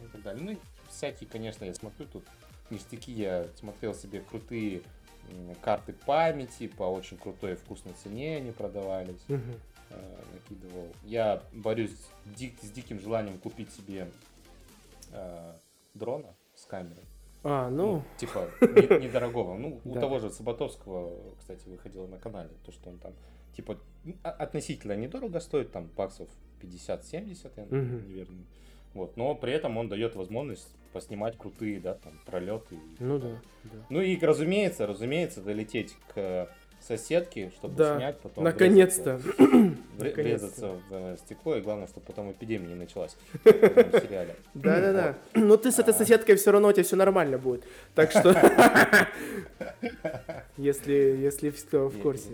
э, 0.00 0.04
и 0.06 0.08
так 0.08 0.22
далее. 0.22 0.42
Ну, 0.42 0.56
всякие, 0.88 1.28
конечно, 1.28 1.64
я 1.66 1.74
смотрю 1.74 2.06
тут 2.06 2.24
ништяки, 2.70 3.12
я 3.12 3.46
смотрел 3.56 3.92
себе 3.92 4.20
крутые 4.20 4.80
карты 5.62 5.92
памяти 5.92 6.68
по 6.68 6.84
очень 6.84 7.16
крутой 7.18 7.52
и 7.52 7.56
вкусной 7.56 7.92
цене 8.02 8.36
они 8.36 8.50
продавались, 8.52 9.20
э, 9.28 9.38
накидывал. 10.34 10.88
Я 11.04 11.42
борюсь 11.52 11.92
с, 11.92 12.38
дик- 12.38 12.58
с 12.62 12.70
диким 12.70 13.00
желанием 13.00 13.38
купить 13.38 13.72
себе 13.72 14.08
э, 15.12 15.52
дрона 15.94 16.34
с 16.54 16.64
камерой. 16.64 17.04
А, 17.44 17.70
ну, 17.70 18.02
типа, 18.18 18.48
не- 18.60 19.06
недорогого. 19.06 19.56
Ну, 19.56 19.80
у 19.84 19.94
Да. 19.94 20.00
того 20.00 20.18
же 20.18 20.30
Саботовского, 20.30 21.12
кстати, 21.38 21.68
выходило 21.68 22.06
на 22.06 22.18
канале, 22.18 22.50
то, 22.66 22.72
что 22.72 22.90
он 22.90 22.98
там, 22.98 23.12
типа, 23.54 23.78
ну, 24.04 24.14
а- 24.24 24.30
относительно 24.30 24.94
недорого 24.96 25.38
стоит, 25.40 25.70
там, 25.72 25.86
баксов 25.96 26.28
50-70, 26.60 27.52
я, 27.56 27.64
наверное. 27.66 28.44
Вот, 28.94 29.16
но 29.16 29.34
при 29.34 29.52
этом 29.52 29.76
он 29.76 29.88
дает 29.88 30.16
возможность 30.16 30.74
поснимать 30.92 31.36
крутые, 31.36 31.80
да, 31.80 31.94
там, 31.94 32.12
пролеты. 32.26 32.78
ну 32.98 33.18
да, 33.18 33.30
да. 33.64 33.78
Ну 33.90 34.00
и, 34.00 34.18
разумеется, 34.24 34.86
разумеется, 34.86 35.40
долететь 35.40 35.94
к 36.14 36.48
соседке, 36.80 37.50
чтобы 37.56 37.74
Да, 37.74 37.96
снять, 37.96 38.20
потом 38.20 38.44
Наконец-то. 38.44 39.20
врезаться- 39.98 40.68
в 40.88 40.92
э, 40.94 41.16
стекло, 41.18 41.56
и 41.56 41.60
главное, 41.60 41.88
чтобы 41.88 42.06
потом 42.06 42.30
эпидемия 42.30 42.68
не 42.68 42.74
началась 42.76 43.16
в 43.44 43.48
сериале. 44.00 44.36
Да-да-да. 44.54 45.18
Но 45.34 45.56
ты 45.56 45.72
с 45.72 45.78
этой 45.80 45.90
А. 45.90 45.92
соседкой 45.98 46.36
все 46.36 46.52
равно 46.52 46.68
у 46.68 46.72
тебя 46.72 46.84
все 46.84 46.94
нормально 46.96 47.36
будет. 47.36 47.64
Так 47.96 48.12
что, 48.12 48.32
если, 50.56 50.92
если 51.20 51.50
кто 51.50 51.88
в 51.88 52.00
курсе. 52.00 52.30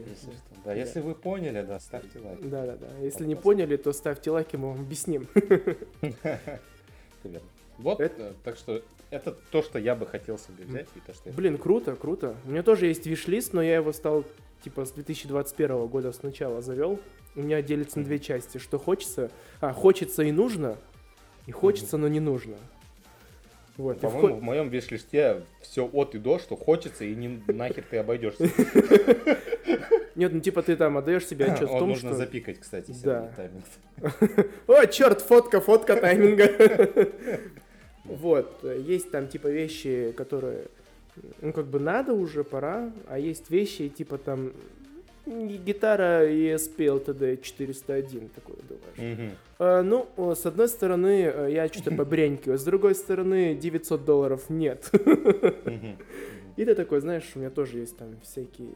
Да, 0.64 0.74
если 0.74 1.00
вы 1.00 1.14
поняли, 1.14 1.62
да, 1.62 1.80
ставьте 1.80 2.18
лайк. 2.18 2.40
Да-да-да. 2.48 2.98
Если 3.00 3.24
не 3.26 3.34
поняли, 3.36 3.76
то 3.76 3.92
ставьте 3.92 4.30
лайки, 4.30 4.56
мы 4.56 4.68
вам 4.72 4.80
объясним. 4.80 5.26
Верно. 7.24 7.48
Вот, 7.78 8.00
Это- 8.00 8.22
э, 8.22 8.32
так 8.44 8.56
что 8.56 8.82
это 9.10 9.32
то, 9.50 9.62
что 9.62 9.78
я 9.78 9.94
бы 9.94 10.06
хотел 10.06 10.38
себе 10.38 10.64
взять, 10.64 10.88
и 10.96 11.00
то, 11.00 11.14
что 11.14 11.30
Блин, 11.30 11.58
круто, 11.58 11.94
круто. 11.96 12.36
У 12.44 12.50
меня 12.50 12.62
тоже 12.62 12.86
есть 12.86 13.06
виш-лист, 13.06 13.52
но 13.52 13.62
я 13.62 13.76
его 13.76 13.92
стал 13.92 14.24
типа 14.62 14.84
с 14.84 14.90
2021 14.92 15.86
года 15.86 16.12
сначала 16.12 16.60
завел. 16.62 16.98
У 17.36 17.42
меня 17.42 17.60
делится 17.62 17.98
на 17.98 18.04
две 18.04 18.18
части. 18.18 18.58
Что 18.58 18.78
хочется, 18.78 19.30
а, 19.60 19.72
хочется 19.72 20.22
и 20.22 20.32
нужно, 20.32 20.78
и 21.46 21.52
хочется, 21.52 21.96
но 21.96 22.08
не 22.08 22.20
нужно. 22.20 22.56
Вот. 23.76 24.00
По-моему, 24.00 24.28
вход- 24.28 24.38
в 24.38 24.42
моем 24.42 24.68
виш-листе 24.68 25.42
все 25.60 25.84
от 25.84 26.14
и 26.14 26.18
до, 26.18 26.38
что 26.38 26.56
хочется, 26.56 27.04
и 27.04 27.14
не 27.14 27.42
нахер 27.52 27.84
ты 27.88 27.98
обойдешься. 27.98 28.48
Нет, 30.14 30.32
ну 30.32 30.38
типа 30.40 30.62
ты 30.62 30.76
там 30.76 30.96
отдаешь 30.96 31.26
себе 31.26 31.46
отчет 31.46 31.68
в 31.68 31.72
Он 31.72 31.78
том, 31.80 31.88
нужно 31.88 32.10
что... 32.10 32.18
запикать, 32.18 32.60
кстати, 32.60 32.94
Да. 33.02 33.32
Тайминг. 33.36 33.64
О, 34.68 34.86
черт, 34.86 35.20
фотка, 35.20 35.60
фотка 35.60 35.96
тайминга. 35.96 37.10
Вот, 38.04 38.62
есть 38.64 39.10
там 39.10 39.28
типа 39.28 39.48
вещи, 39.48 40.12
которые, 40.16 40.66
ну 41.40 41.52
как 41.52 41.66
бы 41.66 41.80
надо 41.80 42.12
уже, 42.12 42.44
пора, 42.44 42.92
а 43.06 43.18
есть 43.18 43.50
вещи 43.50 43.88
типа 43.88 44.18
там 44.18 44.52
гитара 45.26 46.28
ESP 46.28 46.76
LTD 46.76 47.40
401, 47.42 48.28
такое 48.28 48.56
думаешь. 48.68 49.18
Мгм. 49.18 49.30
А, 49.58 49.82
ну, 49.82 50.08
с 50.34 50.44
одной 50.44 50.68
стороны, 50.68 51.22
э, 51.22 51.48
я 51.52 51.68
что-то 51.68 51.90
побрянькиваю, 51.96 52.58
с 52.58 52.64
другой 52.64 52.94
стороны, 52.94 53.54
900 53.54 54.04
долларов 54.04 54.50
нет. 54.50 54.90
И 56.56 56.64
ты 56.64 56.74
такой, 56.74 57.00
знаешь, 57.00 57.24
у 57.34 57.38
меня 57.38 57.50
тоже 57.50 57.78
есть 57.78 57.96
там 57.96 58.16
всякие 58.22 58.74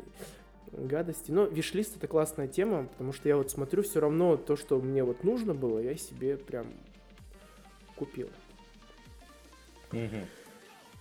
гадости. 0.73 1.31
Но 1.31 1.45
виш-лист 1.45 1.97
это 1.97 2.09
классная 2.09 2.49
тема, 2.49 2.89
потому 2.93 3.13
что 3.13 3.29
я 3.29 3.37
вот 3.37 3.51
смотрю, 3.51 3.83
все 3.83 4.01
равно 4.01 4.37
то, 4.37 4.57
что 4.57 4.81
мне 4.81 5.05
вот 5.05 5.23
нужно 5.25 5.55
было, 5.55 5.79
я 5.79 5.97
себе 5.97 6.37
прям 6.37 6.67
купил. 7.97 8.29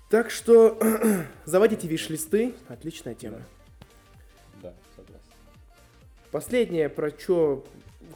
Так 0.10 0.30
что 0.32 0.80
заводите 1.46 1.88
виш-листы, 1.88 2.54
отличная 2.70 3.14
тема. 3.14 3.42
Да, 4.62 4.74
согласен. 4.96 5.22
Последнее, 6.32 6.88
про 6.88 7.10
что 7.10 7.66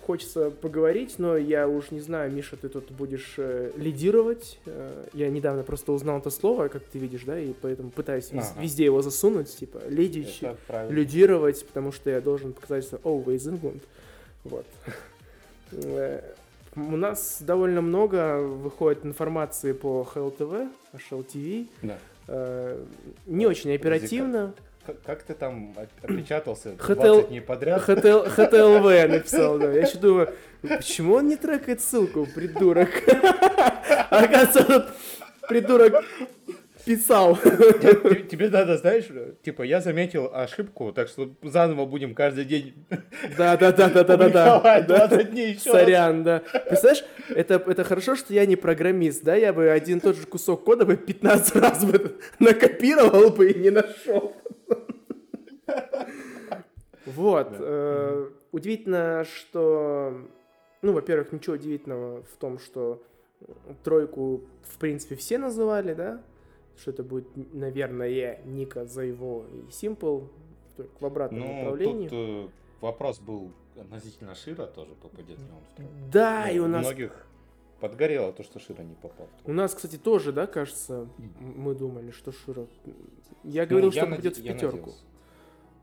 хочется 0.05 0.51
поговорить, 0.51 1.15
но 1.17 1.35
я 1.37 1.67
уж 1.67 1.91
не 1.91 1.99
знаю, 1.99 2.31
Миша, 2.31 2.55
ты 2.55 2.69
тут 2.69 2.91
будешь 2.91 3.33
э, 3.37 3.71
лидировать. 3.75 4.57
Э, 4.65 5.05
я 5.13 5.29
недавно 5.29 5.63
просто 5.63 5.91
узнал 5.91 6.19
это 6.19 6.29
слово, 6.29 6.69
как 6.69 6.83
ты 6.83 6.97
видишь, 6.97 7.23
да, 7.23 7.37
и 7.37 7.53
поэтому 7.53 7.91
пытаюсь 7.91 8.29
Ага. 8.31 8.45
везде 8.61 8.85
его 8.85 9.01
засунуть, 9.01 9.55
типа, 9.55 9.79
правильно. 10.67 10.93
лидировать, 10.95 11.65
потому 11.67 11.91
что 11.91 12.09
я 12.09 12.21
должен 12.21 12.53
показать, 12.53 12.85
что 12.85 12.97
always 12.97 13.39
England. 13.49 13.81
Вот. 14.43 14.65
У 16.75 16.95
нас 16.95 17.37
довольно 17.41 17.81
много 17.81 18.37
выходит 18.39 19.05
информации 19.05 19.73
по 19.73 20.07
HLTV, 20.13 20.69
HLTV. 20.93 21.67
Да. 21.81 21.97
Э, 22.27 22.83
Не 23.25 23.45
очень 23.45 23.73
оперативно. 23.75 24.53
Как, 24.85 25.01
как 25.03 25.23
ты 25.23 25.33
там 25.33 25.75
от- 25.75 25.89
отпечатался 26.09 26.75
Хотел- 26.79 27.15
20 27.15 27.29
дней 27.29 27.41
подряд? 27.41 27.81
ХТЛ, 27.81 28.23
ХТЛВ 28.29 29.09
написал, 29.09 29.59
да. 29.59 29.71
Я 29.71 29.81
еще 29.81 29.97
думаю, 29.99 30.29
почему 30.61 31.15
он 31.15 31.27
не 31.27 31.35
трекает 31.35 31.81
ссылку, 31.81 32.25
придурок? 32.25 32.89
Оказывается, 34.09 34.59
этот 34.61 34.89
придурок 35.47 36.03
писал. 36.85 37.35
Тебе- 37.37 38.23
Тебе 38.23 38.49
надо, 38.49 38.77
знаешь, 38.77 39.05
типа, 39.43 39.63
я 39.63 39.81
заметил 39.81 40.29
ошибку, 40.33 40.91
так 40.91 41.07
что 41.07 41.29
заново 41.43 41.85
будем 41.85 42.13
каждый 42.15 42.45
день 42.45 42.73
Да, 43.37 43.57
да, 43.57 43.71
да, 43.71 43.89
да, 43.89 44.03
да, 44.03 44.17
да, 44.17 44.17
публиковать 44.17 44.87
да. 44.87 45.07
20 45.07 45.31
дней 45.31 45.53
еще. 45.53 45.71
Сорян, 45.71 46.23
да. 46.23 46.39
Представляешь, 46.67 47.03
это, 47.29 47.55
это 47.55 47.83
хорошо, 47.83 48.15
что 48.15 48.33
я 48.33 48.45
не 48.45 48.55
программист, 48.55 49.23
да? 49.23 49.35
Я 49.35 49.53
бы 49.53 49.69
один 49.69 49.99
тот 49.99 50.15
же 50.15 50.25
кусок 50.25 50.63
кода 50.63 50.85
бы 50.85 50.97
15 50.97 51.55
раз 51.55 51.83
бы 51.85 52.17
накопировал 52.39 53.29
бы 53.31 53.51
и 53.51 53.59
не 53.59 53.69
нашел. 53.69 54.35
Вот. 57.05 57.51
Да. 57.51 57.57
э, 57.59 58.29
Удивительно, 58.51 59.25
что... 59.33 60.27
Ну, 60.81 60.91
во-первых, 60.93 61.31
ничего 61.31 61.55
удивительного 61.55 62.23
в 62.23 62.37
том, 62.37 62.59
что 62.59 63.01
тройку, 63.83 64.41
в 64.69 64.77
принципе, 64.77 65.15
все 65.15 65.37
называли, 65.37 65.93
да? 65.93 66.21
Что 66.81 66.91
это 66.91 67.03
будет, 67.03 67.27
наверное, 67.53 68.41
Ника, 68.43 68.85
Зайво 68.85 69.45
и 69.47 69.69
Simple, 69.69 70.27
только 70.75 70.91
в 70.99 71.05
обратном 71.05 71.41
Ну, 71.41 71.53
направлении. 71.63 72.07
тут 72.07 72.17
э, 72.17 72.47
вопрос 72.81 73.19
был 73.19 73.51
относительно 73.79 74.33
Шира 74.33 74.65
тоже, 74.65 74.95
попадет 74.95 75.37
ли 75.37 75.45
он 75.45 75.63
в 75.71 75.75
тройку. 75.75 75.93
Да, 76.11 76.45
Ну, 76.47 76.53
и 76.53 76.59
у 76.59 76.67
нас 76.67 76.83
Многих 76.85 77.27
подгорело 77.79 78.33
то, 78.33 78.41
что 78.43 78.59
Шира 78.59 78.81
не 78.81 78.95
попал. 78.95 79.27
У 79.45 79.53
нас, 79.53 79.75
кстати, 79.75 79.97
тоже, 79.97 80.31
да, 80.31 80.47
кажется, 80.47 81.07
мы 81.39 81.75
думали, 81.75 82.09
что 82.11 82.31
Шура... 82.31 82.65
Я 83.43 83.63
Ну, 83.63 83.69
говорил, 83.69 83.91
я 83.91 84.01
что 84.01 84.09
наде- 84.09 84.15
попадет 84.15 84.37
в 84.37 84.43
пятерку. 84.43 84.91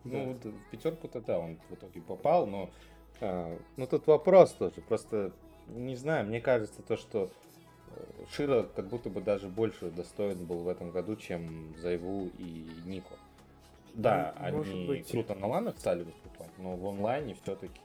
Ну, 0.04 0.26
вот 0.32 0.44
в 0.44 0.70
пятерку-то 0.70 1.20
да, 1.20 1.38
он 1.38 1.58
в 1.70 1.74
итоге 1.74 2.00
попал, 2.00 2.46
но 2.46 2.70
а, 3.20 3.56
ну 3.76 3.86
тут 3.86 4.06
вопрос 4.08 4.52
тоже. 4.52 4.80
Просто 4.88 5.32
не 5.68 5.94
знаю, 5.96 6.26
мне 6.26 6.40
кажется, 6.40 6.82
то, 6.82 6.96
что 6.96 7.30
Шира 8.32 8.64
как 8.74 8.86
будто 8.88 9.10
бы 9.10 9.20
даже 9.20 9.48
больше 9.48 9.90
достоин 9.90 10.44
был 10.44 10.58
в 10.58 10.68
этом 10.68 10.90
году, 10.90 11.16
чем 11.16 11.74
Зайву 11.80 12.30
и 12.38 12.68
Нико. 12.86 13.14
Да, 13.94 14.34
Ну, 14.50 14.62
они 14.62 14.86
быть. 14.86 15.10
круто 15.10 15.34
на 15.34 15.46
ланах 15.46 15.76
стали 15.78 16.04
выступать, 16.04 16.50
но 16.58 16.76
в 16.76 16.86
онлайне 16.86 17.36
все-таки 17.42 17.80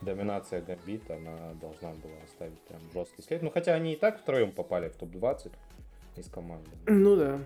доминация 0.00 0.60
Гамбит, 0.62 1.10
она 1.10 1.54
должна 1.60 1.90
была 1.90 2.14
оставить 2.24 2.58
прям 2.60 2.80
жесткий 2.92 3.22
след. 3.22 3.42
Ну, 3.42 3.50
хотя 3.50 3.74
они 3.74 3.94
и 3.94 3.96
так 3.96 4.20
втроем 4.20 4.52
попали 4.52 4.88
в 4.88 4.96
топ-20 4.96 5.52
из 6.16 6.28
команды. 6.28 6.70
Ну 6.86 7.16
да. 7.16 7.38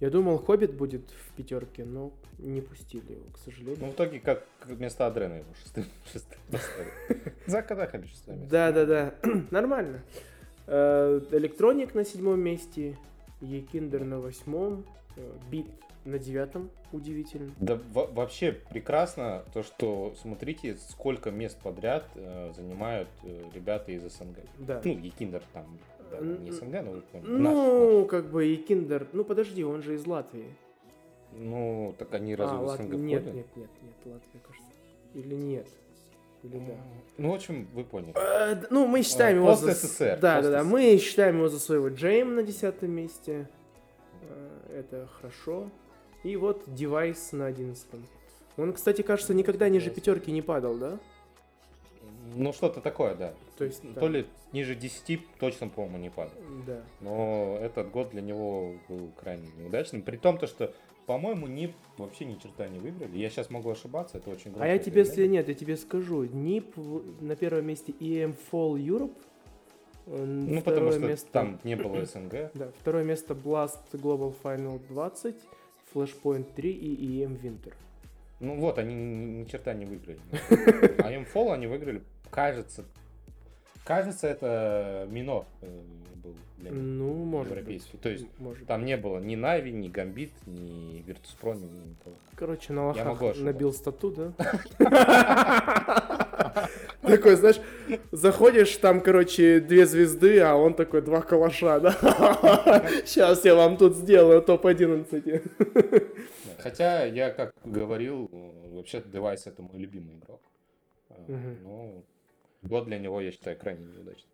Я 0.00 0.08
думал, 0.08 0.38
Хоббит 0.38 0.72
будет 0.74 1.10
в 1.10 1.32
пятерке, 1.34 1.84
но 1.84 2.10
не 2.38 2.62
пустили 2.62 3.12
его, 3.12 3.26
к 3.34 3.38
сожалению. 3.38 3.76
Ну, 3.80 3.90
в 3.90 3.94
итоге, 3.94 4.18
как 4.18 4.46
вместо 4.64 5.06
Адрена 5.06 5.34
его 5.34 5.52
шестым, 5.62 5.84
шестым 6.10 6.38
поставили. 6.50 7.34
За 7.46 7.60
Кадахали 7.60 8.06
шестое 8.06 8.38
место. 8.38 8.50
Да, 8.50 8.72
да, 8.72 8.86
да. 8.86 9.14
Нормально. 9.50 10.02
Э, 10.72 11.20
Электроник 11.32 11.94
на 11.96 12.04
седьмом 12.04 12.38
месте, 12.40 12.96
Екиндер 13.40 14.04
на 14.04 14.20
восьмом, 14.20 14.84
э, 15.16 15.20
Бит 15.50 15.66
на 16.04 16.16
девятом, 16.18 16.70
удивительно. 16.92 17.50
Да 17.58 17.80
во- 17.92 18.06
вообще 18.06 18.52
прекрасно 18.52 19.44
то, 19.52 19.64
что 19.64 20.14
смотрите, 20.22 20.76
сколько 20.76 21.32
мест 21.32 21.58
подряд 21.60 22.04
э, 22.14 22.52
занимают 22.56 23.08
э, 23.24 23.42
ребята 23.52 23.90
из 23.90 24.02
СНГ. 24.04 24.36
Да. 24.58 24.80
Ну, 24.84 24.92
Якиндер 24.98 25.42
там, 25.52 25.66
да, 26.12 26.20
не 26.20 26.52
СНГ, 26.52 26.82
но 26.82 27.02
Ну, 27.24 28.06
как 28.06 28.30
бы 28.30 28.44
Екиндер... 28.44 29.08
Ну, 29.12 29.24
подожди, 29.24 29.64
он 29.64 29.82
же 29.82 29.94
из 29.96 30.06
Латвии. 30.06 30.44
наш. 31.32 31.40
Ну, 31.42 31.94
так 31.98 32.14
они 32.14 32.36
разве 32.36 32.56
а, 32.58 32.60
в 32.60 32.64
Лат- 32.66 32.80
СНГ 32.80 32.94
Нет, 32.94 33.22
входят? 33.22 33.34
нет, 33.34 33.46
нет, 33.56 33.70
нет, 33.82 33.94
Латвия, 34.14 34.40
кажется. 34.46 34.70
Или 35.14 35.34
нет? 35.34 35.66
Или 36.42 36.58
да? 36.58 36.72
Ну, 37.18 37.30
в 37.30 37.34
общем, 37.34 37.68
вы 37.74 37.84
поняли. 37.84 38.14
Э, 38.16 38.62
Ну, 38.70 38.86
мы 38.86 39.02
считаем 39.02 39.36
А, 39.38 39.40
его 39.40 39.54
за... 39.54 39.68
пост-СССР, 39.68 40.18
Да, 40.20 40.40
да, 40.42 40.50
да. 40.50 40.64
Мы 40.64 40.96
считаем 40.98 41.36
его 41.36 41.48
за 41.48 41.58
своего 41.60 41.88
Джейм 41.88 42.34
на 42.34 42.42
десятом 42.42 42.90
месте. 42.90 43.48
Э, 44.22 44.78
Это 44.80 45.06
хорошо. 45.20 45.70
И 46.24 46.36
вот 46.36 46.62
девайс 46.66 47.32
на 47.32 47.46
одиннадцатом. 47.46 48.06
Он, 48.56 48.72
кстати, 48.72 49.02
кажется, 49.02 49.32
никогда 49.34 49.68
ниже 49.68 49.90
пятерки 49.90 50.30
не 50.32 50.42
падал, 50.42 50.74
да? 50.76 50.98
Ну, 52.34 52.52
что-то 52.52 52.80
такое, 52.80 53.14
да. 53.14 53.34
То 53.56 53.64
есть, 53.64 53.82
То 53.94 54.00
там- 54.00 54.12
ли 54.12 54.26
ниже 54.52 54.74
10 54.74 55.20
точно, 55.38 55.68
по-моему, 55.68 55.98
не 55.98 56.10
падал. 56.10 56.34
Да. 56.66 56.80
Но 57.00 57.58
этот 57.60 57.90
год 57.90 58.10
для 58.10 58.20
него 58.22 58.74
был 58.88 59.10
крайне 59.20 59.48
неудачным. 59.58 60.02
При 60.02 60.16
том, 60.16 60.38
то, 60.38 60.46
что, 60.46 60.72
по-моему, 61.10 61.48
НИП 61.48 61.74
вообще 61.98 62.24
ни 62.24 62.36
черта 62.36 62.68
не 62.68 62.78
выиграли. 62.78 63.18
Я 63.18 63.30
сейчас 63.30 63.50
могу 63.50 63.68
ошибаться, 63.68 64.18
это 64.18 64.30
очень 64.30 64.50
А 64.52 64.54
громкое 64.54 64.72
я 64.74 64.78
тебе, 64.78 65.00
если 65.00 65.26
нет, 65.26 65.48
я 65.48 65.54
тебе 65.54 65.76
скажу. 65.76 66.22
НИП 66.22 66.76
на 67.20 67.34
первом 67.34 67.66
месте 67.66 67.90
EM 67.98 68.36
Fall 68.52 68.76
Europe. 68.78 69.16
Ну, 70.06 70.62
потому 70.62 70.92
что 70.92 71.00
место- 71.00 71.28
там 71.32 71.58
не 71.64 71.74
было 71.74 72.04
СНГ. 72.04 72.52
Да, 72.54 72.70
второе 72.78 73.02
место 73.02 73.34
Blast 73.34 73.80
Global 73.92 74.32
Final 74.40 74.80
20, 74.86 75.34
Flashpoint 75.92 76.46
3 76.54 76.70
и 76.70 77.24
EM 77.24 77.40
Winter. 77.42 77.72
Ну 78.38 78.60
вот, 78.60 78.78
они 78.78 78.94
ни, 78.94 79.40
ни 79.40 79.44
черта 79.46 79.74
не 79.74 79.86
выиграли. 79.86 80.20
А 81.02 81.10
Fall 81.10 81.52
они 81.52 81.66
выиграли, 81.66 82.04
кажется, 82.30 82.84
кажется, 83.84 84.28
это 84.28 85.06
минор 85.10 85.44
э, 85.62 85.80
был 86.22 86.34
для 86.58 86.70
Ну, 86.70 87.24
может 87.24 87.50
европейский. 87.52 87.92
быть. 87.92 88.00
То 88.00 88.08
есть 88.10 88.26
может 88.38 88.66
там 88.66 88.84
не 88.84 88.96
было 88.96 89.18
ни 89.18 89.36
Нави, 89.36 89.72
ни 89.72 89.88
Гамбит, 89.88 90.32
ни 90.46 91.02
Virtus.pro, 91.06 91.54
ни 91.56 91.64
никого. 91.64 92.16
Короче, 92.36 92.72
на 92.72 92.86
лохах 92.88 93.36
набил 93.36 93.72
стату, 93.72 94.10
да? 94.10 94.32
Такой, 97.02 97.34
знаешь, 97.34 97.60
заходишь, 98.12 98.76
там, 98.76 99.00
короче, 99.00 99.60
две 99.60 99.86
звезды, 99.86 100.38
а 100.40 100.54
он 100.54 100.74
такой, 100.74 101.02
два 101.02 101.22
калаша, 101.22 101.80
да? 101.80 101.92
Сейчас 103.04 103.44
я 103.44 103.54
вам 103.54 103.76
тут 103.76 103.96
сделаю 103.96 104.42
топ-11. 104.42 105.08
Да. 105.22 106.00
Хотя 106.58 107.04
я, 107.04 107.30
как 107.30 107.52
говорил, 107.64 108.28
э, 108.32 108.74
вообще 108.74 109.02
девайс 109.04 109.46
это 109.46 109.62
мой 109.62 109.78
любимый 109.78 110.16
игрок. 110.16 110.40
Э. 111.10 111.54
Но 111.62 112.02
год 112.62 112.86
для 112.86 112.98
него, 112.98 113.20
я 113.20 113.30
считаю, 113.32 113.58
крайне 113.58 113.84
неудачный. 113.86 114.30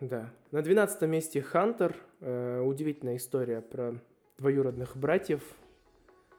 Да. 0.00 0.30
На 0.50 0.62
12 0.62 1.02
месте 1.08 1.40
Хантер. 1.40 1.96
Э, 2.20 2.60
Удивительная 2.60 3.16
история 3.16 3.60
про 3.60 3.94
двоюродных 4.38 4.96
братьев. 4.96 5.42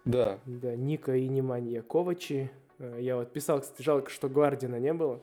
Да. 0.04 0.40
Да, 0.46 0.76
Ника 0.76 1.16
и 1.16 1.28
Неманья 1.28 1.82
Ковачи. 1.82 2.52
Э, 2.80 2.98
Я 3.00 3.16
вот 3.16 3.32
писал, 3.34 3.62
кстати, 3.62 3.82
жалко, 3.82 4.10
что 4.10 4.30
Гвардина 4.30 4.80
не 4.80 4.94
было. 4.94 5.22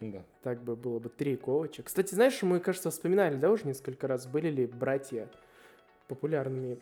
Да. 0.00 0.22
Так 0.42 0.62
бы 0.62 0.76
было 0.76 0.98
бы 0.98 1.10
три 1.10 1.36
Ковача. 1.36 1.82
Кстати, 1.82 2.14
знаешь, 2.14 2.40
мы, 2.42 2.60
кажется, 2.60 2.90
вспоминали, 2.90 3.36
да, 3.36 3.50
уже 3.50 3.66
несколько 3.66 4.06
раз, 4.06 4.26
были 4.26 4.48
ли 4.48 4.66
братья 4.66 5.28
популярными? 6.08 6.78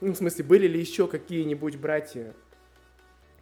Ну, 0.00 0.12
в 0.12 0.16
смысле, 0.16 0.44
были 0.44 0.66
ли 0.66 0.80
еще 0.80 1.06
какие-нибудь 1.06 1.76
братья, 1.76 2.34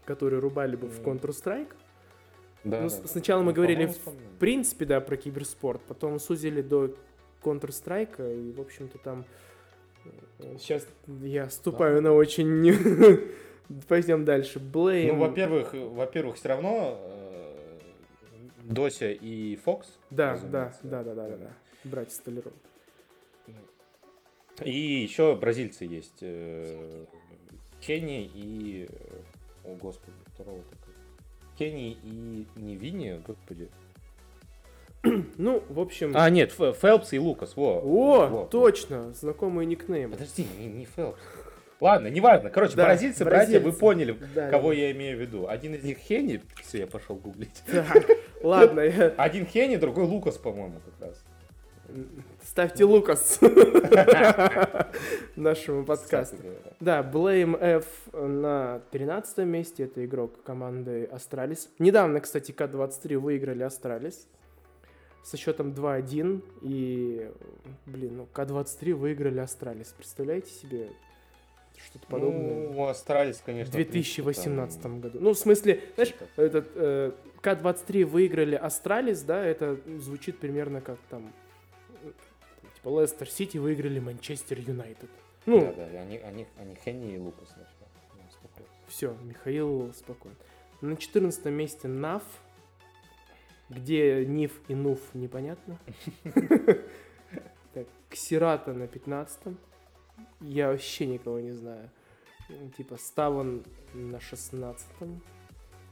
которые 0.04 0.40
рубали 0.40 0.76
бы 0.76 0.88
в 0.88 0.98
М. 0.98 1.04
Counter-Strike? 1.16 1.72
Да, 2.64 2.82
Ну, 2.82 2.88
да, 2.88 2.96
да. 3.02 3.09
сначала 3.09 3.40
мы 3.40 3.50
Ну, 3.50 3.56
говорили, 3.56 3.86
в 3.86 4.38
принципе, 4.38 4.84
да, 4.84 5.00
про 5.00 5.16
киберспорт, 5.16 5.80
потом 5.82 6.18
сузили 6.18 6.61
до 6.62 6.94
Counter-Strike, 7.42 8.50
и, 8.50 8.52
в 8.52 8.61
общем-то, 8.61 8.98
там... 8.98 9.24
Сейчас 10.59 10.86
я 11.22 11.48
ступаю 11.50 12.00
на 12.02 12.12
очень... 12.12 12.72
Пойдем 13.88 14.24
дальше. 14.24 14.59
Блейм. 14.61 15.18
Ну, 15.18 15.26
во-первых, 15.26 15.74
э, 15.74 15.84
во-первых, 15.84 16.36
все 16.36 16.48
равно 16.48 16.98
э, 17.02 17.78
Дося 18.64 19.11
и 19.11 19.56
Фокс. 19.56 19.98
Да, 20.11 20.38
да, 20.38 20.72
да, 20.82 21.02
да, 21.02 21.14
да, 21.14 21.28
да, 21.28 21.36
да. 21.36 21.52
Братья 21.84 22.14
Столяров. 22.14 22.52
И 24.64 24.70
еще 25.02 25.36
бразильцы 25.36 25.84
есть. 25.84 26.16
э, 26.22 27.04
Ченни 27.80 28.24
и 28.34 28.88
О, 29.64 29.74
господи, 29.74 30.16
второго 30.34 30.62
такого. 30.62 30.88
Кенни 31.59 31.98
и 32.04 32.46
не 32.56 32.76
Винни, 32.76 33.20
господи. 33.26 33.68
Ну, 35.38 35.62
в 35.68 35.80
общем... 35.80 36.12
А, 36.14 36.28
нет, 36.28 36.52
Фелпс 36.52 37.12
и 37.12 37.18
Лукас, 37.18 37.56
во. 37.56 37.80
О, 37.80 38.26
во, 38.26 38.44
точно, 38.46 39.09
во. 39.09 39.12
знакомые 39.12 39.66
никнеймы. 39.66 40.12
Подожди, 40.12 40.46
не, 40.59 40.66
не 40.66 40.84
Фелпс. 40.84 41.20
Ладно, 41.80 42.09
неважно. 42.09 42.50
Короче, 42.50 42.74
да, 42.74 42.84
бразильцы, 42.84 43.24
бразильцы, 43.24 43.52
братья, 43.52 43.61
вы 43.61 43.72
поняли, 43.72 44.16
да, 44.34 44.50
кого 44.50 44.70
да. 44.70 44.74
я 44.74 44.90
имею 44.90 45.16
в 45.16 45.20
виду. 45.20 45.48
Один 45.48 45.74
из 45.74 45.84
них 45.84 45.98
Хенни, 45.98 46.42
все, 46.62 46.78
я 46.78 46.86
пошел 46.88 47.14
гуглить. 47.16 47.62
Ладно. 48.42 48.82
Один 49.16 49.46
Хенни, 49.46 49.76
другой 49.76 50.04
Лукас, 50.04 50.36
по-моему, 50.36 50.80
как 50.84 51.09
раз. 51.09 51.24
Ставьте 52.49 52.84
Лукас 52.84 53.40
нашему 55.36 55.84
подкасту. 55.84 56.38
Да, 56.80 57.03
blameF 57.02 57.84
на 58.14 58.80
13 58.90 59.38
месте. 59.44 59.84
Это 59.84 60.03
игрок 60.07 60.42
команды 60.44 61.05
Astralis. 61.12 61.68
Недавно, 61.78 62.20
кстати, 62.20 62.53
K23 62.52 63.18
выиграли 63.18 63.62
Astralis 63.64 64.26
со 65.22 65.36
счетом 65.36 65.72
2-1. 65.72 66.42
И, 66.62 67.30
блин, 67.84 68.16
ну 68.16 68.26
K23 68.32 68.94
выиграли 68.94 69.40
Astralis. 69.40 69.88
Представляете 69.88 70.51
себе 70.51 70.88
что-то 71.76 72.07
подобное? 72.07 72.70
Ну, 72.70 72.86
Astralis, 72.86 73.42
конечно. 73.44 73.72
В 73.72 73.76
2018 73.76 74.80
там... 74.80 75.01
году. 75.03 75.18
Ну, 75.20 75.34
в 75.34 75.38
смысле, 75.38 75.82
знаешь, 75.96 76.14
этот 76.36 76.66
э, 76.76 77.12
K23 77.42 78.06
выиграли 78.07 78.55
Astralis, 78.54 79.20
да, 79.20 79.44
это 79.44 79.78
звучит 79.99 80.38
примерно 80.38 80.80
как 80.80 80.96
там 81.11 81.30
Лестер 82.89 83.28
Сити 83.28 83.59
выиграли 83.59 83.99
Манчестер 83.99 84.59
Юнайтед. 84.61 85.11
Ну, 85.47 85.61
да, 85.61 85.89
да, 85.89 86.01
они, 86.01 86.18
они, 86.18 86.47
они 86.59 86.74
Хенни 86.74 87.14
и 87.14 87.18
Лукас. 87.18 87.55
Все, 88.86 89.16
Михаил 89.22 89.93
спокойно. 89.93 90.36
На 90.80 90.97
14 90.97 91.45
месте 91.47 91.89
Нав, 91.89 92.22
где 93.68 94.24
Ниф 94.24 94.61
и 94.68 94.74
Нуф 94.74 95.01
непонятно. 95.14 95.78
Так, 97.74 97.86
Ксирата 98.09 98.72
на 98.72 98.86
15 98.86 99.55
Я 100.41 100.68
вообще 100.68 101.07
никого 101.07 101.39
не 101.41 101.53
знаю. 101.53 101.91
Типа 102.76 102.97
Ставан 102.97 103.62
на 103.93 104.20
16 104.20 104.86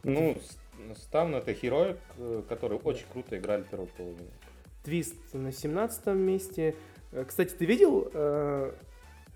Ну, 0.05 0.37
Ставан 0.95 1.35
это 1.35 1.53
герой, 1.53 1.97
который 2.49 2.79
очень 2.79 3.07
круто 3.13 3.37
играли 3.37 3.63
первую 3.63 3.89
половину. 3.89 4.31
Твист 4.87 5.17
на 5.33 5.51
17 5.51 6.07
месте. 6.15 6.77
Э, 7.11 7.25
кстати, 7.27 7.53
ты 7.53 7.65
видел, 7.65 8.09
э, 8.15 8.71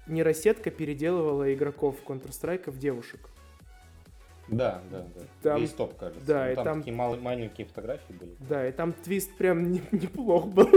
нейросетка 0.06 0.70
переделывала 0.70 1.52
игроков 1.52 1.96
Counter-Strike 2.06 2.70
в 2.70 2.78
девушек? 2.78 3.18
Да, 4.46 4.80
да, 4.92 5.06
да. 5.12 5.22
Там, 5.42 5.60
Весь 5.60 5.70
топ, 5.70 5.98
кажется. 5.98 6.24
Да, 6.24 6.44
ну, 6.44 6.52
и 6.52 6.54
там, 6.54 6.64
там 6.64 6.78
такие 6.78 6.94
мал- 6.96 7.16
маленькие 7.16 7.66
фотографии 7.66 8.12
были. 8.12 8.30
Да, 8.48 8.68
и 8.68 8.70
там 8.70 8.92
твист 8.92 9.36
прям 9.36 9.72
не, 9.72 9.82
неплох 9.90 10.46
был. 10.46 10.68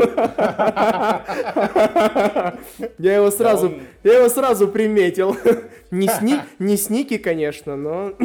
Я 2.97 3.17
его 3.17 3.30
сразу, 3.30 3.74
я 4.03 4.17
его 4.17 4.30
сразу 4.30 4.67
приметил. 4.67 5.38
Не, 5.91 6.07
сни, 6.07 6.39
не 6.57 6.78
сники, 6.78 7.19
конечно, 7.19 7.76
но 7.76 8.15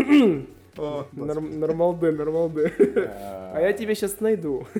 нормалды, 1.13 2.11
нормалды. 2.11 2.73
А, 3.07 3.53
а 3.57 3.61
я 3.61 3.75
тебя 3.75 3.95
сейчас 3.95 4.21
найду. 4.21 4.67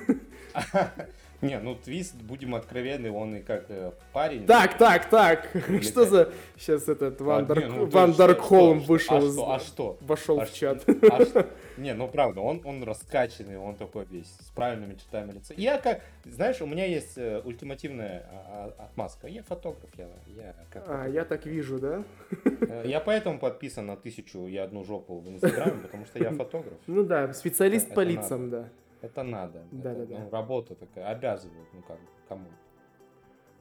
Не, 1.41 1.61
ну 1.61 1.77
Твист, 1.77 2.17
будем 2.17 2.57
откровенны, 2.57 3.13
он 3.13 3.37
и 3.37 3.41
как 3.41 3.67
э, 3.69 3.93
парень. 4.13 4.45
Так, 4.45 4.77
так, 4.77 5.09
так. 5.09 5.49
Что 5.83 6.05
за... 6.05 6.33
Сейчас 6.57 6.89
этот 6.89 7.21
Ван, 7.21 7.47
а, 7.49 7.55
не, 7.55 7.67
ну, 7.67 7.87
Ван 7.87 8.13
Даркхолм 8.13 8.81
вышел. 8.81 9.17
А 9.17 9.21
что? 9.21 9.53
А 9.53 9.61
что? 9.61 9.99
Вошел 10.01 10.41
а 10.41 10.47
в 10.47 10.53
чат. 10.53 10.85
А 10.89 11.25
что? 11.25 11.49
Не, 11.77 11.95
ну 11.95 12.09
правда, 12.09 12.41
он, 12.41 12.61
он 12.65 12.83
раскачанный, 12.83 13.57
он 13.57 13.77
такой 13.77 14.05
весь 14.07 14.27
с 14.27 14.51
правильными 14.51 14.95
чертами 14.95 15.31
лица. 15.31 15.55
Я 15.57 15.79
как, 15.79 16.03
знаешь, 16.25 16.61
у 16.61 16.67
меня 16.67 16.85
есть 16.85 17.17
э, 17.17 17.41
ультимативная 17.45 18.27
а, 18.31 18.75
а, 18.77 18.85
отмазка. 18.87 19.29
Я 19.29 19.45
фотограф, 19.45 19.89
я, 19.97 20.09
я 20.27 20.55
как. 20.73 20.85
А, 20.89 21.07
я 21.07 21.25
так 21.25 21.47
вижу, 21.47 21.79
да? 21.79 22.03
Э, 22.45 22.83
я 22.85 22.99
поэтому 22.99 23.39
подписан 23.39 23.87
на 23.87 23.97
тысячу 23.97 24.49
и 24.49 24.57
одну 24.57 24.83
жопу 24.83 25.21
в 25.21 25.29
Инстаграме, 25.29 25.79
потому 25.83 26.05
что 26.07 26.19
я 26.19 26.31
фотограф. 26.33 26.75
Ну 26.89 27.05
да, 27.05 27.33
специалист 27.33 27.95
по 27.95 28.01
лицам, 28.01 28.51
да. 28.51 28.69
Это 29.01 29.23
надо. 29.23 29.65
Да, 29.71 29.93
это, 29.93 30.07
да, 30.07 30.17
да. 30.17 30.25
Ну, 30.25 30.31
работа 30.31 30.75
такая, 30.75 31.09
обязывает, 31.09 31.69
ну 31.73 31.83
как, 31.83 31.99
кому? 32.29 32.49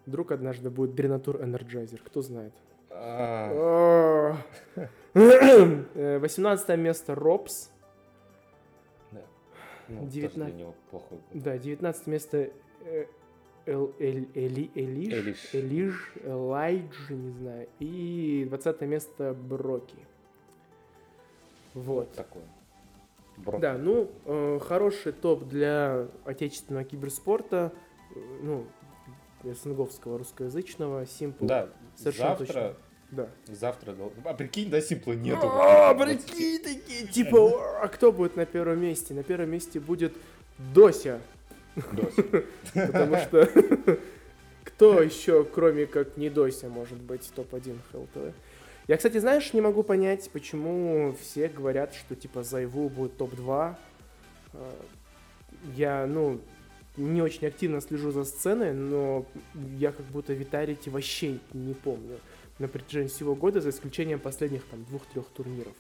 Вдруг 0.05 0.31
однажды 0.31 0.69
будет 0.69 0.95
Дренатур 0.95 1.43
Energizer, 1.43 2.01
кто 2.01 2.21
знает. 2.21 2.53
18 5.13 6.69
а. 6.69 6.75
место 6.75 7.15
ropz. 7.15 7.69
Да. 9.11 9.21
Ну, 9.89 10.07
19... 10.07 10.65
плохой 10.89 11.19
Да, 11.33 11.57
19 11.57 12.07
место 12.07 12.49
э, 12.85 13.05
EliGE, 13.67 15.53
EliGE, 15.53 16.13
EliGE, 16.23 16.95
не 17.09 17.31
знаю. 17.31 17.67
И 17.79 18.45
20 18.49 18.81
место 18.81 19.33
broky. 19.33 19.97
Вот. 21.73 22.07
вот 22.07 22.11
такое. 22.13 22.43
Бро. 23.38 23.59
Да, 23.59 23.77
ну, 23.77 24.11
э, 24.25 24.59
хороший 24.61 25.11
топ 25.11 25.47
для 25.47 26.07
отечественного 26.25 26.83
киберспорта, 26.83 27.71
э, 28.15 28.19
ну, 28.41 28.65
СНГовского 29.43 30.17
русскоязычного, 30.17 31.03
Simple. 31.03 31.45
Да, 31.45 31.69
совершенно 31.95 32.29
завтра, 32.29 32.45
точно. 32.45 32.73
Да. 33.11 33.29
Завтра, 33.45 33.95
а 34.25 34.33
прикинь, 34.33 34.69
да, 34.69 34.79
Simple 34.79 35.15
нету. 35.15 35.47
А, 35.49 35.93
прикинь, 35.93 36.61
такие, 36.61 37.07
типа, 37.07 37.81
а 37.81 37.88
кто 37.88 38.11
будет 38.11 38.35
на 38.35 38.45
первом 38.45 38.81
месте? 38.81 39.13
На 39.13 39.23
первом 39.23 39.51
месте 39.51 39.79
будет 39.79 40.13
Дося. 40.73 41.21
Дося. 41.93 42.23
Потому 42.73 43.17
что 43.17 43.47
кто 44.65 45.01
еще, 45.01 45.45
кроме 45.45 45.85
как 45.85 46.17
не 46.17 46.29
Дося, 46.29 46.67
может 46.67 46.97
быть 46.97 47.31
топ-1 47.33 47.77
ХЛТВ? 47.91 48.35
Я, 48.88 48.95
кстати, 48.95 49.17
знаешь, 49.17 49.51
не 49.53 49.59
могу 49.59 49.83
понять, 49.83 50.29
почему 50.31 51.13
все 51.21 51.49
говорят, 51.49 51.93
что 51.93 52.15
типа 52.15 52.43
Зайву 52.43 52.88
будет 52.88 53.17
топ-2. 53.17 53.75
А, 54.53 54.73
я, 55.75 56.07
ну, 56.07 56.39
не 56.95 57.21
очень 57.21 57.47
активно 57.47 57.81
слежу 57.81 58.11
за 58.11 58.23
сценой, 58.23 58.73
но 58.73 59.25
я 59.77 59.91
как 59.91 60.05
будто 60.05 60.33
Витарити 60.33 60.89
вообще 60.89 61.39
не 61.53 61.73
помню 61.73 62.17
на 62.59 62.67
протяжении 62.67 63.09
всего 63.09 63.35
года, 63.35 63.59
за 63.59 63.69
исключением 63.69 64.19
последних 64.19 64.63
там 64.65 64.83
двух-трех 64.85 65.27
турниров. 65.27 65.75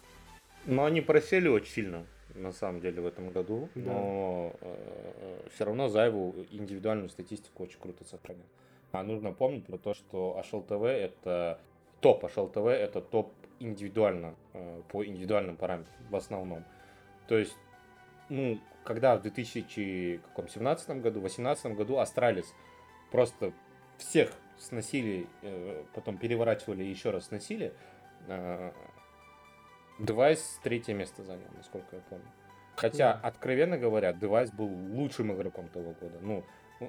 Но 0.65 0.83
они 0.83 0.99
просели 0.99 1.47
очень 1.47 1.71
сильно, 1.71 2.05
на 2.35 2.51
самом 2.51 2.81
деле, 2.81 3.01
в 3.01 3.05
этом 3.05 3.29
году. 3.29 3.69
Да. 3.73 3.93
Но 3.93 4.53
э, 4.61 5.39
все 5.55 5.63
равно 5.63 5.87
Зайву 5.87 6.35
индивидуальную 6.51 7.09
статистику 7.09 7.63
очень 7.63 7.79
круто 7.79 8.03
сохранил. 8.03 8.45
А 8.91 9.01
нужно 9.03 9.31
помнить 9.31 9.65
про 9.65 9.77
то, 9.77 9.93
что 9.93 10.39
HLTV 10.51 10.87
это 10.87 11.59
топ 12.01 12.23
HLTV 12.23 12.69
это 12.69 13.01
топ 13.01 13.33
индивидуально, 13.59 14.35
э, 14.53 14.81
по 14.89 15.05
индивидуальным 15.05 15.57
параметрам 15.57 15.95
в 16.09 16.15
основном. 16.15 16.63
То 17.27 17.37
есть, 17.37 17.57
ну, 18.29 18.59
когда 18.83 19.17
в 19.17 19.21
2017 19.21 20.89
году, 21.01 21.19
в 21.19 21.23
2018 21.23 21.75
году 21.75 21.97
Astralis 21.97 22.53
просто 23.11 23.51
всех 23.97 24.31
сносили, 24.57 25.27
э, 25.41 25.83
потом 25.93 26.17
переворачивали 26.17 26.83
и 26.83 26.89
еще 26.89 27.11
раз 27.11 27.25
сносили, 27.25 27.73
э, 28.27 28.71
Device 29.99 30.59
третье 30.63 30.93
место 30.93 31.23
занял, 31.23 31.47
насколько 31.55 31.95
я 31.95 32.01
помню. 32.03 32.25
Хотя, 32.75 33.13
откровенно 33.13 33.77
говоря, 33.79 34.13
Device 34.13 34.51
был 34.51 34.67
лучшим 34.67 35.33
игроком 35.33 35.67
того 35.69 35.95
года. 35.99 36.19
Ну, 36.21 36.43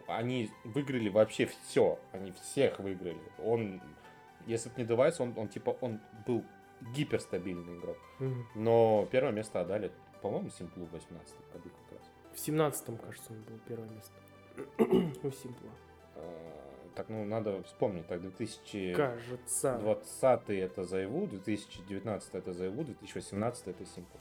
они 0.07 0.51
выиграли 0.65 1.09
вообще 1.09 1.47
все. 1.47 1.99
Они 2.13 2.33
всех 2.33 2.79
выиграли. 2.79 3.17
Он 3.43 3.81
если 4.49 4.71
бы 4.71 4.75
не 4.79 4.85
девайс, 4.85 5.21
он, 5.21 5.35
он 5.37 5.49
типа, 5.49 5.77
он 5.81 6.01
был 6.27 6.45
гиперстабильный 6.95 7.77
игрок. 7.77 7.99
Mm-hmm. 8.19 8.45
Но 8.57 9.09
первое 9.11 9.33
место 9.33 9.61
отдали, 9.61 9.93
по-моему, 10.23 10.51
Симплу 10.51 10.87
в 10.87 10.93
18 10.93 11.37
году 11.53 11.71
как 11.71 11.99
раз. 11.99 12.11
В 12.33 12.39
17 12.39 13.01
кажется, 13.01 13.33
он 13.33 13.43
был 13.43 13.59
первое 13.67 13.89
место. 13.89 14.13
У 15.27 15.31
Симпла. 15.31 15.71
А, 16.17 16.91
так, 16.95 17.09
ну, 17.09 17.25
надо 17.25 17.63
вспомнить, 17.65 18.07
так, 18.07 18.21
2020 18.21 18.97
Кажется. 18.97 19.79
20 19.79 20.51
это 20.51 20.85
Зайву, 20.85 21.27
2019 21.27 22.35
это 22.35 22.53
Зайву, 22.53 22.85
2018 22.85 23.69
это 23.69 23.85
Симпл. 23.87 24.19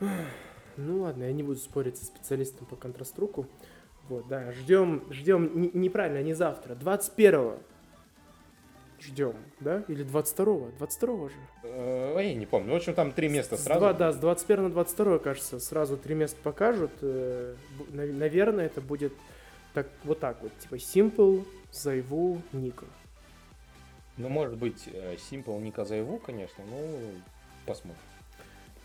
Ну 0.80 1.02
ладно, 1.02 1.24
я 1.24 1.32
не 1.32 1.42
буду 1.42 1.58
спорить 1.58 1.96
со 1.96 2.04
специалистом 2.04 2.64
по 2.66 2.76
контраструку. 2.76 3.48
Вот, 4.08 4.26
да, 4.28 4.52
ждем, 4.52 5.04
ждем, 5.10 5.70
неправильно, 5.74 6.22
не 6.22 6.34
завтра, 6.34 6.74
21-го 6.74 7.58
ждем, 9.00 9.34
да? 9.60 9.84
Или 9.88 10.04
22-го? 10.04 10.70
22-го 10.78 11.28
же? 11.28 11.34
Э, 11.62 12.16
я 12.20 12.34
не 12.34 12.46
помню. 12.46 12.72
В 12.72 12.76
общем, 12.76 12.94
там 12.94 13.12
три 13.12 13.28
места 13.28 13.56
сразу. 13.56 13.80
Два, 13.80 13.92
да, 13.92 14.12
с 14.12 14.16
21 14.16 14.64
на 14.64 14.70
22, 14.70 15.18
кажется, 15.18 15.60
сразу 15.60 15.96
три 15.96 16.14
места 16.14 16.38
покажут. 16.42 16.90
Э, 17.02 17.54
наверное, 17.90 18.66
это 18.66 18.80
будет 18.80 19.12
так, 19.74 19.86
вот 20.04 20.20
так 20.20 20.42
вот. 20.42 20.52
Типа 20.58 20.74
Simple, 20.74 21.44
Зайву, 21.70 22.42
Ника. 22.52 22.86
Ну, 24.16 24.28
может 24.28 24.56
быть, 24.56 24.88
э, 24.92 25.16
Simple, 25.30 25.60
Ника, 25.60 25.84
Зайву, 25.84 26.18
конечно, 26.18 26.64
но 26.68 26.78
Посмотрим. 27.68 28.00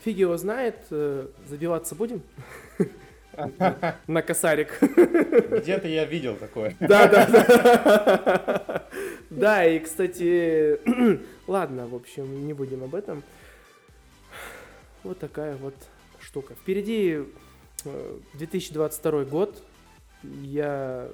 Фиг 0.02 0.18
его 0.18 0.36
знает, 0.36 0.76
э, 0.92 1.28
забиваться 1.48 1.96
будем? 1.96 2.22
На 4.08 4.22
косарик. 4.22 4.80
Где-то 4.82 5.88
я 5.88 6.06
видел 6.06 6.36
такое. 6.36 6.76
Да, 6.80 7.08
да, 7.08 7.26
да. 7.28 8.88
Да, 9.30 9.66
и, 9.66 9.80
кстати, 9.80 10.80
ладно, 11.48 11.88
в 11.88 11.96
общем, 11.96 12.46
не 12.46 12.54
будем 12.54 12.84
об 12.84 12.94
этом. 12.94 13.24
Вот 15.04 15.20
такая 15.20 15.56
вот 15.56 15.76
штука. 16.20 16.54
Впереди 16.54 17.24
2022 18.34 19.22
э, 19.22 19.26
год. 19.26 19.64
Я, 20.44 21.10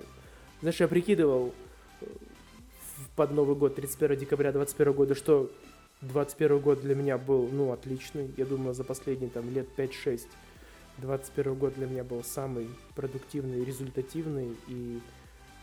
знаешь, 0.61 0.79
я 0.79 0.87
прикидывал 0.87 1.53
э, 2.01 2.05
под 3.15 3.31
Новый 3.31 3.55
год, 3.55 3.75
31 3.75 4.17
декабря 4.17 4.51
2021 4.51 4.93
года, 4.93 5.15
что 5.15 5.49
21 6.01 6.59
год 6.59 6.81
для 6.81 6.95
меня 6.95 7.17
был, 7.17 7.47
ну, 7.51 7.71
отличный. 7.71 8.31
Я 8.37 8.45
думаю, 8.45 8.73
за 8.73 8.83
последние 8.83 9.29
там 9.29 9.49
лет 9.49 9.67
5-6 9.77 10.27
21 11.01 11.55
год 11.55 11.75
для 11.75 11.87
меня 11.87 12.03
был 12.03 12.23
самый 12.23 12.69
продуктивный, 12.95 13.63
результативный 13.63 14.55
и 14.67 14.99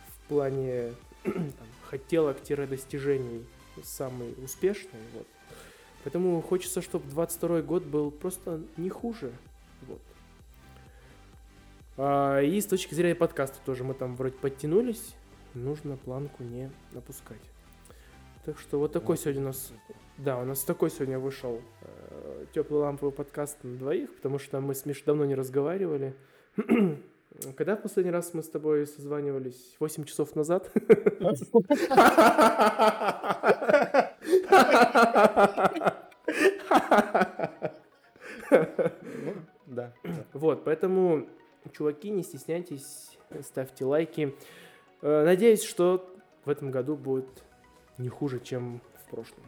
в 0.09 0.29
плане 0.29 0.95
хотелок-достижений 1.91 3.45
самый 3.83 4.35
успешный. 4.43 5.01
Вот. 5.15 5.27
Поэтому 6.05 6.41
хочется, 6.41 6.83
чтобы 6.83 7.09
22 7.11 7.63
год 7.63 7.85
был 7.85 8.11
просто 8.11 8.63
не 8.77 8.89
хуже. 8.89 9.33
Вот. 9.83 10.01
А, 11.97 12.41
и 12.41 12.61
с 12.61 12.67
точки 12.67 12.95
зрения 12.95 13.15
подкаста 13.15 13.59
тоже 13.65 13.85
мы 13.85 13.95
там 13.95 14.17
вроде 14.17 14.37
подтянулись. 14.37 15.15
Нужно 15.55 15.97
планку 15.97 16.43
не 16.43 16.71
опускать. 16.95 17.41
Так 18.45 18.59
что 18.59 18.79
вот 18.79 18.93
такой 18.93 19.17
сегодня 19.17 19.43
у 19.43 19.47
нас... 19.47 19.73
Да, 20.19 20.39
у 20.39 20.47
нас 20.47 20.65
такой 20.65 20.91
сегодня 20.91 21.19
вышел 21.19 21.61
э, 21.83 22.47
теплый 22.55 22.79
ламповый 22.79 23.13
подкаст 23.13 23.63
на 23.63 23.77
двоих, 23.77 24.15
потому 24.17 24.39
что 24.39 24.61
мы 24.63 24.75
с 24.75 24.87
Мишей 24.87 25.05
давно 25.05 25.27
не 25.27 25.35
разговаривали. 25.35 26.17
Когда 27.55 27.77
в 27.77 27.83
последний 27.83 28.13
раз 28.13 28.33
мы 28.33 28.43
с 28.43 28.49
тобой 28.49 28.87
созванивались? 28.87 29.77
Восемь 29.79 30.05
часов 30.05 30.35
назад? 30.35 30.73
Да. 39.67 39.93
Вот, 40.33 40.65
поэтому, 40.65 41.29
чуваки, 41.73 42.09
не 42.09 42.23
стесняйтесь, 42.23 43.19
ставьте 43.43 43.85
лайки. 43.85 44.35
Э, 45.03 45.25
надеюсь, 45.25 45.63
что 45.63 46.09
в 46.47 46.49
этом 46.49 46.71
году 46.71 46.97
будет 46.97 47.45
не 47.99 48.09
хуже, 48.09 48.41
чем 48.41 48.81
в 49.05 49.11
прошлом. 49.11 49.45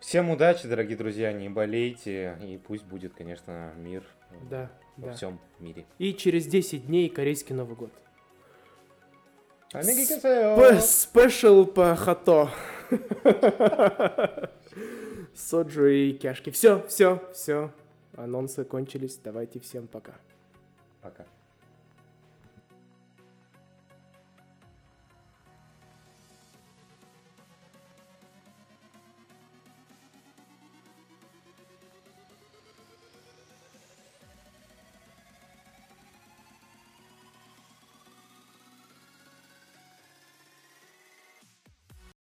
Всем 0.00 0.30
удачи, 0.30 0.66
дорогие 0.66 0.96
друзья, 0.96 1.30
не 1.30 1.50
болейте, 1.50 2.38
и 2.42 2.56
пусть 2.56 2.84
будет, 2.84 3.12
конечно, 3.12 3.72
мир 3.76 4.02
да, 4.50 4.70
во 4.96 5.08
да. 5.08 5.12
всем 5.12 5.38
мире. 5.58 5.84
И 5.98 6.14
через 6.14 6.46
10 6.46 6.86
дней 6.86 7.10
корейский 7.10 7.54
Новый 7.54 7.76
год. 7.76 7.90
Спешл 10.80 11.66
по 11.66 11.94
хато. 11.96 12.50
Соджу 15.34 15.86
и 15.86 16.12
кяшки. 16.14 16.50
Все, 16.50 16.84
все, 16.88 17.22
все. 17.34 17.70
Анонсы 18.16 18.64
кончились. 18.64 19.18
Давайте 19.22 19.60
всем 19.60 19.86
пока. 19.86 20.14
Пока. 21.02 21.26